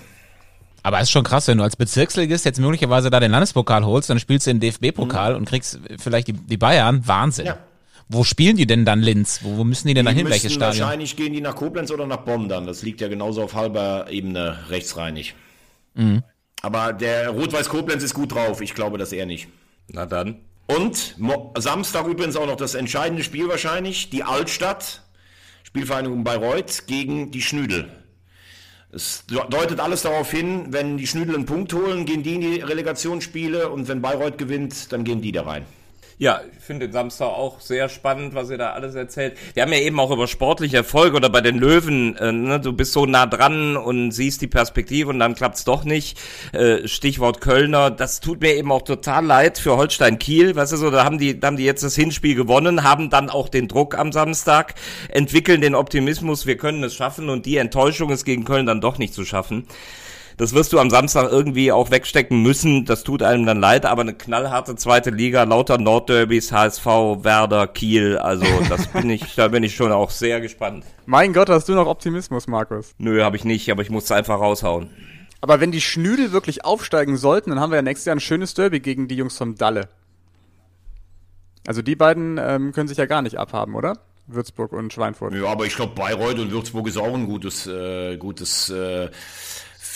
Aber 0.81 0.97
es 0.97 1.03
ist 1.03 1.11
schon 1.11 1.23
krass, 1.23 1.47
wenn 1.47 1.59
du 1.59 1.63
als 1.63 1.75
Bezirksligist 1.77 2.43
jetzt 2.43 2.59
möglicherweise 2.59 3.09
da 3.09 3.19
den 3.19 3.31
Landespokal 3.31 3.85
holst, 3.85 4.09
dann 4.09 4.19
spielst 4.19 4.47
du 4.47 4.51
den 4.51 4.59
DFB-Pokal 4.59 5.35
und 5.35 5.47
kriegst 5.47 5.79
vielleicht 5.97 6.27
die, 6.27 6.33
die 6.33 6.57
Bayern. 6.57 7.07
Wahnsinn. 7.07 7.45
Ja. 7.45 7.57
Wo 8.09 8.25
spielen 8.25 8.57
die 8.57 8.65
denn 8.65 8.83
dann 8.83 9.01
Linz? 9.01 9.39
Wo, 9.43 9.57
wo 9.57 9.63
müssen 9.63 9.87
die 9.87 9.93
denn 9.93 10.05
dann 10.05 10.15
hin? 10.15 10.25
Die 10.25 10.31
Welches 10.31 10.45
müssten 10.45 10.59
Stadion? 10.59 10.83
Wahrscheinlich 10.83 11.15
gehen 11.15 11.31
die 11.31 11.39
nach 11.39 11.55
Koblenz 11.55 11.89
oder 11.91 12.05
nach 12.05 12.17
Bonn 12.17 12.49
dann. 12.49 12.67
Das 12.67 12.81
liegt 12.81 12.99
ja 12.99 13.07
genauso 13.07 13.43
auf 13.43 13.53
halber 13.53 14.07
Ebene 14.09 14.57
rechtsreinig. 14.69 15.35
Mhm. 15.93 16.23
Aber 16.61 16.91
der 16.91 17.29
Rot-Weiß 17.29 17.69
Koblenz 17.69 18.03
ist 18.03 18.13
gut 18.13 18.33
drauf. 18.33 18.59
Ich 18.59 18.73
glaube 18.73 18.97
das 18.97 19.13
eher 19.13 19.25
nicht. 19.25 19.47
Na 19.87 20.05
dann. 20.05 20.41
Und 20.65 21.15
Samstag 21.57 22.07
übrigens 22.07 22.35
auch 22.35 22.47
noch 22.47 22.55
das 22.55 22.75
entscheidende 22.75 23.23
Spiel 23.23 23.47
wahrscheinlich. 23.49 24.09
Die 24.09 24.23
Altstadt, 24.23 25.03
Spielvereinigung 25.63 26.23
Bayreuth 26.23 26.87
gegen 26.87 27.31
die 27.31 27.41
Schnüdel. 27.41 27.91
Es 28.91 29.25
deutet 29.27 29.79
alles 29.79 30.03
darauf 30.03 30.29
hin, 30.29 30.67
wenn 30.69 30.97
die 30.97 31.07
Schnüdel 31.07 31.35
einen 31.35 31.45
Punkt 31.45 31.73
holen, 31.73 32.05
gehen 32.05 32.21
die 32.21 32.35
in 32.35 32.41
die 32.41 32.59
Relegationsspiele 32.59 33.69
und 33.69 33.87
wenn 33.87 34.01
Bayreuth 34.01 34.37
gewinnt, 34.37 34.91
dann 34.91 35.03
gehen 35.03 35.21
die 35.21 35.31
da 35.31 35.43
rein. 35.43 35.65
Ja, 36.19 36.41
ich 36.55 36.63
finde 36.63 36.87
den 36.87 36.93
Samstag 36.93 37.25
auch 37.25 37.59
sehr 37.59 37.89
spannend, 37.89 38.35
was 38.35 38.49
ihr 38.51 38.57
da 38.57 38.73
alles 38.73 38.93
erzählt. 38.93 39.35
Wir 39.55 39.63
haben 39.63 39.73
ja 39.73 39.79
eben 39.79 39.99
auch 39.99 40.11
über 40.11 40.27
sportliche 40.27 40.77
Erfolge 40.77 41.17
oder 41.17 41.29
bei 41.29 41.41
den 41.41 41.57
Löwen, 41.57 42.15
äh, 42.17 42.31
ne, 42.31 42.59
du 42.59 42.71
bist 42.71 42.93
so 42.93 43.05
nah 43.05 43.25
dran 43.25 43.75
und 43.75 44.11
siehst 44.11 44.41
die 44.41 44.47
Perspektive 44.47 45.09
und 45.09 45.19
dann 45.19 45.33
klappt's 45.33 45.63
doch 45.63 45.83
nicht. 45.83 46.19
Äh, 46.51 46.87
Stichwort 46.87 47.41
Kölner, 47.41 47.89
das 47.89 48.19
tut 48.19 48.41
mir 48.41 48.53
eben 48.53 48.71
auch 48.71 48.83
total 48.83 49.25
leid 49.25 49.57
für 49.57 49.75
Holstein 49.75 50.19
Kiel, 50.19 50.55
weißt 50.55 50.73
du 50.73 50.77
so, 50.77 50.91
da 50.91 51.03
haben 51.03 51.17
die, 51.17 51.39
da 51.39 51.47
haben 51.47 51.57
die 51.57 51.65
jetzt 51.65 51.83
das 51.83 51.95
Hinspiel 51.95 52.35
gewonnen, 52.35 52.83
haben 52.83 53.09
dann 53.09 53.29
auch 53.29 53.49
den 53.49 53.67
Druck 53.67 53.97
am 53.97 54.11
Samstag, 54.11 54.75
entwickeln 55.09 55.61
den 55.61 55.73
Optimismus, 55.73 56.45
wir 56.45 56.57
können 56.57 56.83
es 56.83 56.93
schaffen 56.93 57.29
und 57.29 57.47
die 57.47 57.57
Enttäuschung 57.57 58.11
ist 58.11 58.23
gegen 58.23 58.45
Köln 58.45 58.67
dann 58.67 58.81
doch 58.81 58.99
nicht 58.99 59.15
zu 59.15 59.25
schaffen. 59.25 59.67
Das 60.37 60.53
wirst 60.53 60.73
du 60.73 60.79
am 60.79 60.89
Samstag 60.89 61.31
irgendwie 61.31 61.71
auch 61.71 61.91
wegstecken 61.91 62.41
müssen. 62.41 62.85
Das 62.85 63.03
tut 63.03 63.21
einem 63.23 63.45
dann 63.45 63.59
leid, 63.59 63.85
aber 63.85 64.01
eine 64.01 64.13
knallharte 64.13 64.75
zweite 64.75 65.09
Liga, 65.09 65.43
lauter 65.43 65.77
Nordderbys, 65.77 66.51
HSV, 66.51 66.85
Werder, 66.85 67.67
Kiel. 67.67 68.17
Also 68.17 68.45
das 68.69 68.87
bin 68.87 69.09
ich, 69.09 69.35
da 69.35 69.47
bin 69.47 69.63
ich 69.63 69.75
schon 69.75 69.91
auch 69.91 70.09
sehr 70.09 70.41
gespannt. 70.41 70.85
Mein 71.05 71.33
Gott, 71.33 71.49
hast 71.49 71.69
du 71.69 71.73
noch 71.73 71.87
Optimismus, 71.87 72.47
Markus? 72.47 72.93
Nö, 72.97 73.23
habe 73.23 73.35
ich 73.35 73.45
nicht, 73.45 73.69
aber 73.71 73.81
ich 73.81 73.89
musste 73.89 74.15
einfach 74.15 74.39
raushauen. 74.39 74.89
Aber 75.41 75.59
wenn 75.59 75.71
die 75.71 75.81
Schnüdel 75.81 76.31
wirklich 76.31 76.63
aufsteigen 76.63 77.17
sollten, 77.17 77.49
dann 77.49 77.59
haben 77.59 77.71
wir 77.71 77.75
ja 77.75 77.81
nächstes 77.81 78.05
Jahr 78.05 78.15
ein 78.15 78.21
schönes 78.21 78.53
Derby 78.53 78.79
gegen 78.79 79.07
die 79.07 79.15
Jungs 79.15 79.37
vom 79.37 79.55
Dalle. 79.55 79.89
Also 81.67 81.81
die 81.81 81.95
beiden 81.95 82.39
ähm, 82.41 82.71
können 82.71 82.87
sich 82.87 82.97
ja 82.97 83.05
gar 83.05 83.21
nicht 83.21 83.37
abhaben, 83.37 83.75
oder? 83.75 83.99
Würzburg 84.27 84.71
und 84.71 84.93
Schweinfurt. 84.93 85.33
Ja, 85.33 85.47
aber 85.47 85.65
ich 85.65 85.75
glaube, 85.75 85.95
Bayreuth 85.95 86.39
und 86.39 86.51
Würzburg 86.51 86.87
ist 86.87 86.97
auch 86.97 87.13
ein 87.13 87.25
gutes, 87.25 87.67
äh, 87.67 88.15
gutes 88.17 88.69
äh, 88.69 89.09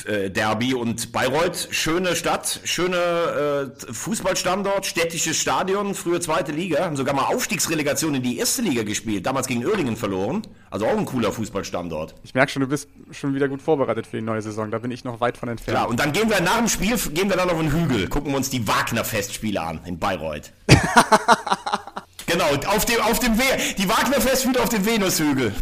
äh, 0.07 0.29
Derby 0.29 0.73
und 0.73 1.11
Bayreuth, 1.11 1.67
schöne 1.71 2.15
Stadt, 2.15 2.61
schöne 2.63 3.71
äh, 3.77 3.93
Fußballstandort, 3.93 4.85
städtisches 4.85 5.37
Stadion, 5.37 5.93
früher 5.93 6.21
zweite 6.21 6.51
Liga, 6.51 6.85
haben 6.85 6.95
sogar 6.95 7.13
mal 7.13 7.25
Aufstiegsrelegation 7.25 8.15
in 8.15 8.23
die 8.23 8.37
erste 8.37 8.61
Liga 8.61 8.83
gespielt, 8.83 9.25
damals 9.25 9.47
gegen 9.47 9.65
Oerdingen 9.65 9.97
verloren, 9.97 10.41
also 10.69 10.85
auch 10.85 10.97
ein 10.97 11.05
cooler 11.05 11.31
Fußballstandort. 11.31 12.15
Ich 12.23 12.33
merke 12.33 12.51
schon, 12.51 12.61
du 12.61 12.67
bist 12.67 12.89
schon 13.11 13.35
wieder 13.35 13.47
gut 13.47 13.61
vorbereitet 13.61 14.07
für 14.07 14.17
die 14.17 14.23
neue 14.23 14.41
Saison, 14.41 14.71
da 14.71 14.79
bin 14.79 14.91
ich 14.91 15.03
noch 15.03 15.19
weit 15.19 15.37
von 15.37 15.49
entfernt. 15.49 15.77
Ja, 15.77 15.85
und 15.85 15.99
dann 15.99 16.13
gehen 16.13 16.29
wir 16.29 16.39
nach 16.41 16.57
dem 16.57 16.67
Spiel, 16.67 16.97
gehen 17.13 17.29
wir 17.29 17.37
dann 17.37 17.49
auf 17.49 17.59
den 17.59 17.71
Hügel, 17.71 18.07
gucken 18.07 18.31
wir 18.31 18.37
uns 18.37 18.49
die 18.49 18.67
Wagner-Festspiele 18.67 19.61
an 19.61 19.81
in 19.85 19.99
Bayreuth. 19.99 20.53
Genau, 22.29 22.43
auf 22.67 22.83
dem, 22.83 22.99
auf 22.99 23.19
dem 23.19 23.37
We 23.37 23.43
die 23.77 23.87
Wagner-Festspiele 23.87 24.61
auf 24.61 24.67
dem 24.67 24.85
Venushügel. 24.85 25.55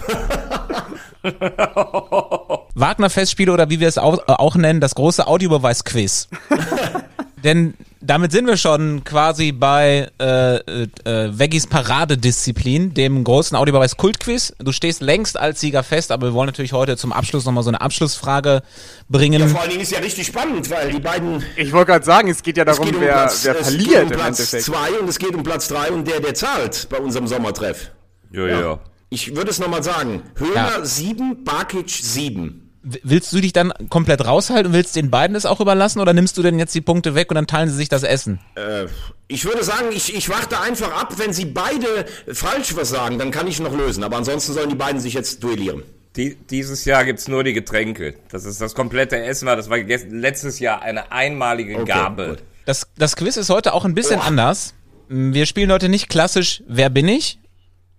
Wagner-Festspiele 2.75 3.51
oder 3.51 3.69
wie 3.69 3.79
wir 3.79 3.87
es 3.87 3.97
auch, 3.97 4.19
äh, 4.19 4.31
auch 4.31 4.55
nennen, 4.55 4.79
das 4.81 4.95
große 4.95 5.25
Audiobeweis-Quiz. 5.27 6.27
Denn 7.43 7.73
damit 8.01 8.31
sind 8.31 8.47
wir 8.47 8.57
schon 8.57 9.03
quasi 9.03 9.51
bei 9.51 10.09
äh, 10.19 10.55
äh, 10.55 10.89
Veggis 11.37 11.67
Paradedisziplin, 11.67 12.93
dem 12.95 13.23
großen 13.23 13.55
Audiobeweis 13.55 13.97
Kultquiz. 13.97 14.53
Du 14.59 14.71
stehst 14.71 15.01
längst 15.01 15.37
als 15.37 15.59
Sieger 15.59 15.83
fest, 15.83 16.11
aber 16.11 16.27
wir 16.27 16.33
wollen 16.33 16.47
natürlich 16.47 16.73
heute 16.73 16.97
zum 16.97 17.13
Abschluss 17.13 17.45
nochmal 17.45 17.63
so 17.63 17.69
eine 17.69 17.81
Abschlussfrage 17.81 18.63
bringen. 19.09 19.41
Ja, 19.41 19.47
vor 19.47 19.61
allen 19.61 19.69
Dingen 19.69 19.81
ist 19.81 19.91
ja 19.91 19.99
richtig 19.99 20.27
spannend, 20.27 20.69
weil 20.71 20.91
die 20.91 20.99
beiden. 20.99 21.43
Ich 21.55 21.71
wollte 21.71 21.91
gerade 21.91 22.05
sagen, 22.05 22.29
es 22.29 22.41
geht 22.41 22.57
ja 22.57 22.65
darum, 22.65 22.85
geht 22.85 22.95
um 22.95 23.01
wer, 23.01 23.13
Platz, 23.13 23.45
wer 23.45 23.59
es 23.59 23.67
verliert 23.69 23.89
geht 23.89 24.01
um 24.03 24.09
Platz 24.09 24.39
Endeffekt. 24.39 24.63
zwei 24.63 24.99
und 24.99 25.09
es 25.09 25.19
geht 25.19 25.35
um 25.35 25.43
Platz 25.43 25.67
drei 25.67 25.91
und 25.91 26.07
der, 26.07 26.19
der 26.19 26.33
zahlt 26.33 26.87
bei 26.89 26.97
unserem 26.97 27.27
Sommertreff. 27.27 27.91
Ja, 28.31 28.47
ja. 28.47 28.79
Ich 29.09 29.35
würde 29.35 29.51
es 29.51 29.59
nochmal 29.59 29.83
sagen. 29.83 30.23
Höhler 30.35 30.79
Ja. 30.79 30.85
7, 30.85 31.43
Barkic 31.43 31.89
7. 31.89 32.64
Willst 32.87 33.33
du 33.33 33.41
dich 33.41 33.51
dann 33.51 33.73
komplett 33.89 34.23
raushalten 34.25 34.67
und 34.67 34.73
willst 34.73 34.95
den 34.95 35.09
beiden 35.09 35.35
es 35.35 35.47
auch 35.47 35.59
überlassen 35.59 35.99
oder 35.99 36.13
nimmst 36.13 36.37
du 36.37 36.43
denn 36.43 36.59
jetzt 36.59 36.75
die 36.75 36.81
Punkte 36.81 37.15
weg 37.15 37.31
und 37.31 37.35
dann 37.35 37.47
teilen 37.47 37.67
sie 37.67 37.75
sich 37.75 37.89
das 37.89 38.03
Essen? 38.03 38.39
Äh, 38.53 38.85
ich 39.27 39.43
würde 39.43 39.63
sagen, 39.63 39.87
ich, 39.91 40.15
ich 40.15 40.29
warte 40.29 40.59
einfach 40.59 40.91
ab, 40.91 41.15
wenn 41.17 41.33
sie 41.33 41.45
beide 41.45 42.05
falsch 42.31 42.75
was 42.75 42.89
sagen, 42.89 43.17
dann 43.17 43.31
kann 43.31 43.47
ich 43.47 43.59
noch 43.59 43.75
lösen. 43.75 44.03
Aber 44.03 44.17
ansonsten 44.17 44.53
sollen 44.53 44.69
die 44.69 44.75
beiden 44.75 45.01
sich 45.01 45.15
jetzt 45.15 45.43
duellieren. 45.43 45.81
Die, 46.15 46.35
dieses 46.35 46.85
Jahr 46.85 47.03
gibt's 47.05 47.27
nur 47.27 47.43
die 47.43 47.53
Getränke. 47.53 48.13
Das 48.29 48.45
ist 48.45 48.61
das 48.61 48.75
komplette 48.75 49.17
Essen, 49.17 49.47
war 49.47 49.55
das 49.55 49.69
war 49.71 49.79
letztes 49.79 50.59
Jahr 50.59 50.83
eine 50.83 51.11
einmalige 51.11 51.73
Okay, 51.75 51.85
Gabe. 51.85 52.27
gut. 52.29 52.43
Das, 52.65 52.87
das 52.97 53.15
Quiz 53.15 53.35
ist 53.37 53.49
heute 53.49 53.73
auch 53.73 53.85
ein 53.85 53.95
bisschen 53.95 54.19
anders. 54.21 54.75
Wir 55.09 55.47
spielen 55.47 55.71
heute 55.71 55.89
nicht 55.89 56.07
klassisch 56.07 56.63
Wer 56.67 56.89
bin 56.91 57.07
ich, 57.07 57.39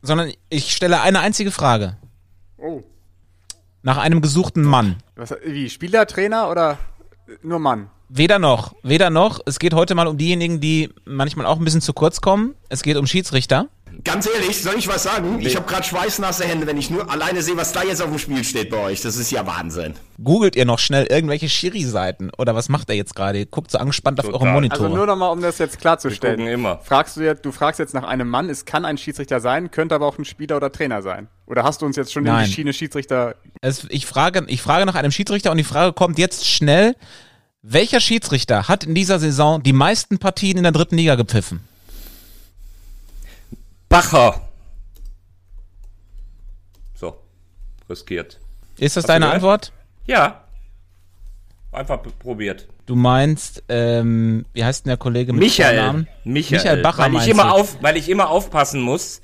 sondern 0.03 0.33
ich 0.49 0.75
stelle 0.75 1.01
eine 1.01 1.21
einzige 1.21 1.51
Frage. 1.51 1.97
Oh. 2.57 2.83
Nach 3.87 3.99
einem 3.99 4.21
gesuchten 4.21 4.65
Mann. 4.65 4.97
Was, 5.15 5.33
wie, 5.45 5.71
Spieler, 5.71 6.09
Trainer 6.09 6.51
oder 6.51 6.77
nur 7.45 7.61
Mann? 7.61 7.89
Weder 8.09 8.41
noch, 8.41 8.75
weder 8.83 9.11
noch. 9.11 9.39
Es 9.47 9.61
geht 9.61 9.75
heute 9.75 9.95
mal 9.95 10.09
um 10.09 10.19
diejenigen, 10.19 10.61
die 10.61 10.93
manchmal 11.05 11.47
auch 11.47 11.57
ein 11.57 11.65
bisschen 11.65 11.81
zu 11.81 11.93
kurz 11.93 12.21
kommen. 12.21 12.57
Es 12.69 12.83
geht 12.83 12.97
um 12.97 13.07
Schiedsrichter. 13.07 13.69
Ganz 14.05 14.29
ehrlich, 14.33 14.63
soll 14.63 14.75
ich 14.77 14.89
was 14.89 15.03
sagen? 15.05 15.41
Ich 15.41 15.57
habe 15.57 15.67
gerade 15.67 15.85
schweißnasse 15.85 16.45
Hände, 16.45 16.67
wenn 16.67 16.77
ich 16.77 16.91
nur 16.91 17.11
alleine 17.11 17.43
sehe, 17.43 17.57
was 17.57 17.73
da 17.73 17.83
jetzt 17.83 18.03
auf 18.03 18.09
dem 18.09 18.19
Spiel 18.19 18.45
steht 18.45 18.71
bei 18.71 18.79
euch. 18.79 19.01
Das 19.01 19.17
ist 19.17 19.31
ja 19.31 19.47
Wahnsinn. 19.47 19.95
Googelt 20.23 20.57
ihr 20.57 20.65
noch 20.65 20.79
schnell 20.79 21.07
irgendwelche 21.07 21.49
Schiri-Seiten? 21.49 22.31
Oder 22.39 22.55
was 22.55 22.69
macht 22.69 22.89
er 22.91 22.97
jetzt 22.97 23.15
gerade? 23.15 23.39
Ihr 23.41 23.47
Guckt 23.47 23.71
so 23.71 23.79
angespannt 23.79 24.21
auf 24.21 24.27
Total. 24.27 24.43
eure 24.43 24.53
Monitore. 24.53 24.85
Also 24.85 24.97
nur 24.97 25.07
nochmal, 25.07 25.33
um 25.33 25.41
das 25.41 25.59
jetzt 25.59 25.81
klarzustellen. 25.81 26.39
Wir 26.39 26.53
immer. 26.53 26.79
Fragst 26.79 27.17
du 27.17 27.23
jetzt, 27.23 27.45
du 27.45 27.53
fragst 27.53 27.79
jetzt 27.79 27.95
nach 27.95 28.05
einem 28.05 28.29
Mann, 28.29 28.51
es 28.51 28.65
kann 28.65 28.85
ein 28.85 28.99
Schiedsrichter 28.99 29.41
sein, 29.41 29.71
könnte 29.71 29.95
aber 29.95 30.07
auch 30.07 30.19
ein 30.19 30.25
Spieler 30.25 30.57
oder 30.57 30.71
Trainer 30.71 31.03
sein. 31.03 31.29
Oder 31.47 31.65
hast 31.65 31.83
du 31.83 31.87
uns 31.87 31.97
jetzt 31.97 32.13
schon 32.13 32.27
in 32.27 32.33
Nein. 32.33 32.47
die 32.47 32.53
Schiene 32.53 32.73
Schiedsrichter 32.73 33.37
es, 33.61 33.87
ich, 33.91 34.07
frage, 34.07 34.45
ich 34.49 34.63
frage 34.63 34.87
nach 34.87 34.95
einem 34.95 35.11
Schiedsrichter 35.11 35.51
und 35.51 35.57
die 35.57 35.65
Frage 35.65 35.93
kommt 35.93 36.19
jetzt 36.19 36.47
schnell. 36.47 36.95
Welcher 37.63 38.01
Schiedsrichter 38.01 38.69
hat 38.69 38.85
in 38.85 38.95
dieser 38.95 39.19
Saison 39.19 39.63
die 39.63 39.73
meisten 39.73 40.19
Partien 40.19 40.57
in 40.57 40.63
der 40.63 40.73
dritten 40.73 40.97
Liga 40.97 41.17
gepfiffen? 41.17 41.61
Bacher. 43.89 44.41
So, 46.95 47.17
riskiert. 47.89 48.39
Ist 48.79 48.97
das 48.97 49.05
Hast 49.05 49.09
deine? 49.09 49.31
Antwort? 49.31 49.73
Ja. 50.07 50.43
Einfach 51.73 52.01
probiert. 52.19 52.67
Du 52.87 52.95
meinst, 52.95 53.63
ähm, 53.69 54.47
wie 54.55 54.65
heißt 54.65 54.87
denn 54.87 54.91
der 54.91 54.97
Kollege 54.97 55.33
mit 55.33 55.41
Michael. 55.43 55.77
Vornamen? 55.77 56.09
Michael. 56.25 56.59
Michael 56.59 56.83
Bacher 56.83 57.03
weil 57.13 57.17
ich 57.17 57.29
immer 57.29 57.43
du? 57.45 57.49
auf, 57.51 57.77
weil 57.83 57.97
ich 57.97 58.09
immer 58.09 58.31
aufpassen 58.31 58.81
muss, 58.81 59.21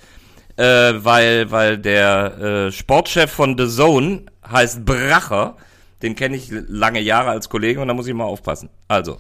äh, 0.57 0.65
weil, 0.65 1.51
weil 1.51 1.79
der 1.79 2.67
äh, 2.67 2.73
Sportchef 2.73 3.31
von 3.31 3.57
The 3.57 3.69
Zone 3.69 4.23
heißt 4.47 4.85
Bracher. 4.85 5.57
Den 6.03 6.17
kenne 6.17 6.37
ich 6.37 6.49
lange 6.51 7.01
Jahre 7.01 7.31
als 7.31 7.49
Kollege 7.49 7.81
und 7.81 7.89
da 7.89 7.95
muss 7.95 8.07
ich 8.09 8.15
mal 8.15 8.25
aufpassen. 8.25 8.69
Also, 8.89 9.19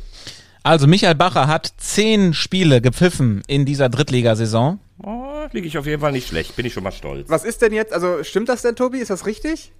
Also 0.64 0.86
Michael 0.88 1.14
Bacher 1.14 1.46
hat 1.46 1.72
zehn 1.78 2.34
Spiele 2.34 2.80
gepfiffen 2.80 3.42
in 3.46 3.64
dieser 3.64 3.88
Drittligasaison. 3.88 4.80
oh, 5.04 5.31
liege 5.52 5.66
ich 5.66 5.78
auf 5.78 5.86
jeden 5.86 6.00
Fall 6.00 6.12
nicht 6.12 6.28
schlecht. 6.28 6.56
Bin 6.56 6.66
ich 6.66 6.72
schon 6.72 6.82
mal 6.82 6.92
stolz. 6.92 7.28
Was 7.28 7.44
ist 7.44 7.62
denn 7.62 7.72
jetzt, 7.72 7.92
also 7.92 8.22
stimmt 8.24 8.48
das 8.48 8.62
denn, 8.62 8.76
Tobi? 8.76 8.98
Ist 8.98 9.10
das 9.10 9.26
richtig? 9.26 9.72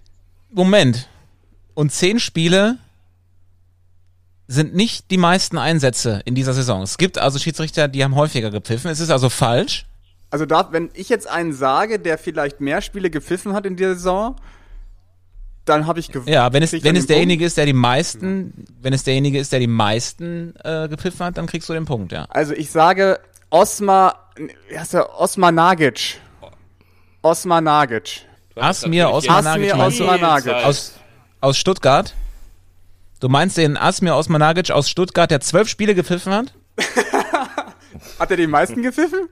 Moment. 0.51 1.09
Und 1.75 1.93
zehn 1.93 2.19
Spiele 2.19 2.79
sind 4.47 4.75
nicht 4.75 5.11
die 5.11 5.17
meisten 5.17 5.59
Einsätze 5.59 6.21
in 6.25 6.35
dieser 6.35 6.53
Saison. 6.53 6.83
Es 6.83 6.99
gibt 6.99 7.19
also 7.19 7.39
Schiedsrichter, 7.39 7.89
die 7.89 8.05
haben 8.05 8.15
häufiger 8.15 8.51
gepfiffen. 8.51 8.91
Es 8.91 9.01
ist 9.01 9.11
also 9.11 9.31
falsch. 9.31 9.87
Also 10.31 10.47
da, 10.47 10.69
wenn 10.73 10.91
ich 10.95 11.09
jetzt 11.09 11.29
einen 11.29 11.53
sage, 11.53 11.99
der 11.99 12.19
vielleicht 12.19 12.61
mehr 12.61 12.81
Spiele 12.81 13.11
gepfiffen 13.11 13.53
hat 13.53 13.67
in 13.67 13.77
dieser 13.77 13.95
Saison, 13.95 14.37
dann 15.65 15.87
habe 15.87 16.01
ich 16.01 16.09
gewonnen. 16.09 16.33
Ja, 16.33 16.53
wenn 16.53 16.63
es, 16.63 16.73
wenn 16.73 16.97
es 16.97 17.07
derjenige 17.07 17.45
ist, 17.45 17.57
der 17.57 17.67
die 17.67 17.73
meisten, 17.73 18.67
wenn 18.81 18.93
es 18.93 19.05
derjenige 19.05 19.39
ist, 19.39 19.53
der 19.53 19.61
die 19.61 19.67
meisten 19.67 20.55
äh, 20.65 20.89
gepfiffen 20.89 21.25
hat, 21.25 21.39
dann 21.39 21.47
kriegst 21.47 21.69
du 21.69 21.73
den 21.73 21.85
Punkt, 21.85 22.13
ja. 22.13 22.27
Also 22.31 22.53
ich 22.55 22.71
sage 22.71 23.21
Osmar, 23.51 24.22
wie 24.69 24.79
heißt 24.79 24.95
der? 24.95 25.19
Osmar 25.19 25.53
Nagic. 25.53 26.21
Osmar 27.23 27.61
Nagic. 27.61 28.27
Asmir 28.57 29.11
Osmanagic 29.11 29.73
Asmir 29.73 29.77
meinst 29.77 30.01
du? 30.01 30.05
Osmanagic. 30.05 30.53
aus, 30.53 30.93
aus 31.41 31.57
Stuttgart. 31.57 32.15
Du 33.21 33.29
meinst 33.29 33.57
den 33.57 33.77
Asmir 33.77 34.17
Osmanagic 34.17 34.71
aus 34.71 34.91
Stuttgart, 34.91 35.31
der 35.31 35.41
zwölf 35.41 35.69
Spiele 35.69 35.95
gepfiffen 35.95 36.35
hat? 36.35 36.53
Hat 38.19 38.31
er 38.31 38.37
die 38.37 38.47
meisten 38.47 38.83
gepfiffen? 38.83 39.29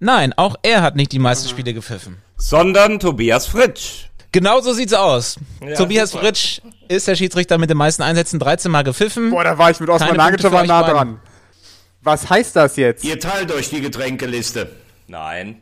Nein, 0.00 0.32
auch 0.36 0.54
er 0.62 0.82
hat 0.82 0.94
nicht 0.94 1.10
die 1.10 1.18
meisten 1.18 1.48
Spiele 1.48 1.74
gepfiffen. 1.74 2.18
Sondern 2.36 3.00
Tobias 3.00 3.46
Fritsch. 3.46 4.08
Genau 4.30 4.60
so 4.60 4.72
sieht's 4.72 4.92
aus. 4.92 5.38
Ja, 5.60 5.74
Tobias 5.74 6.10
super. 6.10 6.24
Fritsch 6.24 6.60
ist 6.88 7.08
der 7.08 7.16
Schiedsrichter 7.16 7.58
mit 7.58 7.70
den 7.70 7.76
meisten 7.76 8.02
Einsätzen, 8.02 8.38
13 8.38 8.70
Mal 8.70 8.84
gepfiffen. 8.84 9.30
Boah, 9.30 9.42
da 9.42 9.58
war 9.58 9.70
ich 9.70 9.80
mit 9.80 9.88
Osmar 9.88 10.10
Keine 10.10 10.18
Nagic 10.18 10.44
aber 10.44 10.64
nah 10.64 10.82
dran. 10.88 11.20
Was 12.08 12.30
heißt 12.30 12.56
das 12.56 12.76
jetzt? 12.76 13.04
Ihr 13.04 13.20
teilt 13.20 13.52
euch 13.52 13.68
die 13.68 13.82
Getränkeliste. 13.82 14.70
Nein. 15.08 15.60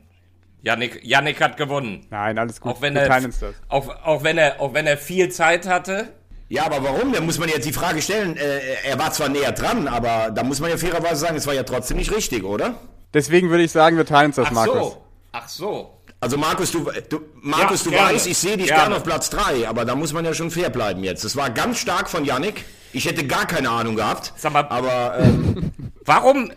Yannick, 0.62 1.00
Yannick 1.04 1.40
hat 1.40 1.56
gewonnen. 1.56 2.06
Nein, 2.10 2.38
alles 2.38 2.60
gut. 2.60 2.70
Auch 2.72 2.80
wenn, 2.82 2.94
Wir 2.94 3.02
er, 3.02 3.08
teilen 3.08 3.24
uns 3.26 3.40
das. 3.40 3.54
auch, 3.68 3.88
auch, 4.04 4.22
wenn 4.22 4.38
er, 4.38 4.60
auch 4.60 4.72
wenn 4.72 4.86
er 4.86 4.96
viel 4.96 5.28
Zeit 5.30 5.66
hatte. 5.66 6.08
Ja, 6.48 6.64
aber 6.66 6.84
warum? 6.84 7.12
Da 7.12 7.20
muss 7.20 7.38
man 7.40 7.48
jetzt 7.48 7.66
die 7.66 7.72
Frage 7.72 8.00
stellen. 8.00 8.36
Äh, 8.36 8.60
er 8.88 8.96
war 8.96 9.10
zwar 9.12 9.28
näher 9.28 9.50
dran, 9.50 9.88
aber 9.88 10.30
da 10.30 10.44
muss 10.44 10.60
man 10.60 10.70
ja 10.70 10.76
fairerweise 10.76 11.16
sagen, 11.16 11.36
es 11.36 11.48
war 11.48 11.54
ja 11.54 11.64
trotzdem 11.64 11.96
nicht 11.96 12.14
richtig, 12.14 12.44
oder? 12.44 12.74
Deswegen 13.12 13.50
würde 13.50 13.64
ich 13.64 13.72
sagen, 13.72 13.96
wir 13.96 14.06
teilen 14.06 14.26
uns 14.26 14.36
das, 14.36 14.46
Ach 14.48 14.52
Markus. 14.52 14.74
so. 14.92 15.04
Ach 15.32 15.48
so. 15.48 15.92
Also 16.20 16.36
Markus, 16.38 16.70
du, 16.70 16.88
du, 17.08 17.22
Markus, 17.42 17.84
Ja, 17.84 17.90
du 17.90 17.96
gerne. 17.96 18.14
weißt, 18.14 18.26
ich 18.28 18.38
sehe 18.38 18.56
dich 18.56 18.68
Gerne. 18.68 18.82
gerne 18.82 18.96
auf 18.96 19.02
Platz 19.02 19.30
3, 19.30 19.68
aber 19.68 19.84
da 19.84 19.96
muss 19.96 20.12
man 20.12 20.24
ja 20.24 20.32
schon 20.32 20.52
fair 20.52 20.70
bleiben 20.70 21.02
jetzt. 21.02 21.24
Das 21.24 21.34
war 21.34 21.50
ganz 21.50 21.78
stark 21.78 22.08
von 22.08 22.24
Yannick. 22.24 22.64
Ich 22.92 23.04
hätte 23.06 23.26
gar 23.26 23.46
keine 23.46 23.68
Ahnung 23.68 23.96
gehabt. 23.96 24.32
Sag 24.36 24.52
mal- 24.52 24.66
aber 24.68 25.18
ähm, 25.18 25.72
Warum, 26.06 26.50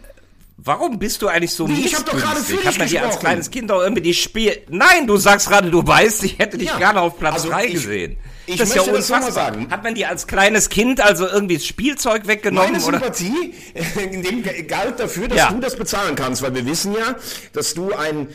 warum 0.57 0.99
bist 0.99 1.21
du 1.21 1.27
eigentlich 1.27 1.51
so 1.51 1.67
Wie, 1.67 1.85
ich 1.85 1.95
hab 1.95 2.05
doch 2.05 2.17
gerade 2.17 2.39
für 2.41 2.57
dich 2.57 2.65
Hat 2.65 2.77
man 2.77 2.87
dir 2.87 2.99
als 3.01 3.07
gesprochen. 3.09 3.19
kleines 3.25 3.51
Kind 3.51 3.69
doch 3.69 3.81
irgendwie 3.81 4.01
die 4.01 4.13
Spiel... 4.13 4.61
Nein, 4.69 5.07
du 5.07 5.17
sagst 5.17 5.49
gerade, 5.49 5.69
du 5.71 5.85
weißt, 5.85 6.23
ich 6.23 6.37
hätte 6.39 6.57
dich 6.57 6.69
Ja. 6.69 6.77
gerne 6.77 7.01
auf 7.01 7.17
Platz 7.17 7.33
Also 7.35 7.49
3 7.49 7.65
ich- 7.65 7.73
gesehen. 7.73 8.17
ich 8.45 8.57
das 8.57 8.69
ist 8.69 8.75
möchte 8.75 8.91
ja 8.91 8.97
das 8.97 9.09
unfassbar. 9.09 9.31
sagen. 9.53 9.67
Hat 9.71 9.83
man 9.83 9.95
dir 9.95 10.09
als 10.09 10.27
kleines 10.27 10.69
Kind 10.69 11.01
also 11.01 11.27
irgendwie 11.27 11.55
das 11.55 11.65
Spielzeug 11.65 12.27
weggenommen? 12.27 12.71
meine 12.73 12.83
oder? 12.83 12.99
Sympathie 13.13 13.53
in 14.11 14.21
dem 14.23 14.43
galt 14.67 14.99
dafür, 14.99 15.27
dass 15.27 15.37
Ja. 15.37 15.51
du 15.51 15.59
das 15.59 15.75
bezahlen 15.75 16.15
kannst, 16.15 16.41
weil 16.41 16.53
wir 16.53 16.65
wissen 16.65 16.93
ja, 16.93 17.15
dass 17.53 17.73
du 17.73 17.93
ein 17.93 18.27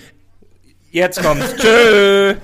Jetzt 0.95 1.21
kommt's. 1.21 1.57
Tschö. 1.61 2.35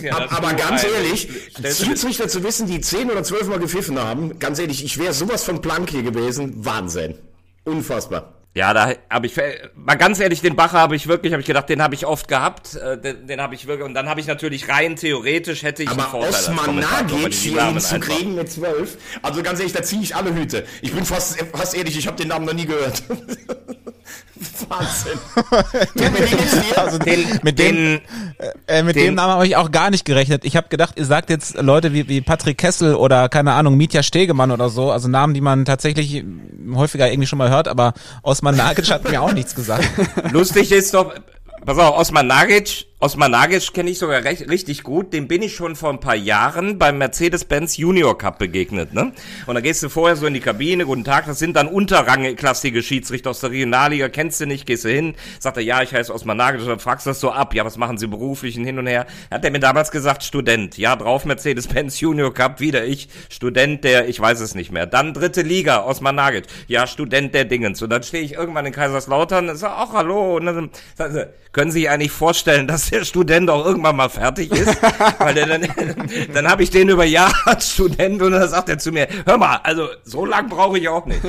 Ja, 0.00 0.30
Aber 0.30 0.54
ganz 0.54 0.84
ein- 0.84 0.90
ehrlich, 0.94 1.28
Schiedsrichter 1.56 2.28
zu 2.28 2.44
wissen, 2.44 2.68
die 2.68 2.80
10 2.80 3.10
oder 3.10 3.24
12 3.24 3.48
Mal 3.48 3.58
gepfiffen 3.58 3.98
haben, 3.98 4.38
ganz 4.38 4.60
ehrlich, 4.60 4.84
ich 4.84 4.96
wäre 4.96 5.12
sowas 5.12 5.42
von 5.42 5.60
blank 5.60 5.90
hier 5.90 6.04
gewesen. 6.04 6.52
Wahnsinn. 6.64 7.18
Unfassbar. 7.64 8.32
Ja, 8.54 8.72
da 8.72 8.94
habe 9.10 9.26
ich 9.26 9.34
mal 9.74 9.96
ganz 9.96 10.20
ehrlich, 10.20 10.40
den 10.40 10.54
Bacher 10.54 10.78
habe 10.78 10.94
ich 10.94 11.08
wirklich, 11.08 11.32
habe 11.32 11.40
ich 11.40 11.46
gedacht, 11.46 11.68
den 11.68 11.82
habe 11.82 11.96
ich 11.96 12.06
oft 12.06 12.28
gehabt, 12.28 12.76
äh, 12.76 12.96
den, 12.96 13.26
den 13.26 13.40
habe 13.40 13.54
ich 13.56 13.66
wirklich 13.66 13.84
und 13.86 13.92
dann 13.94 14.08
habe 14.08 14.20
ich 14.20 14.28
natürlich 14.28 14.68
rein 14.70 14.94
theoretisch 14.96 15.62
hätte 15.64 15.82
ich 15.82 15.90
einen 15.90 16.00
Aber 16.00 16.10
Vorteil 16.10 16.32
als 16.34 16.48
Osman 16.48 16.76
Nagic 16.76 17.34
hier 17.34 17.56
Namen 17.56 17.72
hinzukriegen 17.72 18.34
mit 18.36 18.50
12, 18.50 18.96
also 19.20 19.42
ganz 19.42 19.58
ehrlich, 19.58 19.74
da 19.74 19.82
ziehe 19.82 20.00
ich 20.00 20.16
alle 20.16 20.32
Hüte. 20.34 20.64
Ich 20.80 20.92
bin 20.92 21.04
fast, 21.04 21.38
fast 21.52 21.76
ehrlich, 21.76 21.98
ich 21.98 22.06
habe 22.06 22.16
den 22.16 22.28
Namen 22.28 22.46
noch 22.46 22.54
nie 22.54 22.64
gehört. 22.66 23.02
Wahnsinn. 24.68 25.18
Also 26.76 26.98
Den, 26.98 27.40
mit 27.42 27.58
dem, 27.58 27.74
den, 27.76 28.00
äh, 28.66 28.82
mit 28.82 28.96
den- 28.96 29.04
dem 29.06 29.14
Namen 29.14 29.32
habe 29.34 29.46
ich 29.46 29.56
auch 29.56 29.70
gar 29.70 29.90
nicht 29.90 30.04
gerechnet. 30.04 30.44
Ich 30.44 30.56
habe 30.56 30.68
gedacht, 30.68 30.94
ihr 30.96 31.04
sagt 31.04 31.30
jetzt 31.30 31.56
Leute 31.60 31.92
wie, 31.92 32.08
wie 32.08 32.20
Patrick 32.20 32.58
Kessel 32.58 32.94
oder 32.94 33.28
keine 33.28 33.52
Ahnung, 33.52 33.76
Mitya 33.76 34.02
Stegemann 34.02 34.50
oder 34.50 34.68
so, 34.68 34.90
also 34.90 35.08
Namen, 35.08 35.34
die 35.34 35.40
man 35.40 35.64
tatsächlich 35.64 36.24
häufiger 36.74 37.08
irgendwie 37.10 37.26
schon 37.26 37.38
mal 37.38 37.50
hört, 37.50 37.68
aber 37.68 37.94
Osman 38.22 38.56
Nagic 38.56 38.90
hat 38.90 39.08
mir 39.08 39.22
auch 39.22 39.32
nichts 39.32 39.54
gesagt. 39.54 39.88
lustig 40.32 40.70
ist 40.72 40.92
doch, 40.94 41.14
pass 41.64 41.78
auf, 41.78 41.96
Osman 41.96 42.26
Nagic, 42.26 42.86
Osman 43.06 43.30
Nagic 43.30 43.72
kenne 43.72 43.90
ich 43.90 44.00
sogar 44.00 44.24
recht, 44.24 44.50
richtig 44.50 44.82
gut, 44.82 45.12
dem 45.12 45.28
bin 45.28 45.40
ich 45.40 45.54
schon 45.54 45.76
vor 45.76 45.90
ein 45.90 46.00
paar 46.00 46.16
Jahren 46.16 46.76
beim 46.76 46.98
Mercedes-Benz 46.98 47.76
Junior 47.76 48.18
Cup 48.18 48.40
begegnet, 48.40 48.94
ne? 48.94 49.12
Und 49.46 49.54
da 49.54 49.60
gehst 49.60 49.80
du 49.84 49.88
vorher 49.88 50.16
so 50.16 50.26
in 50.26 50.34
die 50.34 50.40
Kabine, 50.40 50.84
guten 50.84 51.04
Tag, 51.04 51.26
das 51.26 51.38
sind 51.38 51.54
dann 51.54 51.68
unterrangklassige 51.68 52.82
Schiedsrichter 52.82 53.30
aus 53.30 53.38
der 53.38 53.52
Regionalliga, 53.52 54.08
kennst 54.08 54.40
du 54.40 54.46
nicht, 54.46 54.66
gehst 54.66 54.84
du 54.84 54.88
hin, 54.88 55.14
sagt 55.38 55.56
er, 55.56 55.62
ja, 55.62 55.82
ich 55.82 55.94
heiße 55.94 56.12
Osman 56.12 56.36
Nagic, 56.36 56.66
dann 56.66 56.80
fragst 56.80 57.06
du 57.06 57.10
das 57.10 57.20
so 57.20 57.30
ab, 57.30 57.54
ja, 57.54 57.64
was 57.64 57.76
machen 57.76 57.96
sie 57.96 58.08
beruflich 58.08 58.58
und 58.58 58.64
hin 58.64 58.76
und 58.76 58.88
her. 58.88 59.06
Hat 59.30 59.44
er 59.44 59.52
mir 59.52 59.60
damals 59.60 59.92
gesagt, 59.92 60.24
Student, 60.24 60.76
ja, 60.76 60.96
drauf 60.96 61.24
Mercedes-Benz 61.24 62.00
Junior 62.00 62.34
Cup, 62.34 62.58
wieder 62.58 62.86
ich, 62.86 63.08
Student 63.28 63.84
der, 63.84 64.08
ich 64.08 64.18
weiß 64.18 64.40
es 64.40 64.56
nicht 64.56 64.72
mehr. 64.72 64.86
Dann 64.86 65.14
dritte 65.14 65.42
Liga, 65.42 65.84
Osman 65.84 66.16
Nagic, 66.16 66.46
ja, 66.66 66.88
Student 66.88 67.34
der 67.34 67.44
Dingens. 67.44 67.80
Und 67.82 67.90
dann 67.90 68.02
stehe 68.02 68.24
ich 68.24 68.32
irgendwann 68.32 68.66
in 68.66 68.72
Kaiserslautern 68.72 69.56
sage, 69.56 69.74
ach, 69.76 69.92
hallo, 69.92 70.38
und 70.38 70.46
dann 70.46 70.70
können 71.52 71.70
Sie 71.70 71.82
sich 71.82 71.88
eigentlich 71.88 72.10
vorstellen, 72.10 72.66
dass 72.66 72.90
der 72.98 73.04
Student 73.04 73.50
auch 73.50 73.64
irgendwann 73.64 73.96
mal 73.96 74.08
fertig 74.08 74.50
ist? 74.52 74.76
Weil 75.18 75.34
der 75.34 75.46
dann, 75.46 75.68
dann 76.34 76.48
habe 76.48 76.62
ich 76.62 76.70
den 76.70 76.88
über 76.88 77.04
Jahre 77.04 77.34
als 77.44 77.72
Student 77.72 78.22
und 78.22 78.32
dann 78.32 78.48
sagt 78.48 78.68
er 78.68 78.78
zu 78.78 78.92
mir, 78.92 79.08
hör 79.24 79.38
mal, 79.38 79.56
also 79.62 79.88
so 80.04 80.24
lang 80.24 80.48
brauche 80.48 80.78
ich 80.78 80.88
auch 80.88 81.06
nicht. 81.06 81.20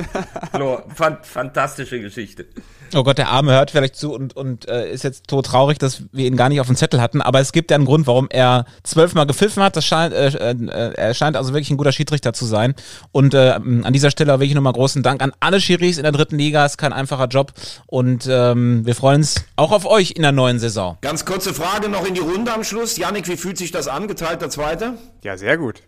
So, 0.52 0.82
fan 0.94 1.18
fantastische 1.22 2.00
Geschichte. 2.00 2.46
Oh 2.94 3.02
Gott, 3.02 3.18
der 3.18 3.28
Arme 3.28 3.52
hört 3.52 3.70
vielleicht 3.70 3.96
zu 3.96 4.12
und, 4.12 4.36
und 4.36 4.68
äh, 4.68 4.90
ist 4.90 5.04
jetzt 5.04 5.28
tot 5.28 5.46
traurig, 5.46 5.78
dass 5.78 6.02
wir 6.12 6.26
ihn 6.26 6.36
gar 6.36 6.48
nicht 6.48 6.60
auf 6.60 6.66
dem 6.66 6.76
Zettel 6.76 7.00
hatten. 7.00 7.20
Aber 7.20 7.40
es 7.40 7.52
gibt 7.52 7.70
ja 7.70 7.76
einen 7.76 7.84
Grund, 7.84 8.06
warum 8.06 8.28
er 8.30 8.64
zwölfmal 8.82 9.26
gepfiffen 9.26 9.62
hat. 9.62 9.76
Das 9.76 9.84
scheint, 9.84 10.14
äh, 10.14 10.28
äh, 10.28 10.92
er 10.94 11.14
scheint 11.14 11.36
also 11.36 11.52
wirklich 11.52 11.70
ein 11.70 11.76
guter 11.76 11.92
Schiedsrichter 11.92 12.32
zu 12.32 12.44
sein. 12.44 12.74
Und 13.12 13.34
äh, 13.34 13.50
an 13.50 13.92
dieser 13.92 14.10
Stelle 14.10 14.32
wirklich 14.32 14.54
nochmal 14.54 14.72
großen 14.72 15.02
Dank 15.02 15.22
an 15.22 15.32
alle 15.40 15.60
Schiris 15.60 15.98
in 15.98 16.04
der 16.04 16.12
dritten 16.12 16.38
Liga. 16.38 16.64
Ist 16.64 16.78
kein 16.78 16.92
einfacher 16.92 17.26
Job. 17.26 17.52
Und 17.86 18.26
ähm, 18.30 18.84
wir 18.86 18.94
freuen 18.94 19.20
uns 19.20 19.44
auch 19.56 19.72
auf 19.72 19.86
euch 19.86 20.12
in 20.12 20.22
der 20.22 20.32
neuen 20.32 20.58
Saison. 20.58 20.98
Ganz 21.00 21.24
kurze 21.24 21.54
Frage 21.54 21.88
noch 21.88 22.06
in 22.06 22.14
die 22.14 22.20
Runde 22.20 22.52
am 22.52 22.64
Schluss. 22.64 22.96
Yannick, 22.96 23.28
wie 23.28 23.36
fühlt 23.36 23.58
sich 23.58 23.70
das 23.70 23.88
an, 23.88 24.08
geteilter 24.08 24.50
Zweiter? 24.50 24.94
Ja, 25.22 25.36
sehr 25.36 25.58
gut. 25.58 25.82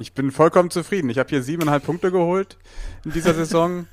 Ich 0.00 0.12
bin 0.12 0.32
vollkommen 0.32 0.70
zufrieden. 0.70 1.08
Ich 1.10 1.18
habe 1.18 1.28
hier 1.28 1.42
siebeneinhalb 1.42 1.84
Punkte 1.84 2.10
geholt 2.10 2.56
in 3.04 3.12
dieser 3.12 3.34
Saison. 3.34 3.86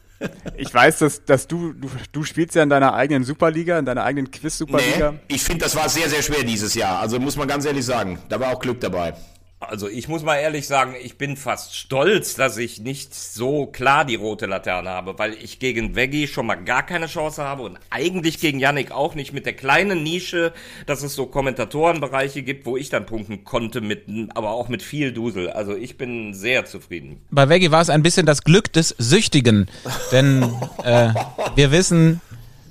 Ich 0.58 0.74
weiß, 0.74 1.00
dass, 1.00 1.26
dass 1.26 1.48
du, 1.48 1.74
du, 1.74 1.90
du 2.12 2.24
spielst 2.24 2.56
ja 2.56 2.64
in 2.64 2.70
deiner 2.70 2.94
eigenen 2.94 3.24
Superliga, 3.24 3.80
in 3.80 3.86
deiner 3.86 4.04
eigenen 4.04 4.30
Quiz-Superliga. 4.32 5.12
Nee, 5.12 5.20
ich 5.28 5.44
finde, 5.44 5.66
das 5.66 5.76
war 5.76 5.90
sehr, 5.90 6.10
sehr 6.10 6.22
schwer 6.22 6.44
dieses 6.44 6.74
Jahr. 6.76 7.00
Also 7.00 7.20
muss 7.20 7.36
man 7.36 7.48
ganz 7.48 7.66
ehrlich 7.66 7.86
sagen, 7.86 8.20
da 8.30 8.40
war 8.40 8.54
auch 8.54 8.60
Glück 8.60 8.80
dabei. 8.80 9.14
Also 9.62 9.88
ich 9.88 10.08
muss 10.08 10.24
mal 10.24 10.38
ehrlich 10.38 10.66
sagen, 10.66 10.96
ich 11.00 11.20
bin 11.20 11.38
fast 11.38 11.76
stolz, 11.76 12.34
dass 12.34 12.58
ich 12.58 12.80
nicht 12.80 13.14
so 13.14 13.68
klar 13.68 14.06
die 14.06 14.16
rote 14.16 14.48
Laterne 14.48 14.90
habe, 14.90 15.20
weil 15.20 15.36
ich 15.36 15.60
gegen 15.60 15.96
Veggie 15.96 16.28
schon 16.28 16.48
mal 16.48 16.56
gar 16.56 16.84
keine 16.84 17.06
Chance 17.06 17.44
habe 17.44 17.62
und 17.62 17.78
eigentlich 17.92 18.40
gegen 18.40 18.60
Yannick 18.60 18.92
auch 18.92 19.14
nicht 19.14 19.34
mit 19.34 19.46
der 19.46 19.54
kleinen 19.54 20.02
Nische, 20.02 20.52
dass 20.88 21.04
es 21.04 21.14
so 21.14 21.28
Kommentatorenbereiche 21.28 22.42
gibt, 22.42 22.66
wo 22.66 22.76
ich 22.76 22.90
dann 22.90 23.06
punkten 23.06 23.44
konnte, 23.44 23.82
mit, 23.82 24.06
aber 24.34 24.50
auch 24.50 24.68
mit 24.68 24.82
viel 24.82 25.12
Dusel. 25.12 25.52
Also 25.52 25.76
ich 25.76 25.96
bin 25.96 26.34
sehr 26.34 26.66
zufrieden. 26.66 27.22
Bei 27.30 27.48
Veggie 27.48 27.70
war 27.70 27.82
es 27.82 27.92
ein 27.92 28.02
bisschen 28.02 28.26
das 28.26 28.44
Glück 28.44 28.74
des 28.74 28.90
Süchtigen. 28.98 29.70
Denn 30.12 30.42
äh, 30.84 31.14
wir 31.56 31.72
wissen, 31.72 32.20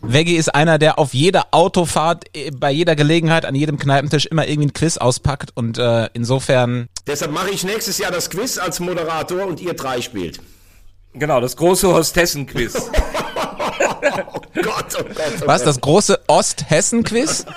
Veggie 0.03 0.37
ist 0.37 0.55
einer, 0.55 0.79
der 0.79 0.99
auf 0.99 1.15
jeder 1.15 1.49
Autofahrt, 1.53 2.25
äh, 2.35 2.51
bei 2.51 2.71
jeder 2.71 2.97
Gelegenheit, 2.97 3.45
an 3.45 3.55
jedem 3.55 3.79
Kneipentisch 3.79 4.27
immer 4.27 4.47
irgendwie 4.49 4.69
ein 4.69 4.73
Quiz 4.73 4.97
auspackt. 4.97 5.51
Und 5.55 5.79
äh, 5.79 6.09
insofern 6.15 6.89
Deshalb 7.07 7.33
mache 7.33 7.51
ich 7.51 7.65
nächstes 7.65 7.99
Jahr 7.99 8.11
das 8.11 8.31
Quiz 8.31 8.59
als 8.59 8.81
Moderator 8.81 9.47
und 9.47 9.61
ihr 9.61 9.75
drei 9.75 10.01
spielt. 10.01 10.41
Genau, 11.13 11.41
das 11.41 11.57
große 11.57 11.93
Hostessen-Quiz. 11.93 12.91
Oh 14.03 14.63
Gott, 14.63 14.97
oh 14.99 15.05
Gott. 15.05 15.33
Oh 15.43 15.47
Was, 15.47 15.63
das 15.63 15.81
große 15.81 16.19
Osthessen-Quiz? 16.27 17.45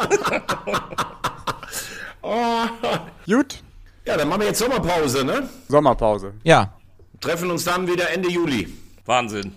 Gut, 3.25 3.63
Ja, 4.05 4.17
dann 4.17 4.27
machen 4.27 4.41
wir 4.41 4.47
jetzt 4.47 4.59
Sommerpause, 4.59 5.23
ne? 5.23 5.49
Sommerpause. 5.67 6.33
Ja. 6.43 6.73
Treffen 7.19 7.49
uns 7.51 7.63
dann 7.63 7.87
wieder 7.87 8.09
Ende 8.11 8.29
Juli. 8.29 8.67
Wahnsinn. 9.05 9.53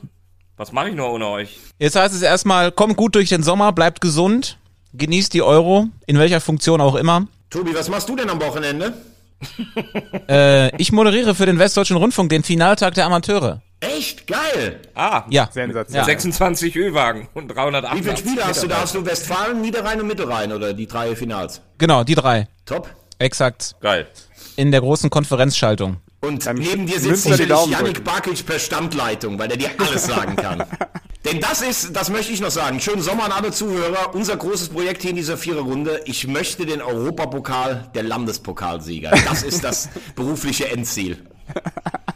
Was 0.57 0.73
mache 0.73 0.89
ich 0.91 0.95
nur 0.95 1.13
ohne 1.13 1.27
euch? 1.27 1.59
Jetzt 1.79 1.97
heißt 1.97 2.15
es 2.15 2.23
erstmal, 2.23 2.73
kommt 2.73 2.97
gut 2.97 3.15
durch 3.15 3.29
den 3.29 3.43
Sommer, 3.43 3.73
bleibt 3.73 4.01
gesund, 4.01 4.59
genießt 4.95 5.35
die 5.35 5.43
Euro, 5.43 5.89
in 6.07 6.19
welcher 6.19 6.41
Funktion 6.41 6.81
auch 6.81 6.95
immer. 6.95 7.27
Tobi, 7.51 7.75
was 7.75 7.89
machst 7.89 8.09
du 8.09 8.17
denn 8.17 8.31
am 8.31 8.41
Wochenende? 8.41 8.95
Äh, 10.29 10.75
ich 10.81 10.93
moderiere 10.93 11.35
für 11.35 11.45
den 11.47 11.59
Westdeutschen 11.59 11.97
Rundfunk 11.99 12.31
den 12.31 12.43
Finaltag 12.43 12.95
der 12.95 13.05
Amateure. 13.07 13.61
Echt 13.81 14.27
geil. 14.27 14.81
Ah, 14.95 15.25
Ja. 15.29 15.49
Sensationell. 15.53 16.05
26 16.07 16.75
Ölwagen 16.75 17.29
und 17.35 17.49
308. 17.49 17.95
Wie 17.99 18.03
viele 18.03 18.17
Spiele 18.17 18.45
hast 18.47 18.63
du 18.63 18.67
da? 18.67 18.81
Hast 18.81 18.95
du 18.95 19.05
Westfalen, 19.05 19.61
Niederrhein 19.61 20.01
und 20.01 20.07
Mittelrhein 20.07 20.53
oder 20.53 20.73
die 20.73 20.87
drei 20.87 21.15
Finals? 21.15 21.61
Genau, 21.79 22.03
die 22.03 22.15
drei. 22.15 22.49
Top. 22.65 22.89
Exakt. 23.19 23.77
Geil. 23.81 24.07
In 24.57 24.73
der 24.73 24.81
großen 24.81 25.11
Konferenzschaltung. 25.11 25.99
Und 26.21 26.47
Dann 26.47 26.57
neben 26.57 26.87
dir 26.87 26.99
sitzt 26.99 27.25
sicherlich 27.25 27.49
Yannick 27.49 27.95
drücken. 27.95 28.05
Barkic 28.05 28.47
per 28.47 28.59
Standleitung, 28.59 29.39
weil 29.39 29.49
der 29.49 29.59
dir 29.59 29.71
alles 29.79 30.07
sagen 30.07 30.37
kann. 30.37 30.65
Denn 31.25 31.41
das 31.41 31.61
ist, 31.61 31.95
das 31.95 32.09
möchte 32.09 32.33
ich 32.33 32.41
noch 32.41 32.51
sagen, 32.51 32.81
schönen 32.81 33.03
Sommer 33.03 33.25
an 33.25 33.33
alle 33.33 33.51
Zuhörer. 33.51 34.15
Unser 34.15 34.37
großes 34.37 34.69
Projekt 34.69 35.03
hier 35.03 35.11
in 35.11 35.17
dieser 35.17 35.37
Viererrunde. 35.37 36.01
Ich 36.05 36.27
möchte 36.29 36.67
den 36.67 36.81
Europapokal 36.81 37.91
der 37.95 38.05
Landespokalsieger. 38.05 39.11
Das 39.27 39.43
ist 39.43 39.65
das 39.65 39.89
berufliche 40.15 40.69
Endziel. 40.69 41.19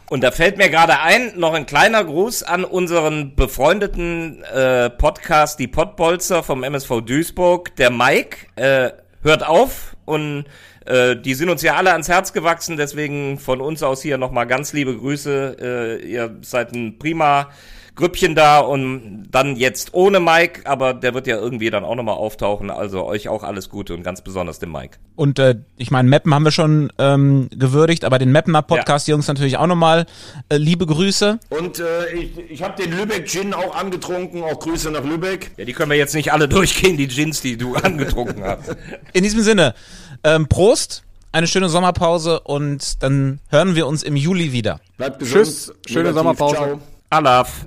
Und 0.09 0.21
da 0.21 0.31
fällt 0.31 0.57
mir 0.57 0.69
gerade 0.69 0.99
ein, 0.99 1.37
noch 1.37 1.53
ein 1.53 1.65
kleiner 1.65 2.03
Gruß 2.03 2.43
an 2.43 2.63
unseren 2.63 3.35
befreundeten 3.35 4.43
äh, 4.43 4.89
Podcast, 4.89 5.59
die 5.59 5.67
Pottbolzer 5.67 6.43
vom 6.43 6.63
MSV 6.63 7.01
Duisburg. 7.05 7.75
Der 7.75 7.91
Mike 7.91 8.47
äh, 8.55 8.91
hört 9.23 9.45
auf 9.45 9.95
und 10.05 10.45
äh, 10.85 11.15
die 11.15 11.33
sind 11.33 11.49
uns 11.49 11.61
ja 11.61 11.75
alle 11.75 11.91
ans 11.91 12.09
Herz 12.09 12.33
gewachsen, 12.33 12.77
deswegen 12.77 13.37
von 13.39 13.61
uns 13.61 13.83
aus 13.83 14.01
hier 14.01 14.17
nochmal 14.17 14.47
ganz 14.47 14.73
liebe 14.73 14.97
Grüße. 14.97 15.57
Äh, 15.59 16.05
ihr 16.07 16.37
seid 16.41 16.73
ein 16.73 16.97
prima 16.97 17.49
Grüppchen 17.95 18.35
da 18.35 18.59
und 18.59 19.27
dann 19.31 19.57
jetzt 19.57 19.93
ohne 19.93 20.19
Mike, 20.19 20.61
aber 20.65 20.93
der 20.93 21.13
wird 21.13 21.27
ja 21.27 21.37
irgendwie 21.37 21.69
dann 21.69 21.83
auch 21.83 21.95
nochmal 21.95 22.15
auftauchen. 22.15 22.69
Also 22.69 23.05
euch 23.05 23.27
auch 23.27 23.43
alles 23.43 23.69
Gute 23.69 23.93
und 23.93 24.03
ganz 24.03 24.21
besonders 24.21 24.59
dem 24.59 24.71
Mike. 24.71 24.97
Und 25.15 25.39
äh, 25.39 25.55
ich 25.77 25.91
meine, 25.91 26.07
Meppen 26.07 26.33
haben 26.33 26.43
wir 26.43 26.51
schon 26.51 26.91
ähm, 26.97 27.49
gewürdigt, 27.51 28.05
aber 28.05 28.17
den 28.17 28.31
Meppener 28.31 28.61
Podcast-Jungs 28.61 29.27
natürlich 29.27 29.57
auch 29.57 29.67
nochmal 29.67 30.05
äh, 30.49 30.57
liebe 30.57 30.85
Grüße. 30.85 31.39
Und 31.49 31.79
äh, 31.79 32.11
ich, 32.13 32.37
ich 32.49 32.63
habe 32.63 32.81
den 32.81 32.91
Lübeck 32.97 33.27
Gin 33.27 33.53
auch 33.53 33.75
angetrunken. 33.75 34.43
Auch 34.43 34.59
Grüße 34.59 34.89
nach 34.89 35.03
Lübeck. 35.03 35.51
Ja, 35.57 35.65
die 35.65 35.73
können 35.73 35.91
wir 35.91 35.97
jetzt 35.97 36.15
nicht 36.15 36.31
alle 36.31 36.47
durchgehen, 36.49 36.95
die 36.95 37.07
Gins, 37.07 37.41
die 37.41 37.57
du 37.57 37.75
angetrunken 37.75 38.43
hast. 38.43 38.75
In 39.13 39.23
diesem 39.23 39.41
Sinne, 39.41 39.75
ähm, 40.23 40.47
Prost, 40.47 41.03
eine 41.33 41.47
schöne 41.47 41.67
Sommerpause 41.69 42.39
und 42.39 43.03
dann 43.03 43.39
hören 43.49 43.75
wir 43.75 43.87
uns 43.87 44.03
im 44.03 44.15
Juli 44.15 44.53
wieder. 44.53 44.79
Bleibt 44.97 45.19
gesund. 45.19 45.45
Tschüss, 45.45 45.73
schöne 45.85 46.11
Negativ. 46.11 46.17
Sommerpause. 46.17 46.55
Ciao. 46.55 46.79
Alaf. 47.09 47.65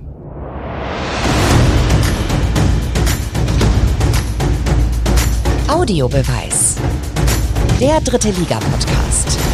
Audiobeweis. 5.75 6.77
Der 7.81 7.99
dritte 7.99 8.29
Liga-Podcast. 8.29 9.44